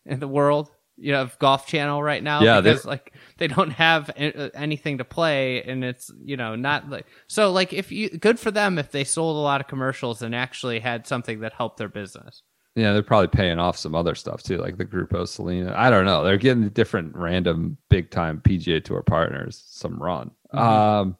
in 0.05 0.19
the 0.19 0.27
world, 0.27 0.71
you 0.99 1.11
know, 1.11 1.21
of 1.21 1.39
Golf 1.39 1.65
Channel 1.65 2.03
right 2.03 2.21
now. 2.21 2.41
Yeah, 2.41 2.61
because 2.61 2.85
like 2.85 3.13
they 3.37 3.47
don't 3.47 3.71
have 3.71 4.11
anything 4.15 4.97
to 4.99 5.05
play, 5.05 5.63
and 5.63 5.83
it's 5.83 6.11
you 6.23 6.37
know 6.37 6.55
not 6.55 6.89
like 6.89 7.05
so. 7.27 7.51
Like 7.51 7.73
if 7.73 7.91
you 7.91 8.09
good 8.09 8.39
for 8.39 8.51
them 8.51 8.77
if 8.77 8.91
they 8.91 9.03
sold 9.03 9.35
a 9.35 9.39
lot 9.39 9.61
of 9.61 9.67
commercials 9.67 10.21
and 10.21 10.35
actually 10.35 10.79
had 10.79 11.07
something 11.07 11.39
that 11.41 11.53
helped 11.53 11.77
their 11.77 11.89
business. 11.89 12.43
Yeah, 12.75 12.93
they're 12.93 13.01
probably 13.01 13.27
paying 13.27 13.59
off 13.59 13.77
some 13.77 13.95
other 13.95 14.15
stuff 14.15 14.43
too, 14.43 14.57
like 14.57 14.77
the 14.77 14.85
Grupo 14.85 15.27
Selena. 15.27 15.73
I 15.75 15.89
don't 15.89 16.05
know. 16.05 16.23
They're 16.23 16.37
getting 16.37 16.69
different 16.69 17.15
random 17.15 17.77
big 17.89 18.11
time 18.11 18.41
PGA 18.41 18.83
Tour 18.83 19.01
partners 19.01 19.63
some 19.67 20.01
run. 20.01 20.31
Um, 20.51 21.17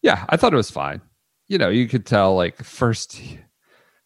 yeah, 0.00 0.24
I 0.28 0.36
thought 0.36 0.52
it 0.52 0.56
was 0.56 0.70
fine. 0.70 1.00
You 1.48 1.58
know, 1.58 1.68
you 1.68 1.86
could 1.86 2.06
tell 2.06 2.34
like 2.34 2.62
first 2.62 3.20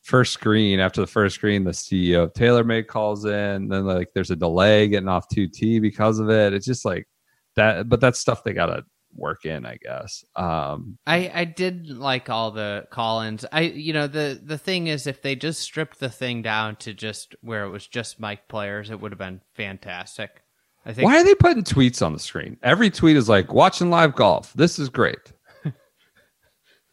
first 0.06 0.32
screen 0.32 0.78
after 0.78 1.00
the 1.00 1.06
first 1.06 1.34
screen, 1.34 1.64
the 1.64 1.72
CEO 1.72 2.22
of 2.22 2.32
TaylorMade 2.32 2.86
calls 2.86 3.24
in. 3.24 3.68
Then 3.68 3.86
like 3.86 4.10
there's 4.14 4.30
a 4.30 4.36
delay 4.36 4.86
getting 4.86 5.08
off 5.08 5.28
two 5.28 5.48
T 5.48 5.80
because 5.80 6.20
of 6.20 6.30
it. 6.30 6.54
It's 6.54 6.64
just 6.64 6.84
like 6.84 7.08
that, 7.56 7.88
but 7.88 8.00
that's 8.00 8.20
stuff 8.20 8.44
they 8.44 8.52
gotta 8.52 8.84
work 9.16 9.44
in, 9.46 9.66
I 9.66 9.78
guess. 9.82 10.24
Um, 10.36 10.96
I 11.08 11.30
I 11.34 11.44
did 11.44 11.90
like 11.90 12.30
all 12.30 12.52
the 12.52 12.86
call-ins. 12.90 13.44
I 13.50 13.62
you 13.62 13.92
know 13.92 14.06
the 14.06 14.40
the 14.42 14.58
thing 14.58 14.86
is 14.86 15.08
if 15.08 15.22
they 15.22 15.34
just 15.34 15.60
stripped 15.60 15.98
the 15.98 16.08
thing 16.08 16.40
down 16.40 16.76
to 16.76 16.94
just 16.94 17.34
where 17.40 17.64
it 17.64 17.70
was 17.70 17.86
just 17.88 18.20
mic 18.20 18.46
players, 18.46 18.90
it 18.90 19.00
would 19.00 19.10
have 19.10 19.18
been 19.18 19.40
fantastic. 19.54 20.42
I 20.84 20.92
think 20.92 21.06
Why 21.06 21.20
are 21.20 21.24
they 21.24 21.34
putting 21.34 21.64
tweets 21.64 22.04
on 22.04 22.12
the 22.12 22.20
screen? 22.20 22.58
Every 22.62 22.90
tweet 22.90 23.16
is 23.16 23.28
like 23.28 23.52
watching 23.52 23.90
live 23.90 24.14
golf. 24.14 24.52
This 24.52 24.78
is 24.78 24.88
great. 24.88 25.32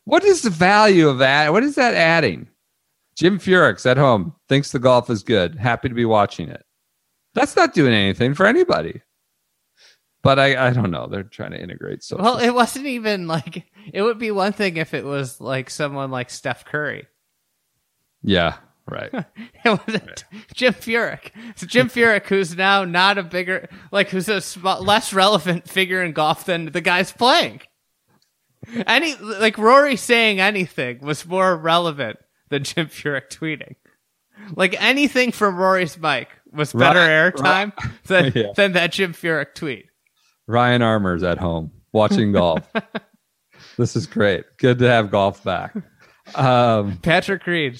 what 0.05 0.23
is 0.23 0.41
the 0.41 0.49
value 0.49 1.07
of 1.09 1.19
that? 1.19 1.53
What 1.53 1.61
is 1.61 1.75
that 1.75 1.93
adding? 1.93 2.49
Jim 3.15 3.39
Furyk 3.39 3.85
at 3.85 3.97
home 3.97 4.33
thinks 4.49 4.71
the 4.71 4.79
golf 4.79 5.09
is 5.09 5.23
good. 5.23 5.55
Happy 5.55 5.89
to 5.89 5.95
be 5.95 6.05
watching 6.05 6.49
it. 6.49 6.63
That's 7.33 7.55
not 7.55 7.73
doing 7.73 7.93
anything 7.93 8.33
for 8.33 8.45
anybody. 8.45 9.01
But 10.21 10.39
I, 10.39 10.67
I 10.67 10.69
don't 10.71 10.91
know. 10.91 11.07
They're 11.07 11.23
trying 11.23 11.51
to 11.51 11.61
integrate 11.61 12.01
social. 12.03 12.23
Well, 12.23 12.37
it 12.37 12.51
wasn't 12.51 12.85
even 12.85 13.27
like 13.27 13.65
it 13.91 14.01
would 14.01 14.19
be 14.19 14.31
one 14.31 14.53
thing 14.53 14.77
if 14.77 14.93
it 14.93 15.03
was 15.03 15.41
like 15.41 15.69
someone 15.69 16.11
like 16.11 16.29
Steph 16.29 16.63
Curry. 16.65 17.07
yeah, 18.21 18.55
right. 18.89 19.11
It 19.65 19.69
was 19.87 20.01
Jim 20.53 20.73
Furyk. 20.73 21.31
It's 21.51 21.65
Jim 21.65 21.89
Furyk, 21.89 22.25
who's 22.27 22.55
now 22.55 22.83
not 22.83 23.17
a 23.17 23.23
bigger, 23.23 23.69
like, 23.93 24.09
who's 24.09 24.27
a 24.27 24.41
sm- 24.41 24.65
less 24.81 25.13
relevant 25.13 25.69
figure 25.69 26.03
in 26.03 26.11
golf 26.11 26.45
than 26.45 26.65
the 26.65 26.81
guys 26.81 27.11
playing. 27.11 27.61
Any 28.85 29.15
like 29.15 29.57
Rory 29.57 29.95
saying 29.95 30.39
anything 30.41 30.99
was 30.99 31.25
more 31.25 31.55
relevant 31.57 32.17
than 32.53 32.63
Jim 32.63 32.87
Furyk 32.87 33.29
tweeting. 33.29 33.75
Like 34.55 34.75
anything 34.81 35.31
from 35.31 35.55
Rory's 35.57 35.97
mic 35.97 36.27
was 36.51 36.71
better 36.73 36.99
Right, 36.99 37.33
airtime 37.33 37.73
than 38.05 38.31
Yeah. 38.35 38.51
than 38.55 38.73
that 38.73 38.91
Jim 38.91 39.13
Furyk 39.13 39.53
tweet. 39.55 39.85
Ryan 40.47 40.81
Armour's 40.81 41.23
at 41.23 41.37
home 41.39 41.71
watching 41.91 42.31
golf. 42.31 42.59
this 43.77 43.95
is 43.95 44.05
great. 44.07 44.45
Good 44.57 44.79
to 44.79 44.89
have 44.89 45.09
golf 45.11 45.43
back. 45.43 45.75
Um, 46.35 46.97
Patrick 47.01 47.45
Reed 47.47 47.79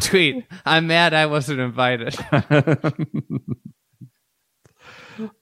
tweet. 0.00 0.44
I'm 0.64 0.86
mad 0.86 1.14
I 1.14 1.26
wasn't 1.26 1.60
invited. 1.60 2.16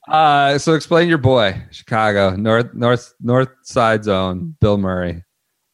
Uh, 0.07 0.57
so 0.59 0.75
explain 0.75 1.09
your 1.09 1.19
boy, 1.19 1.61
Chicago 1.73 2.37
North 2.37 2.73
North 2.75 3.13
North 3.21 3.49
Side 3.63 4.05
Zone, 4.05 4.57
Bill 4.61 4.79
Murray. 4.79 5.25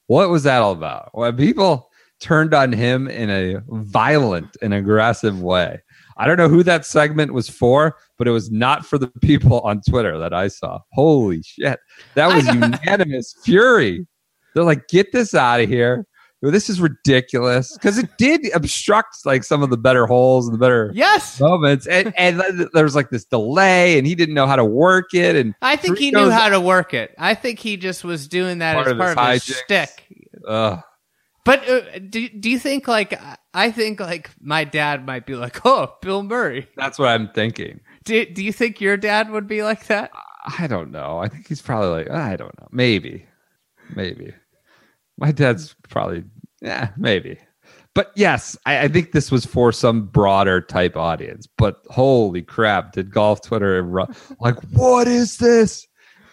What 0.07 0.31
was 0.31 0.45
that 0.45 0.63
all 0.63 0.73
about? 0.73 1.11
Well, 1.13 1.33
people 1.35 1.90
turned 2.21 2.55
on 2.55 2.73
him 2.73 3.09
in 3.09 3.31
a 3.31 3.61
violent 3.69 4.57
and 4.63 4.73
aggressive 4.75 5.43
way. 5.43 5.81
I 6.17 6.27
don't 6.27 6.37
know 6.37 6.49
who 6.49 6.63
that 6.65 6.85
segment 6.85 7.33
was 7.33 7.49
for, 7.49 7.97
but 8.19 8.29
it 8.29 8.31
was 8.31 8.51
not 8.51 8.85
for 8.85 8.99
the 8.99 9.09
people 9.23 9.61
on 9.61 9.81
Twitter 9.89 10.19
that 10.19 10.35
I 10.35 10.49
saw. 10.49 10.81
Holy 10.93 11.43
shit. 11.43 11.81
That 12.15 12.27
was 12.27 12.47
unanimous 12.55 13.35
fury. 13.43 14.07
They're 14.55 14.65
like, 14.65 14.89
get 14.89 15.13
this 15.13 15.35
out 15.35 15.61
of 15.61 15.69
here. 15.69 16.07
This 16.43 16.71
is 16.71 16.81
ridiculous. 16.81 17.73
Because 17.75 17.99
it 17.99 18.09
did 18.19 18.51
obstruct 18.55 19.25
like 19.27 19.45
some 19.45 19.63
of 19.63 19.71
the 19.71 19.77
better 19.77 20.07
holes 20.07 20.47
and 20.47 20.55
the 20.55 20.59
better 20.59 20.91
yes. 20.95 21.39
moments 21.39 21.87
and, 21.87 22.15
and 22.17 22.41
there 22.73 22.85
was 22.85 22.95
like 22.95 23.11
this 23.11 23.25
delay 23.25 23.99
and 23.99 24.07
he 24.07 24.15
didn't 24.15 24.35
know 24.35 24.47
how 24.47 24.57
to 24.57 24.65
work 24.65 25.13
it 25.13 25.37
and 25.37 25.55
I 25.61 25.77
think 25.77 25.99
he 25.99 26.11
knew 26.11 26.31
how 26.31 26.49
to 26.49 26.61
work 26.61 26.95
it. 26.95 27.15
I 27.19 27.35
think 27.35 27.59
he 27.59 27.77
just 27.77 28.05
was 28.05 28.27
doing 28.27 28.59
that 28.59 28.75
Part 28.75 28.87
as 28.89 28.95
part 28.95 29.19
of 29.19 29.33
his 29.33 29.43
hijinks. 29.43 29.65
stick. 29.65 30.07
uh, 30.49 30.81
But 31.45 31.69
uh, 31.69 31.99
do 31.99 32.29
do 32.29 32.51
you 32.51 32.59
think 32.59 32.87
like 32.87 33.19
I 33.55 33.71
think 33.71 34.01
like 34.01 34.31
my 34.41 34.65
dad 34.65 35.07
might 35.07 35.27
be 35.27 35.35
like, 35.35 35.61
"Oh, 35.65 35.95
Bill 36.03 36.23
Murray." 36.23 36.69
that's 36.77 36.99
what 36.99 37.09
i'm 37.09 37.29
thinking 37.31 37.81
Do 38.05 38.25
do 38.27 38.43
you 38.43 38.53
think 38.53 38.81
your 38.81 38.97
dad 38.97 39.31
would 39.31 39.47
be 39.47 39.63
like 39.63 39.87
that? 39.87 40.11
I 40.59 40.67
don't 40.67 40.91
know. 40.91 41.19
I 41.19 41.29
think 41.29 41.49
he's 41.49 41.63
probably 41.63 41.91
like, 42.05 42.11
I 42.11 42.37
don't 42.37 42.59
know. 42.59 42.69
Maybe. 42.71 43.27
Maybe. 43.95 44.33
My 45.19 45.33
dad's 45.33 45.75
probably, 45.89 46.25
yeah, 46.63 46.91
maybe. 46.97 47.39
But 47.95 48.13
yes, 48.15 48.57
I, 48.65 48.85
I 48.85 48.89
think 48.89 49.13
this 49.13 49.31
was 49.31 49.45
for 49.45 49.73
some 49.73 50.07
broader 50.07 50.61
type 50.61 50.97
audience. 50.97 51.47
But 51.59 51.77
holy 51.91 52.43
crap, 52.43 52.93
did 52.93 53.11
golf 53.11 53.43
Twitter 53.43 53.83
like, 54.41 54.57
what 54.73 55.09
is 55.09 55.37
this? 55.39 55.87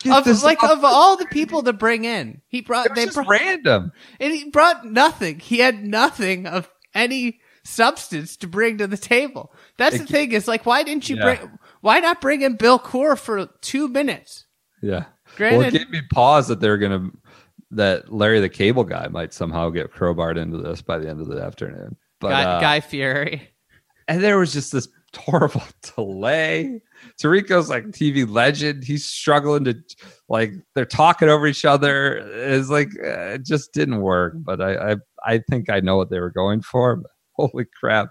Get 0.04 0.28
Of, 0.28 0.44
like 0.44 0.64
off 0.64 0.72
of 0.72 0.84
all 0.84 1.18
the 1.18 1.26
people 1.26 1.64
to 1.64 1.74
bring 1.74 2.06
in, 2.06 2.42
he 2.48 2.62
brought 2.62 2.86
It 2.88 2.96
they 2.96 3.06
just 3.06 3.16
brought, 3.16 3.28
random. 3.30 3.92
and 4.20 4.34
he 4.34 4.50
brought 4.50 4.86
nothing. 4.86 5.40
He 5.40 5.58
had 5.60 5.84
nothing 5.84 6.46
of 6.46 6.70
any 6.94 7.40
substance 7.64 8.38
to 8.38 8.48
bring 8.48 8.78
to 8.78 8.88
the 8.88 8.98
table. 8.98 9.52
That's 9.78 9.98
the 9.98 10.06
thing. 10.06 10.32
Is 10.32 10.48
like, 10.48 10.66
why 10.66 10.84
didn't 10.84 11.10
you 11.10 11.18
Yeah. 11.18 11.24
bring? 11.36 11.60
Why 11.82 12.00
not 12.00 12.22
bring 12.22 12.42
in 12.42 12.56
Bill 12.56 12.80
Coore 12.80 13.18
for 13.18 13.48
two 13.62 13.88
minutes? 13.88 14.46
Yeah. 14.82 14.92
Well, 15.00 15.04
it 15.04 15.36
Granted, 15.36 15.74
gave 15.74 15.90
me 15.90 16.02
pause 16.14 16.48
that 16.48 16.60
they're 16.60 16.78
gonna 16.78 17.10
that 17.72 18.14
Larry 18.14 18.40
the 18.40 18.50
Cable 18.50 18.84
Guy 18.86 19.08
might 19.10 19.34
somehow 19.34 19.70
get 19.70 19.92
crowbarred 19.92 20.38
into 20.38 20.58
this 20.58 20.82
by 20.82 20.98
the 21.00 21.10
end 21.10 21.20
of 21.20 21.28
the 21.28 21.42
afternoon. 21.42 21.98
But 22.22 22.30
Guy, 22.30 22.44
uh, 22.44 22.60
Guy 22.62 22.80
Fieri. 22.80 23.50
and 24.08 24.24
there 24.24 24.38
was 24.40 24.54
just 24.54 24.72
this 24.72 24.88
horrible 25.26 25.64
delay. 25.96 26.82
Tirico's 27.22 27.70
like 27.70 27.86
TV 27.88 28.30
legend. 28.30 28.84
He's 28.84 29.06
struggling 29.06 29.64
to 29.66 29.76
like 30.30 30.54
they're 30.76 30.86
talking 30.86 31.30
over 31.30 31.48
each 31.48 31.66
other. 31.66 32.18
It's 32.18 32.70
like 32.70 32.90
uh, 33.04 33.34
it 33.36 33.46
just 33.46 33.74
didn't 33.74 34.02
work. 34.02 34.34
But 34.38 34.62
I, 34.62 34.92
I 34.92 34.96
I 35.26 35.40
think 35.50 35.70
I 35.70 35.80
know 35.80 35.98
what 35.98 36.10
they 36.10 36.20
were 36.20 36.32
going 36.32 36.62
for. 36.62 36.98
But 36.98 37.12
holy 37.34 37.66
crap, 37.80 38.10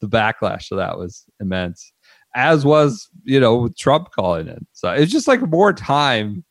the 0.00 0.08
backlash 0.08 0.68
to 0.68 0.76
that 0.76 0.98
was 0.98 1.24
immense. 1.40 1.92
As 2.34 2.64
was 2.64 3.08
you 3.24 3.40
know 3.40 3.68
Trump 3.76 4.10
calling 4.12 4.48
it. 4.48 4.64
So 4.72 4.90
it's 4.90 5.12
just 5.12 5.28
like 5.28 5.40
more 5.42 5.72
time. 5.72 6.44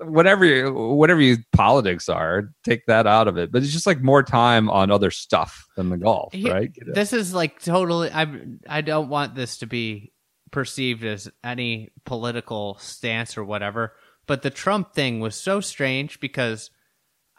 Whatever 0.00 0.44
you, 0.44 0.72
whatever 0.72 1.20
you 1.20 1.38
politics 1.52 2.08
are, 2.08 2.50
take 2.64 2.86
that 2.86 3.06
out 3.06 3.26
of 3.28 3.36
it. 3.36 3.50
But 3.50 3.62
it's 3.62 3.72
just 3.72 3.86
like 3.86 4.00
more 4.00 4.22
time 4.22 4.70
on 4.70 4.90
other 4.90 5.10
stuff 5.10 5.66
than 5.76 5.88
the 5.88 5.96
golf, 5.96 6.32
right? 6.44 6.70
This 6.86 7.12
is 7.12 7.34
like 7.34 7.60
totally. 7.62 8.10
I 8.12 8.26
I 8.68 8.80
don't 8.80 9.08
want 9.08 9.34
this 9.34 9.58
to 9.58 9.66
be 9.66 10.12
perceived 10.52 11.04
as 11.04 11.28
any 11.42 11.90
political 12.04 12.76
stance 12.80 13.36
or 13.36 13.44
whatever. 13.44 13.94
But 14.26 14.42
the 14.42 14.50
Trump 14.50 14.94
thing 14.94 15.20
was 15.20 15.34
so 15.34 15.60
strange 15.60 16.20
because 16.20 16.70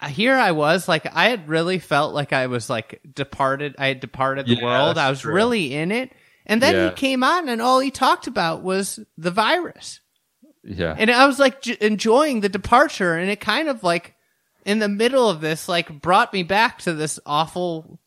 uh, 0.02 0.08
here 0.08 0.36
I 0.36 0.52
was 0.52 0.88
like 0.88 1.06
I 1.16 1.30
had 1.30 1.48
really 1.48 1.80
felt 1.80 2.14
like 2.14 2.34
I 2.34 2.48
was 2.48 2.70
like 2.70 3.00
departed. 3.14 3.76
I 3.80 3.88
had 3.88 4.00
departed 4.00 4.48
the 4.48 4.56
Yeah, 4.56 4.64
world. 4.66 4.98
I 4.98 5.10
was 5.10 5.22
true. 5.22 5.34
really 5.34 5.74
in 5.74 5.92
it. 5.92 6.12
And 6.46 6.62
then 6.62 6.74
Yeah. 6.76 6.90
he 6.90 6.96
came 6.96 7.24
on, 7.24 7.48
and 7.48 7.62
all 7.62 7.80
he 7.80 7.92
talked 7.92 8.28
about 8.28 8.64
was 8.64 9.00
the 9.18 9.32
virus. 9.32 10.02
Yeah. 10.70 10.96
And 10.98 11.10
I 11.12 11.26
was 11.26 11.40
like 11.40 11.62
j- 11.62 11.78
enjoying 11.82 12.42
the 12.42 12.50
departure, 12.50 13.16
and 13.18 13.30
it 13.30 13.42
kind 13.42 13.68
of 13.70 13.84
like 13.84 14.16
in 14.66 14.80
the 14.80 14.88
middle 14.90 15.28
of 15.30 15.42
this, 15.42 15.68
like 15.68 16.02
brought 16.02 16.32
me 16.32 16.44
back 16.44 16.80
to 16.80 16.94
this 16.94 17.20
awful 17.26 18.00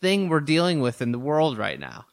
thing 0.00 0.28
we're 0.28 0.40
dealing 0.40 0.80
with 0.80 1.02
in 1.02 1.12
the 1.12 1.18
world 1.18 1.58
right 1.58 1.78
now. 1.78 2.06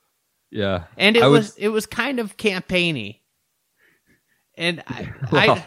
Yeah. 0.51 0.83
And 0.97 1.15
it 1.17 1.23
I 1.23 1.27
would- 1.27 1.37
was 1.37 1.55
it 1.57 1.69
was 1.69 1.85
kind 1.85 2.19
of 2.19 2.37
campaigny. 2.37 3.21
And 4.57 4.83
I, 4.87 5.11
Well, 5.31 5.63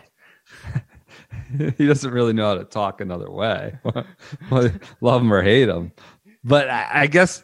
I 0.74 0.82
he 1.78 1.87
doesn't 1.87 2.12
really 2.12 2.32
know 2.32 2.47
how 2.47 2.55
to 2.57 2.64
talk 2.64 3.01
another 3.01 3.30
way. 3.30 3.78
Love 5.01 5.22
him 5.22 5.32
or 5.32 5.43
hate 5.43 5.68
him. 5.68 5.93
But 6.45 6.68
I, 6.70 6.89
I 7.03 7.07
guess 7.09 7.43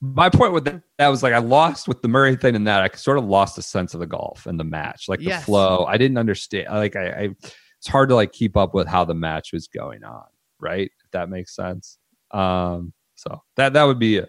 my 0.00 0.28
point 0.30 0.52
with 0.52 0.64
that, 0.66 0.82
that 0.98 1.08
was 1.08 1.22
like 1.22 1.32
I 1.32 1.38
lost 1.38 1.88
with 1.88 2.02
the 2.02 2.08
Murray 2.08 2.36
thing 2.36 2.54
and 2.54 2.66
that 2.66 2.82
I 2.82 2.96
sort 2.96 3.18
of 3.18 3.24
lost 3.24 3.56
the 3.56 3.62
sense 3.62 3.94
of 3.94 4.00
the 4.00 4.06
golf 4.06 4.46
and 4.46 4.58
the 4.58 4.64
match, 4.64 5.08
like 5.08 5.20
Yes. 5.20 5.40
the 5.42 5.46
flow. 5.46 5.84
I 5.86 5.96
didn't 5.98 6.18
understand. 6.18 6.68
Like 6.70 6.94
I, 6.96 7.08
I, 7.08 7.28
it's 7.78 7.88
hard 7.88 8.08
to 8.10 8.14
like 8.14 8.32
keep 8.32 8.56
up 8.56 8.74
with 8.74 8.86
how 8.86 9.04
the 9.04 9.14
match 9.14 9.52
was 9.52 9.66
going 9.68 10.04
on, 10.04 10.24
right? 10.60 10.90
If 11.04 11.10
that 11.12 11.28
makes 11.28 11.54
sense. 11.54 11.98
Um, 12.30 12.92
so 13.16 13.42
that 13.56 13.72
that 13.72 13.84
would 13.84 13.98
be 13.98 14.18
a, 14.18 14.28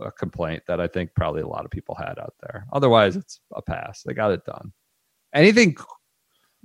a 0.00 0.10
complaint 0.12 0.62
that 0.68 0.80
I 0.80 0.86
think 0.86 1.10
probably 1.14 1.42
a 1.42 1.46
lot 1.48 1.64
of 1.64 1.70
people 1.70 1.94
had 1.94 2.18
out 2.18 2.34
there. 2.40 2.66
Otherwise, 2.72 3.16
it's 3.16 3.40
a 3.54 3.60
pass. 3.60 4.02
They 4.02 4.14
got 4.14 4.32
it 4.32 4.44
done. 4.46 4.72
Anything 5.34 5.76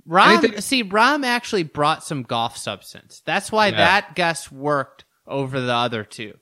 Rahm 0.08 0.38
Anything- 0.38 0.60
see 0.60 0.82
Rahm 0.84 1.24
actually 1.24 1.62
brought 1.64 2.02
some 2.02 2.22
golf 2.22 2.56
substance. 2.56 3.22
That's 3.26 3.52
why 3.52 3.68
Yeah. 3.68 3.76
that 3.76 4.14
guess 4.14 4.50
worked 4.50 5.04
over 5.26 5.60
the 5.60 5.72
other 5.74 6.02
two. 6.04 6.34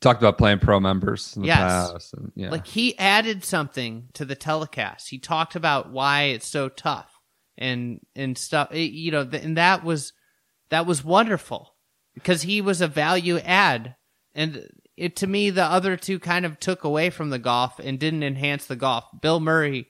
Talked 0.00 0.20
about 0.20 0.36
playing 0.38 0.58
pro 0.58 0.80
members 0.80 1.34
in 1.36 1.42
the 1.42 1.48
Yes. 1.48 1.58
past. 1.92 2.14
And, 2.14 2.32
yeah. 2.34 2.50
Like 2.50 2.66
he 2.66 2.98
added 2.98 3.44
something 3.44 4.08
to 4.14 4.24
the 4.24 4.34
telecast. 4.34 5.08
He 5.08 5.18
talked 5.18 5.56
about 5.56 5.90
why 5.90 6.24
it's 6.24 6.46
so 6.46 6.68
tough 6.68 7.10
and 7.56 8.00
and 8.14 8.36
stuff. 8.36 8.68
It- 8.72 8.92
you 8.92 9.10
know, 9.10 9.24
th- 9.24 9.42
and 9.44 9.56
that 9.56 9.84
was 9.84 10.12
that 10.70 10.86
was 10.86 11.04
wonderful 11.04 11.74
because 12.14 12.42
he 12.42 12.60
was 12.60 12.80
a 12.80 12.88
value 12.88 13.38
add. 13.38 13.96
And 14.34 14.68
it 14.96 15.16
to 15.16 15.26
me, 15.26 15.50
the 15.50 15.64
other 15.64 15.96
two 15.96 16.18
kind 16.18 16.44
of 16.44 16.58
took 16.60 16.84
away 16.84 17.10
from 17.10 17.30
the 17.30 17.38
golf 17.38 17.78
and 17.78 17.98
didn't 17.98 18.22
enhance 18.22 18.66
the 18.66 18.76
golf. 18.76 19.04
Bill 19.20 19.40
Murray 19.40 19.88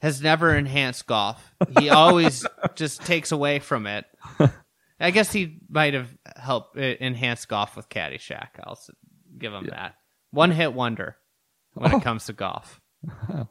has 0.00 0.20
never 0.20 0.54
enhanced 0.56 1.06
golf. 1.06 1.52
He 1.78 1.88
always 1.90 2.44
just 2.74 3.02
takes 3.02 3.30
away 3.32 3.58
from 3.60 3.86
it. 3.86 4.04
I 5.00 5.10
guess 5.10 5.32
he 5.32 5.58
might 5.68 5.94
have 5.94 6.08
helped 6.36 6.76
uh, 6.76 6.80
enhance 7.00 7.44
golf 7.44 7.76
with 7.76 7.88
Caddyshack. 7.88 8.48
I'll 8.62 8.78
give 9.42 9.52
him 9.52 9.66
that. 9.70 9.94
One 10.30 10.50
hit 10.50 10.72
wonder 10.72 11.16
when 11.74 11.92
Oh. 11.94 11.98
it 11.98 12.02
comes 12.02 12.26
to 12.26 12.32
golf. 12.32 12.80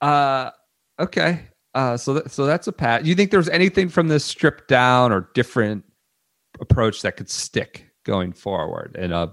Uh, 0.00 0.50
okay. 0.98 1.44
Uh, 1.74 1.96
so 1.96 2.14
that, 2.14 2.30
so 2.30 2.44
that's 2.46 2.66
a 2.66 2.72
pat. 2.72 3.04
You 3.06 3.14
think 3.14 3.30
there's 3.30 3.48
anything 3.48 3.88
from 3.88 4.08
this 4.08 4.24
stripped 4.24 4.68
down 4.68 5.12
or 5.12 5.30
different 5.34 5.84
approach 6.60 7.02
that 7.02 7.16
could 7.16 7.30
stick 7.30 7.86
going 8.04 8.32
forward 8.32 8.96
in 8.98 9.12
a 9.12 9.32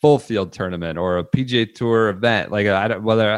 full 0.00 0.18
field 0.18 0.52
tournament 0.52 0.98
or 0.98 1.18
a 1.18 1.24
PGA 1.24 1.72
Tour 1.74 2.10
event? 2.10 2.52
Like 2.52 2.66
I 2.66 2.88
don't 2.88 3.02
whether 3.02 3.30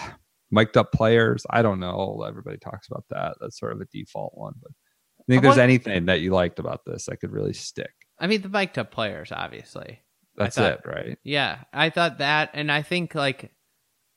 uh, 0.00 0.04
mic'd 0.50 0.76
up 0.76 0.92
players. 0.92 1.44
I 1.50 1.62
don't 1.62 1.78
know. 1.80 2.24
Everybody 2.26 2.56
talks 2.58 2.88
about 2.90 3.04
that. 3.10 3.36
That's 3.40 3.58
sort 3.58 3.72
of 3.72 3.80
a 3.80 3.86
default 3.92 4.32
one. 4.34 4.54
But 4.62 4.72
I 5.20 5.24
think 5.28 5.38
I 5.40 5.42
there's 5.42 5.50
want- 5.56 5.60
anything 5.60 6.06
that 6.06 6.20
you 6.20 6.30
liked 6.32 6.58
about 6.58 6.80
this 6.86 7.06
that 7.06 7.18
could 7.18 7.32
really 7.32 7.52
stick. 7.52 7.92
I 8.18 8.26
mean, 8.28 8.42
the 8.42 8.48
mic'd 8.48 8.78
up 8.78 8.90
players, 8.92 9.30
obviously. 9.30 10.00
That's 10.36 10.56
thought- 10.56 10.72
it, 10.72 10.80
right? 10.84 11.18
Yeah, 11.22 11.58
I 11.72 11.90
thought 11.90 12.18
that, 12.18 12.50
and 12.54 12.70
I 12.70 12.82
think 12.82 13.14
like 13.14 13.52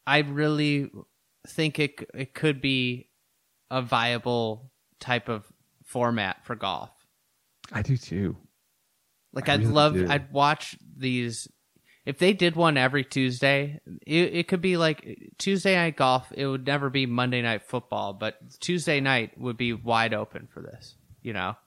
I 0.05 0.19
really 0.19 0.89
think 1.47 1.79
it 1.79 2.09
it 2.13 2.33
could 2.33 2.61
be 2.61 3.09
a 3.69 3.81
viable 3.81 4.71
type 4.99 5.29
of 5.29 5.45
format 5.83 6.45
for 6.45 6.55
golf. 6.55 6.89
I 7.71 7.81
do 7.81 7.97
too. 7.97 8.37
Like 9.33 9.49
I 9.49 9.53
I'd 9.53 9.59
really 9.61 9.71
love, 9.73 9.93
do. 9.93 10.07
I'd 10.09 10.31
watch 10.31 10.77
these. 10.97 11.47
If 12.05 12.19
they 12.19 12.31
did 12.31 12.55
one 12.55 12.77
every 12.77 13.03
Tuesday, 13.03 13.81
it, 14.05 14.33
it 14.33 14.47
could 14.47 14.61
be 14.61 14.77
like 14.77 15.33
Tuesday 15.37 15.75
night 15.75 15.97
golf. 15.97 16.31
It 16.31 16.47
would 16.47 16.65
never 16.65 16.89
be 16.89 17.05
Monday 17.05 17.41
night 17.41 17.63
football, 17.63 18.13
but 18.13 18.37
Tuesday 18.61 19.01
night 19.01 19.37
would 19.37 19.57
be 19.57 19.73
wide 19.73 20.13
open 20.13 20.47
for 20.51 20.61
this. 20.61 20.95
You 21.21 21.33
know, 21.33 21.57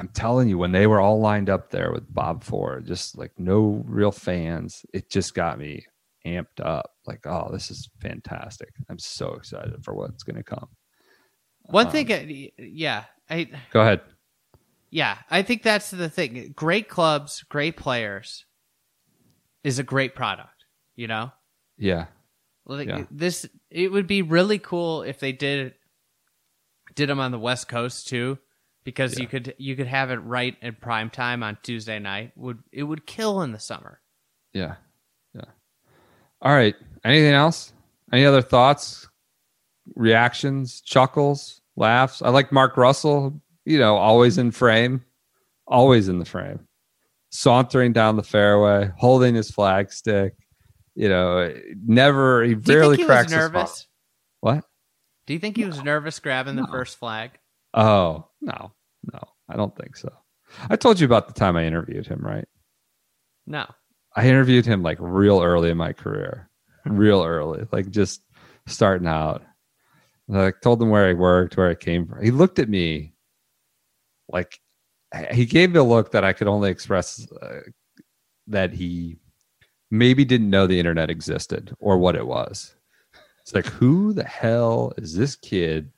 I'm 0.00 0.08
telling 0.08 0.48
you, 0.48 0.56
when 0.56 0.72
they 0.72 0.86
were 0.86 0.98
all 0.98 1.20
lined 1.20 1.50
up 1.50 1.70
there 1.70 1.92
with 1.92 2.12
Bob 2.12 2.42
Ford, 2.42 2.86
just 2.86 3.18
like 3.18 3.32
no 3.38 3.84
real 3.86 4.10
fans, 4.10 4.86
it 4.94 5.10
just 5.10 5.34
got 5.34 5.58
me 5.58 5.84
amped 6.26 6.64
up. 6.64 6.90
Like, 7.06 7.26
oh, 7.26 7.50
this 7.52 7.70
is 7.70 7.90
fantastic. 8.00 8.70
I'm 8.88 8.98
so 8.98 9.34
excited 9.34 9.84
for 9.84 9.94
what's 9.94 10.22
going 10.22 10.36
to 10.36 10.42
come. 10.42 10.68
one 11.66 11.86
Um, 11.86 11.92
thing, 11.92 12.10
uh, 12.10 12.48
yeah, 12.58 13.04
I 13.28 13.48
Go 13.72 13.82
ahead. 13.82 14.00
Yeah, 14.90 15.18
I 15.30 15.42
think 15.42 15.62
that's 15.62 15.90
the 15.90 16.08
thing. 16.08 16.52
Great 16.56 16.88
clubs, 16.88 17.44
great 17.50 17.76
players 17.76 18.46
is 19.62 19.78
a 19.78 19.84
great 19.84 20.14
product, 20.14 20.64
you 20.96 21.08
know? 21.08 21.30
Yeah. 21.76 22.06
Like 22.64 22.88
Yeah. 22.88 23.04
this 23.10 23.46
it 23.70 23.92
would 23.92 24.06
be 24.06 24.22
really 24.22 24.58
cool 24.58 25.02
if 25.02 25.20
they 25.20 25.32
did 25.32 25.74
did 26.94 27.08
them 27.08 27.20
on 27.20 27.32
the 27.32 27.38
West 27.38 27.68
Coast 27.68 28.08
too 28.08 28.38
because 28.84 29.18
you 29.18 29.26
could 29.26 29.54
you 29.58 29.76
could 29.76 29.86
have 29.86 30.10
it 30.10 30.16
right 30.16 30.56
in 30.62 30.74
prime 30.74 31.10
time 31.10 31.42
on 31.42 31.58
Tuesday 31.62 31.98
night. 31.98 32.32
Would 32.36 32.58
it 32.72 32.82
would 32.82 33.06
kill 33.06 33.42
in 33.42 33.52
the 33.52 33.58
summer. 33.58 34.00
Yeah. 34.52 34.76
Yeah. 35.34 35.44
All 36.42 36.52
right. 36.52 36.74
Anything 37.04 37.34
else? 37.34 37.72
Any 38.12 38.24
other 38.24 38.42
thoughts, 38.42 39.08
reactions, 39.94 40.80
chuckles, 40.80 41.60
laughs? 41.76 42.22
I 42.22 42.30
like 42.30 42.50
Mark 42.52 42.76
Russell, 42.76 43.40
you 43.64 43.78
know, 43.78 43.96
always 43.96 44.38
in 44.38 44.50
frame, 44.50 45.04
always 45.66 46.08
in 46.08 46.18
the 46.18 46.24
frame, 46.24 46.66
sauntering 47.30 47.92
down 47.92 48.16
the 48.16 48.22
fairway, 48.22 48.90
holding 48.98 49.34
his 49.34 49.50
flag 49.50 49.92
stick. 49.92 50.34
You 50.96 51.08
know, 51.08 51.54
never, 51.86 52.42
he 52.42 52.54
Do 52.54 52.72
you 52.72 52.78
barely 52.78 52.96
think 52.96 53.02
he 53.02 53.06
cracks 53.06 53.26
was 53.26 53.32
his 53.32 53.40
nervous? 53.40 53.86
What? 54.40 54.64
Do 55.26 55.34
you 55.34 55.38
think 55.38 55.56
he 55.56 55.64
was 55.64 55.82
nervous 55.84 56.18
grabbing 56.18 56.56
the 56.56 56.66
first 56.66 56.98
flag? 56.98 57.38
Oh, 57.72 58.26
no, 58.40 58.72
no, 59.12 59.20
I 59.48 59.56
don't 59.56 59.76
think 59.76 59.96
so. 59.96 60.12
I 60.68 60.76
told 60.76 60.98
you 60.98 61.06
about 61.06 61.28
the 61.28 61.34
time 61.34 61.56
I 61.56 61.64
interviewed 61.64 62.06
him, 62.06 62.20
right? 62.20 62.48
No. 63.46 63.66
I 64.16 64.26
interviewed 64.26 64.66
him 64.66 64.82
like 64.82 64.98
real 65.00 65.40
early 65.40 65.70
in 65.70 65.76
my 65.76 65.92
career, 65.92 66.50
real 66.86 67.22
early, 67.22 67.66
like 67.72 67.90
just 67.90 68.22
starting 68.66 69.08
out. 69.08 69.42
I 70.32 70.52
told 70.62 70.80
him 70.80 70.90
where 70.90 71.08
I 71.08 71.14
worked, 71.14 71.56
where 71.56 71.68
I 71.68 71.74
came 71.74 72.06
from. 72.06 72.22
He 72.22 72.30
looked 72.30 72.58
at 72.60 72.68
me 72.68 73.14
like 74.28 74.60
he 75.32 75.44
gave 75.44 75.72
me 75.72 75.78
a 75.78 75.84
look 75.84 76.12
that 76.12 76.24
I 76.24 76.32
could 76.32 76.46
only 76.46 76.70
express 76.70 77.26
uh, 77.42 77.60
that 78.46 78.72
he 78.72 79.16
maybe 79.90 80.24
didn't 80.24 80.50
know 80.50 80.66
the 80.66 80.78
internet 80.78 81.10
existed 81.10 81.74
or 81.80 81.98
what 81.98 82.14
it 82.14 82.26
was. 82.26 82.74
It's 83.42 83.54
like, 83.54 83.66
who 83.66 84.12
the 84.12 84.24
hell 84.24 84.92
is 84.96 85.16
this 85.16 85.34
kid? 85.34 85.90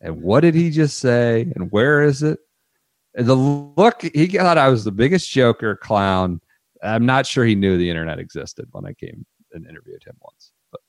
And 0.00 0.22
what 0.22 0.40
did 0.40 0.54
he 0.54 0.70
just 0.70 0.98
say? 0.98 1.42
And 1.54 1.70
where 1.70 2.02
is 2.02 2.22
it? 2.22 2.38
And 3.14 3.26
the 3.26 3.34
look, 3.34 4.02
he 4.02 4.26
thought 4.28 4.58
I 4.58 4.68
was 4.68 4.84
the 4.84 4.92
biggest 4.92 5.30
joker 5.30 5.76
clown. 5.76 6.40
I'm 6.82 7.04
not 7.04 7.26
sure 7.26 7.44
he 7.44 7.54
knew 7.54 7.76
the 7.76 7.90
internet 7.90 8.18
existed 8.18 8.68
when 8.70 8.86
I 8.86 8.92
came 8.94 9.26
and 9.52 9.66
interviewed 9.66 10.02
him 10.04 10.16
once. 10.20 10.52
But 10.70 10.80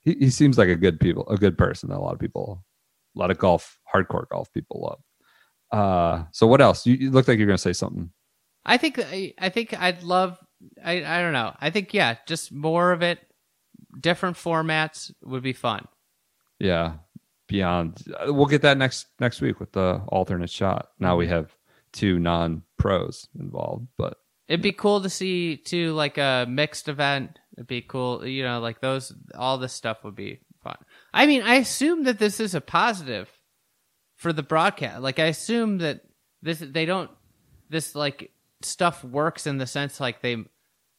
he, 0.00 0.14
he 0.14 0.30
seems 0.30 0.56
like 0.56 0.68
a 0.68 0.76
good 0.76 1.00
people, 1.00 1.28
a 1.28 1.36
good 1.36 1.58
person 1.58 1.90
that 1.90 1.98
a 1.98 2.00
lot 2.00 2.14
of 2.14 2.20
people, 2.20 2.64
a 3.14 3.18
lot 3.18 3.30
of 3.30 3.38
golf, 3.38 3.78
hardcore 3.92 4.28
golf 4.28 4.50
people 4.52 4.80
love. 4.82 5.00
Uh, 5.78 6.24
so 6.32 6.46
what 6.46 6.60
else? 6.60 6.86
You, 6.86 6.94
you 6.94 7.10
look 7.10 7.28
like 7.28 7.38
you're 7.38 7.46
going 7.46 7.56
to 7.56 7.62
say 7.62 7.72
something. 7.72 8.10
I 8.64 8.78
think 8.78 8.98
I, 8.98 9.34
I 9.38 9.50
think 9.50 9.78
I'd 9.78 10.02
love 10.02 10.38
I 10.82 11.04
I 11.04 11.20
don't 11.20 11.32
know. 11.32 11.54
I 11.60 11.70
think 11.70 11.94
yeah, 11.94 12.16
just 12.26 12.52
more 12.52 12.92
of 12.92 13.02
it, 13.02 13.20
different 13.98 14.36
formats 14.36 15.12
would 15.22 15.42
be 15.42 15.52
fun. 15.52 15.86
Yeah, 16.58 16.94
beyond. 17.46 18.02
uh, 18.16 18.32
We'll 18.32 18.46
get 18.46 18.62
that 18.62 18.78
next 18.78 19.06
next 19.20 19.40
week 19.40 19.60
with 19.60 19.72
the 19.72 20.02
alternate 20.08 20.50
shot. 20.50 20.90
Now 20.98 21.16
we 21.16 21.26
have 21.28 21.54
two 21.92 22.18
non 22.18 22.62
pros 22.78 23.28
involved, 23.38 23.86
but 23.96 24.18
It'd 24.46 24.62
be 24.62 24.72
cool 24.72 25.00
to 25.00 25.08
see 25.08 25.56
too, 25.56 25.92
like 25.92 26.18
a 26.18 26.44
mixed 26.48 26.88
event. 26.88 27.38
It'd 27.56 27.66
be 27.66 27.80
cool, 27.80 28.26
you 28.26 28.42
know, 28.42 28.60
like 28.60 28.80
those. 28.80 29.12
All 29.34 29.56
this 29.58 29.72
stuff 29.72 30.04
would 30.04 30.14
be 30.14 30.40
fun. 30.62 30.76
I 31.14 31.26
mean, 31.26 31.42
I 31.42 31.54
assume 31.54 32.04
that 32.04 32.18
this 32.18 32.40
is 32.40 32.54
a 32.54 32.60
positive 32.60 33.28
for 34.16 34.32
the 34.32 34.42
broadcast. 34.42 35.00
Like, 35.00 35.18
I 35.18 35.26
assume 35.26 35.78
that 35.78 36.02
this 36.42 36.58
they 36.58 36.84
don't 36.84 37.10
this 37.70 37.94
like 37.94 38.32
stuff 38.62 39.02
works 39.02 39.46
in 39.46 39.58
the 39.58 39.66
sense 39.66 39.98
like 39.98 40.20
they 40.20 40.44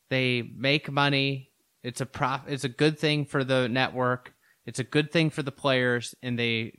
they 0.09 0.41
make 0.41 0.91
money. 0.91 1.51
It's 1.83 2.01
a 2.01 2.05
prof. 2.05 2.41
It's 2.47 2.63
a 2.63 2.69
good 2.69 2.97
thing 2.97 3.25
for 3.25 3.43
the 3.43 3.69
network. 3.69 4.33
It's 4.65 4.79
a 4.79 4.83
good 4.83 5.11
thing 5.11 5.29
for 5.29 5.43
the 5.43 5.51
players, 5.51 6.15
and 6.23 6.37
they 6.39 6.73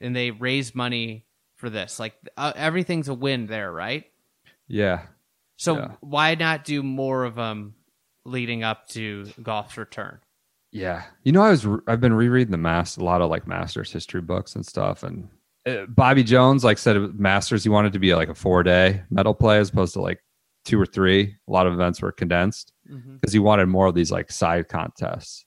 and 0.00 0.14
they 0.14 0.30
raise 0.30 0.74
money 0.74 1.24
for 1.56 1.70
this. 1.70 1.98
Like 1.98 2.14
uh, 2.36 2.52
everything's 2.56 3.08
a 3.08 3.14
win 3.14 3.46
there, 3.46 3.72
right? 3.72 4.04
yeah, 4.66 5.02
So 5.56 5.76
Yeah. 5.76 5.92
why 6.00 6.34
not 6.36 6.64
do 6.64 6.82
more 6.82 7.24
of 7.24 7.34
them 7.34 7.74
leading 8.24 8.62
up 8.62 8.88
to 8.88 9.26
golf's 9.42 9.76
return? 9.76 10.18
Yeah, 10.72 11.04
you 11.22 11.32
know, 11.32 11.42
I 11.42 11.50
was 11.50 11.64
re- 11.66 11.80
I've 11.86 12.00
been 12.00 12.14
rereading 12.14 12.50
the 12.50 12.56
mass 12.58 12.96
a 12.96 13.04
lot 13.04 13.20
of 13.20 13.30
like 13.30 13.46
Masters 13.46 13.92
history 13.92 14.20
books 14.20 14.54
and 14.56 14.64
stuff, 14.66 15.02
and 15.04 15.28
uh, 15.66 15.86
Bobby 15.86 16.24
Jones 16.24 16.64
like 16.64 16.78
said 16.78 16.96
Masters 17.18 17.62
he 17.62 17.68
wanted 17.70 17.92
to 17.92 17.98
be 17.98 18.14
like 18.14 18.28
a 18.28 18.34
four 18.34 18.62
day 18.62 19.02
medal 19.10 19.34
play 19.34 19.58
as 19.58 19.68
opposed 19.70 19.92
to 19.94 20.00
like 20.00 20.20
two 20.64 20.80
or 20.80 20.86
three. 20.86 21.36
A 21.48 21.52
lot 21.52 21.66
of 21.66 21.72
events 21.74 22.00
were 22.02 22.10
condensed 22.12 22.72
because 23.20 23.32
he 23.32 23.38
wanted 23.38 23.66
more 23.66 23.86
of 23.86 23.94
these 23.94 24.10
like 24.10 24.32
side 24.32 24.68
contests 24.68 25.44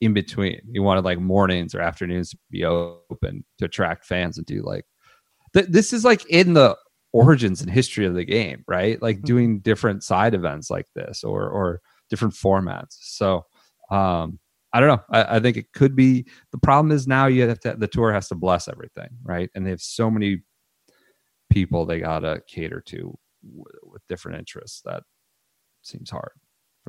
in 0.00 0.14
between. 0.14 0.60
You 0.70 0.82
wanted 0.82 1.04
like 1.04 1.18
mornings 1.18 1.74
or 1.74 1.80
afternoons 1.80 2.30
to 2.30 2.38
be 2.50 2.64
open 2.64 3.44
to 3.58 3.64
attract 3.66 4.06
fans 4.06 4.38
and 4.38 4.46
do 4.46 4.62
like 4.62 4.84
th- 5.52 5.66
this 5.68 5.92
is 5.92 6.04
like 6.04 6.24
in 6.26 6.54
the 6.54 6.76
origins 7.12 7.60
and 7.60 7.70
history 7.70 8.06
of 8.06 8.14
the 8.14 8.24
game, 8.24 8.64
right? 8.68 9.00
Like 9.02 9.22
doing 9.22 9.60
different 9.60 10.04
side 10.04 10.34
events 10.34 10.70
like 10.70 10.86
this 10.94 11.24
or 11.24 11.48
or 11.48 11.80
different 12.08 12.34
formats. 12.34 12.96
So 13.00 13.44
um 13.90 14.38
I 14.72 14.78
don't 14.78 14.88
know. 14.88 15.02
I, 15.10 15.36
I 15.36 15.40
think 15.40 15.56
it 15.56 15.72
could 15.72 15.96
be 15.96 16.26
the 16.52 16.58
problem 16.58 16.92
is 16.92 17.08
now 17.08 17.26
you 17.26 17.48
have 17.48 17.60
to 17.60 17.74
the 17.76 17.88
tour 17.88 18.12
has 18.12 18.28
to 18.28 18.36
bless 18.36 18.68
everything, 18.68 19.08
right? 19.22 19.50
And 19.54 19.66
they 19.66 19.70
have 19.70 19.82
so 19.82 20.10
many 20.10 20.42
people 21.50 21.84
they 21.84 21.98
gotta 22.00 22.40
cater 22.46 22.80
to 22.86 23.18
w- 23.44 23.64
with 23.82 24.06
different 24.08 24.38
interests 24.38 24.82
that 24.84 25.02
seems 25.82 26.10
hard 26.10 26.32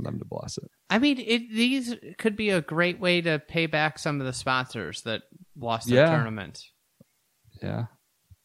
for 0.01 0.09
them 0.11 0.19
to 0.19 0.25
bless 0.25 0.57
it. 0.57 0.69
I 0.89 0.99
mean, 0.99 1.19
it, 1.19 1.49
these 1.51 1.95
could 2.17 2.35
be 2.35 2.49
a 2.49 2.61
great 2.61 2.99
way 2.99 3.21
to 3.21 3.39
pay 3.39 3.65
back 3.67 3.99
some 3.99 4.19
of 4.19 4.25
the 4.25 4.33
sponsors 4.33 5.01
that 5.03 5.23
lost 5.55 5.87
the 5.87 5.95
Yeah. 5.95 6.09
tournament. 6.09 6.63
Yeah. 7.61 7.85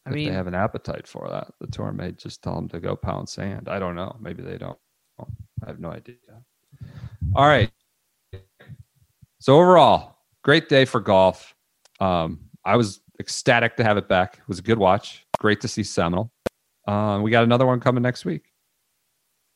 I 0.05 0.09
if 0.09 0.15
mean, 0.15 0.29
they 0.29 0.33
have 0.33 0.47
an 0.47 0.55
appetite 0.55 1.07
for 1.07 1.27
that, 1.29 1.51
the 1.59 1.67
tour 1.67 1.91
may 1.91 2.11
just 2.13 2.41
tell 2.41 2.55
them 2.55 2.69
to 2.69 2.79
go 2.79 2.95
pound 2.95 3.27
sand. 3.27 3.67
I 3.67 3.79
don't 3.79 3.95
know. 3.95 4.15
Maybe 4.21 4.41
they 4.41 4.57
don't. 4.57 4.77
I 5.19 5.67
have 5.67 5.79
no 5.79 5.89
idea. 5.91 6.15
All 7.35 7.47
right. 7.47 7.71
So 9.39 9.55
overall, 9.59 10.19
great 10.43 10.69
day 10.69 10.85
for 10.85 10.99
golf. 10.99 11.55
Um, 11.99 12.41
I 12.63 12.75
was 12.77 13.01
ecstatic 13.19 13.75
to 13.77 13.83
have 13.83 13.97
it 13.97 14.07
back. 14.07 14.35
It 14.35 14.47
was 14.47 14.59
a 14.59 14.61
good 14.63 14.77
watch. 14.77 15.25
Great 15.39 15.61
to 15.61 15.67
see 15.67 15.83
Seminole. 15.83 16.31
Um, 16.87 17.21
we 17.23 17.31
got 17.31 17.43
another 17.43 17.65
one 17.65 17.79
coming 17.79 18.03
next 18.03 18.23
week. 18.25 18.51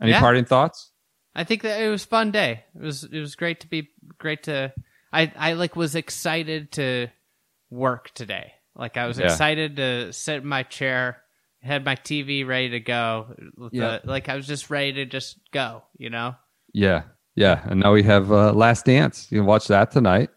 Any 0.01 0.11
Yeah. 0.11 0.19
parting 0.19 0.45
thoughts? 0.45 0.90
I 1.35 1.43
think 1.43 1.61
that 1.63 1.81
it 1.81 1.89
was 1.89 2.03
a 2.03 2.07
fun 2.07 2.31
day. 2.31 2.63
It 2.75 2.81
was 2.81 3.03
it 3.03 3.19
was 3.19 3.35
great 3.35 3.61
to 3.61 3.67
be 3.67 3.89
great 4.17 4.43
to. 4.43 4.73
I 5.13 5.31
I 5.37 5.53
like 5.53 5.75
was 5.75 5.95
excited 5.95 6.71
to 6.73 7.07
work 7.69 8.11
today. 8.13 8.53
Like 8.75 8.97
I 8.97 9.07
was 9.07 9.17
Yeah. 9.19 9.25
excited 9.25 9.75
to 9.77 10.11
sit 10.13 10.37
in 10.43 10.47
my 10.47 10.63
chair, 10.63 11.21
had 11.61 11.85
my 11.85 11.95
TV 11.95 12.45
ready 12.45 12.69
to 12.71 12.79
go. 12.79 13.35
Yeah. 13.71 13.99
the- 14.03 14.09
like 14.09 14.27
I 14.29 14.35
was 14.35 14.47
just 14.47 14.69
ready 14.69 14.93
to 14.93 15.05
just 15.05 15.39
go. 15.51 15.83
You 15.97 16.09
know. 16.09 16.35
Yeah. 16.73 17.03
Yeah. 17.35 17.61
And 17.65 17.79
now 17.79 17.93
we 17.93 18.03
have 18.03 18.31
uh, 18.31 18.51
Last 18.53 18.85
Dance. 18.85 19.27
You 19.31 19.39
can 19.39 19.45
watch 19.45 19.67
that 19.67 19.91
tonight. 19.91 20.29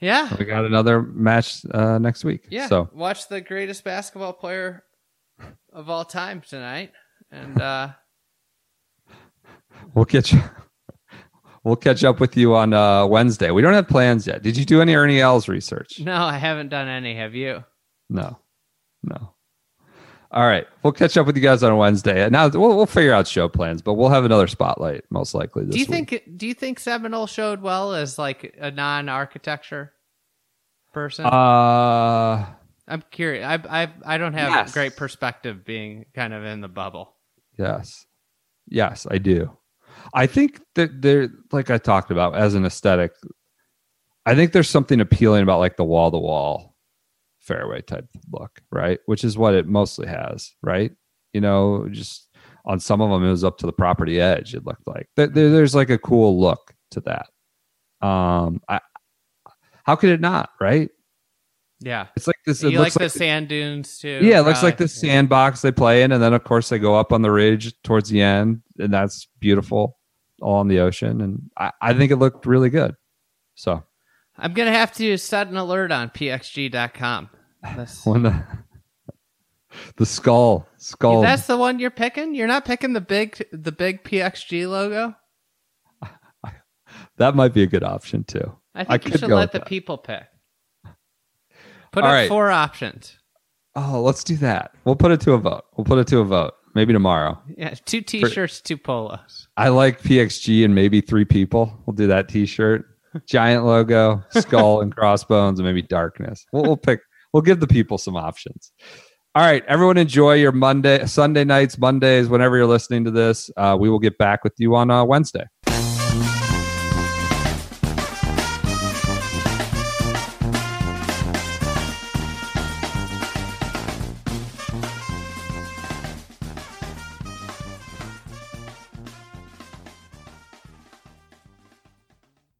Yeah. 0.00 0.34
We 0.38 0.44
got 0.44 0.64
another 0.64 1.02
match 1.02 1.64
uh, 1.74 1.98
next 1.98 2.24
week. 2.24 2.46
Yeah. 2.50 2.68
So 2.68 2.88
watch 2.94 3.28
the 3.28 3.40
greatest 3.40 3.84
basketball 3.84 4.32
player 4.32 4.84
of 5.72 5.90
all 5.90 6.04
time 6.04 6.40
tonight, 6.40 6.92
and 7.30 7.60
uh 7.60 7.88
We'll 9.94 10.04
catch 10.04 10.34
we'll 11.64 11.76
catch 11.76 12.04
up 12.04 12.20
with 12.20 12.36
you 12.36 12.54
on 12.54 12.72
uh, 12.72 13.06
Wednesday. 13.06 13.50
We 13.50 13.62
don't 13.62 13.74
have 13.74 13.88
plans 13.88 14.26
yet. 14.26 14.42
Did 14.42 14.56
you 14.56 14.64
do 14.64 14.80
any 14.80 14.94
Ernie 14.94 15.20
Els 15.20 15.48
research? 15.48 16.00
no, 16.00 16.14
I 16.14 16.36
haven't 16.38 16.68
done 16.68 16.88
any. 16.88 17.14
Have 17.16 17.34
you? 17.34 17.64
No, 18.10 18.38
no. 19.02 19.34
All 20.30 20.46
right, 20.46 20.66
we'll 20.82 20.92
catch 20.92 21.16
up 21.16 21.26
with 21.26 21.36
you 21.36 21.42
guys 21.42 21.62
on 21.62 21.74
Wednesday. 21.78 22.22
And 22.22 22.32
Now 22.32 22.48
we'll 22.48 22.76
we'll 22.76 22.84
figure 22.86 23.14
out 23.14 23.26
show 23.26 23.48
plans, 23.48 23.80
but 23.80 23.94
we'll 23.94 24.10
have 24.10 24.24
another 24.26 24.46
spotlight 24.46 25.04
most 25.10 25.34
likely 25.34 25.64
this 25.64 25.74
do 25.74 25.80
you 25.80 25.86
week. 25.88 26.10
think? 26.10 26.36
Do 26.38 26.46
you 26.46 26.52
think 26.54 26.78
Seminole 26.78 27.26
showed 27.26 27.62
well 27.62 27.94
as 27.94 28.18
like 28.18 28.54
a 28.60 28.70
non-architecture 28.70 29.92
person? 30.92 31.24
Uh, 31.24 32.44
I'm 32.86 33.02
curious. 33.10 33.44
I 33.46 33.84
I 33.84 33.88
I 34.04 34.18
don't 34.18 34.34
have 34.34 34.50
Yes. 34.50 34.72
great 34.74 34.96
perspective 34.96 35.64
being 35.64 36.04
kind 36.14 36.34
of 36.34 36.44
in 36.44 36.60
the 36.60 36.68
bubble. 36.68 37.14
yes, 37.58 38.04
yes, 38.68 39.06
I 39.10 39.16
do. 39.18 39.56
I 40.14 40.26
think 40.26 40.60
that 40.74 41.02
there, 41.02 41.28
like 41.52 41.70
I 41.70 41.78
talked 41.78 42.10
about, 42.10 42.34
as 42.34 42.54
an 42.54 42.64
aesthetic, 42.64 43.12
I 44.26 44.34
think 44.34 44.52
there's 44.52 44.68
something 44.68 45.00
appealing 45.00 45.42
about 45.42 45.58
like 45.58 45.76
the 45.76 45.84
wall 45.84 46.10
to 46.10 46.18
wall 46.18 46.74
fairway 47.40 47.80
type 47.82 48.06
look, 48.30 48.60
right? 48.70 48.98
Which 49.06 49.24
is 49.24 49.38
what 49.38 49.54
it 49.54 49.66
mostly 49.66 50.06
has, 50.06 50.52
right? 50.62 50.92
You 51.32 51.40
know, 51.40 51.88
just 51.90 52.28
on 52.64 52.80
some 52.80 53.00
of 53.00 53.10
them, 53.10 53.24
it 53.26 53.30
was 53.30 53.44
up 53.44 53.58
to 53.58 53.66
the 53.66 53.72
property 53.72 54.20
edge. 54.20 54.54
It 54.54 54.66
looked 54.66 54.86
like 54.86 55.08
there, 55.16 55.26
there- 55.28 55.50
there's 55.50 55.74
like 55.74 55.90
a 55.90 55.98
cool 55.98 56.38
look 56.40 56.74
to 56.92 57.00
that. 57.02 58.06
Um, 58.06 58.60
I, 58.68 58.80
how 59.84 59.96
could 59.96 60.10
it 60.10 60.20
not, 60.20 60.50
right? 60.60 60.90
Yeah. 61.80 62.08
It's 62.16 62.26
like 62.26 62.36
this. 62.44 62.62
It 62.62 62.72
you 62.72 62.78
like 62.78 62.94
looks 62.96 63.14
the 63.14 63.18
sand 63.18 63.48
dunes 63.48 63.98
too? 63.98 64.20
yeah, 64.22 64.40
it 64.40 64.42
looks 64.42 64.62
like 64.64 64.76
the 64.78 64.88
sandbox 64.88 65.62
they 65.62 65.72
play 65.72 66.02
in, 66.02 66.12
and 66.12 66.22
then 66.22 66.34
of 66.34 66.44
course 66.44 66.68
they 66.68 66.78
go 66.78 66.96
up 66.96 67.12
on 67.12 67.22
the 67.22 67.30
ridge 67.30 67.72
towards 67.84 68.08
the 68.10 68.20
end, 68.20 68.62
and 68.78 68.92
that's 68.92 69.28
beautiful, 69.38 69.97
all 70.40 70.56
on 70.56 70.68
the 70.68 70.80
ocean, 70.80 71.20
and 71.20 71.50
I, 71.56 71.72
I 71.80 71.94
think 71.94 72.12
it 72.12 72.16
looked 72.16 72.46
really 72.46 72.70
good. 72.70 72.94
So 73.54 73.82
I'm 74.36 74.52
gonna 74.54 74.72
have 74.72 74.92
to 74.94 75.16
set 75.16 75.48
an 75.48 75.56
alert 75.56 75.92
on 75.92 76.10
pxg.com. 76.10 77.30
That's, 77.62 78.06
when 78.06 78.22
the 78.22 78.44
the 79.96 80.06
skull 80.06 80.66
skull 80.76 81.22
that's 81.22 81.46
the 81.46 81.56
one 81.56 81.78
you're 81.78 81.90
picking. 81.90 82.34
You're 82.34 82.46
not 82.46 82.64
picking 82.64 82.92
the 82.92 83.00
big 83.00 83.44
the 83.52 83.72
big 83.72 84.04
PXG 84.04 84.68
logo. 84.68 85.14
that 87.16 87.34
might 87.34 87.52
be 87.52 87.62
a 87.62 87.66
good 87.66 87.84
option 87.84 88.24
too. 88.24 88.56
I 88.74 88.84
think 88.84 89.06
I 89.06 89.10
you 89.10 89.18
should 89.18 89.30
let 89.30 89.52
the 89.52 89.58
that. 89.58 89.68
people 89.68 89.98
pick. 89.98 90.24
Put 91.90 92.04
All 92.04 92.10
up 92.10 92.14
right. 92.14 92.28
four 92.28 92.50
options. 92.50 93.18
Oh, 93.74 94.02
let's 94.02 94.24
do 94.24 94.36
that. 94.36 94.72
We'll 94.84 94.96
put 94.96 95.10
it 95.10 95.20
to 95.22 95.32
a 95.32 95.38
vote. 95.38 95.64
We'll 95.76 95.84
put 95.84 95.98
it 95.98 96.06
to 96.08 96.18
a 96.18 96.24
vote. 96.24 96.54
Maybe 96.78 96.92
tomorrow. 96.92 97.36
Yeah, 97.56 97.74
two 97.86 98.02
t-shirts, 98.02 98.60
two 98.60 98.76
polos. 98.76 99.48
I 99.56 99.70
like 99.70 100.00
PXG 100.00 100.64
and 100.64 100.76
maybe 100.76 101.00
three 101.00 101.24
people. 101.24 101.76
We'll 101.84 101.96
do 101.96 102.06
that 102.06 102.28
T-shirt, 102.28 102.86
giant 103.26 103.64
logo, 103.64 104.22
skull 104.30 104.80
and 104.80 104.94
crossbones, 104.94 105.58
and 105.58 105.66
maybe 105.66 105.82
darkness. 105.82 106.46
We'll, 106.52 106.62
we'll 106.62 106.76
pick. 106.76 107.00
We'll 107.32 107.42
give 107.42 107.58
the 107.58 107.66
people 107.66 107.98
some 107.98 108.14
options. 108.14 108.70
All 109.34 109.42
right, 109.42 109.64
everyone, 109.66 109.98
enjoy 109.98 110.34
your 110.34 110.52
Monday, 110.52 111.04
Sunday 111.06 111.42
nights, 111.42 111.78
Mondays, 111.78 112.28
whenever 112.28 112.56
you're 112.56 112.66
listening 112.66 113.04
to 113.06 113.10
this. 113.10 113.50
Uh, 113.56 113.76
we 113.78 113.90
will 113.90 113.98
get 113.98 114.16
back 114.16 114.44
with 114.44 114.54
you 114.58 114.76
on 114.76 114.88
uh, 114.88 115.04
Wednesday. 115.04 115.46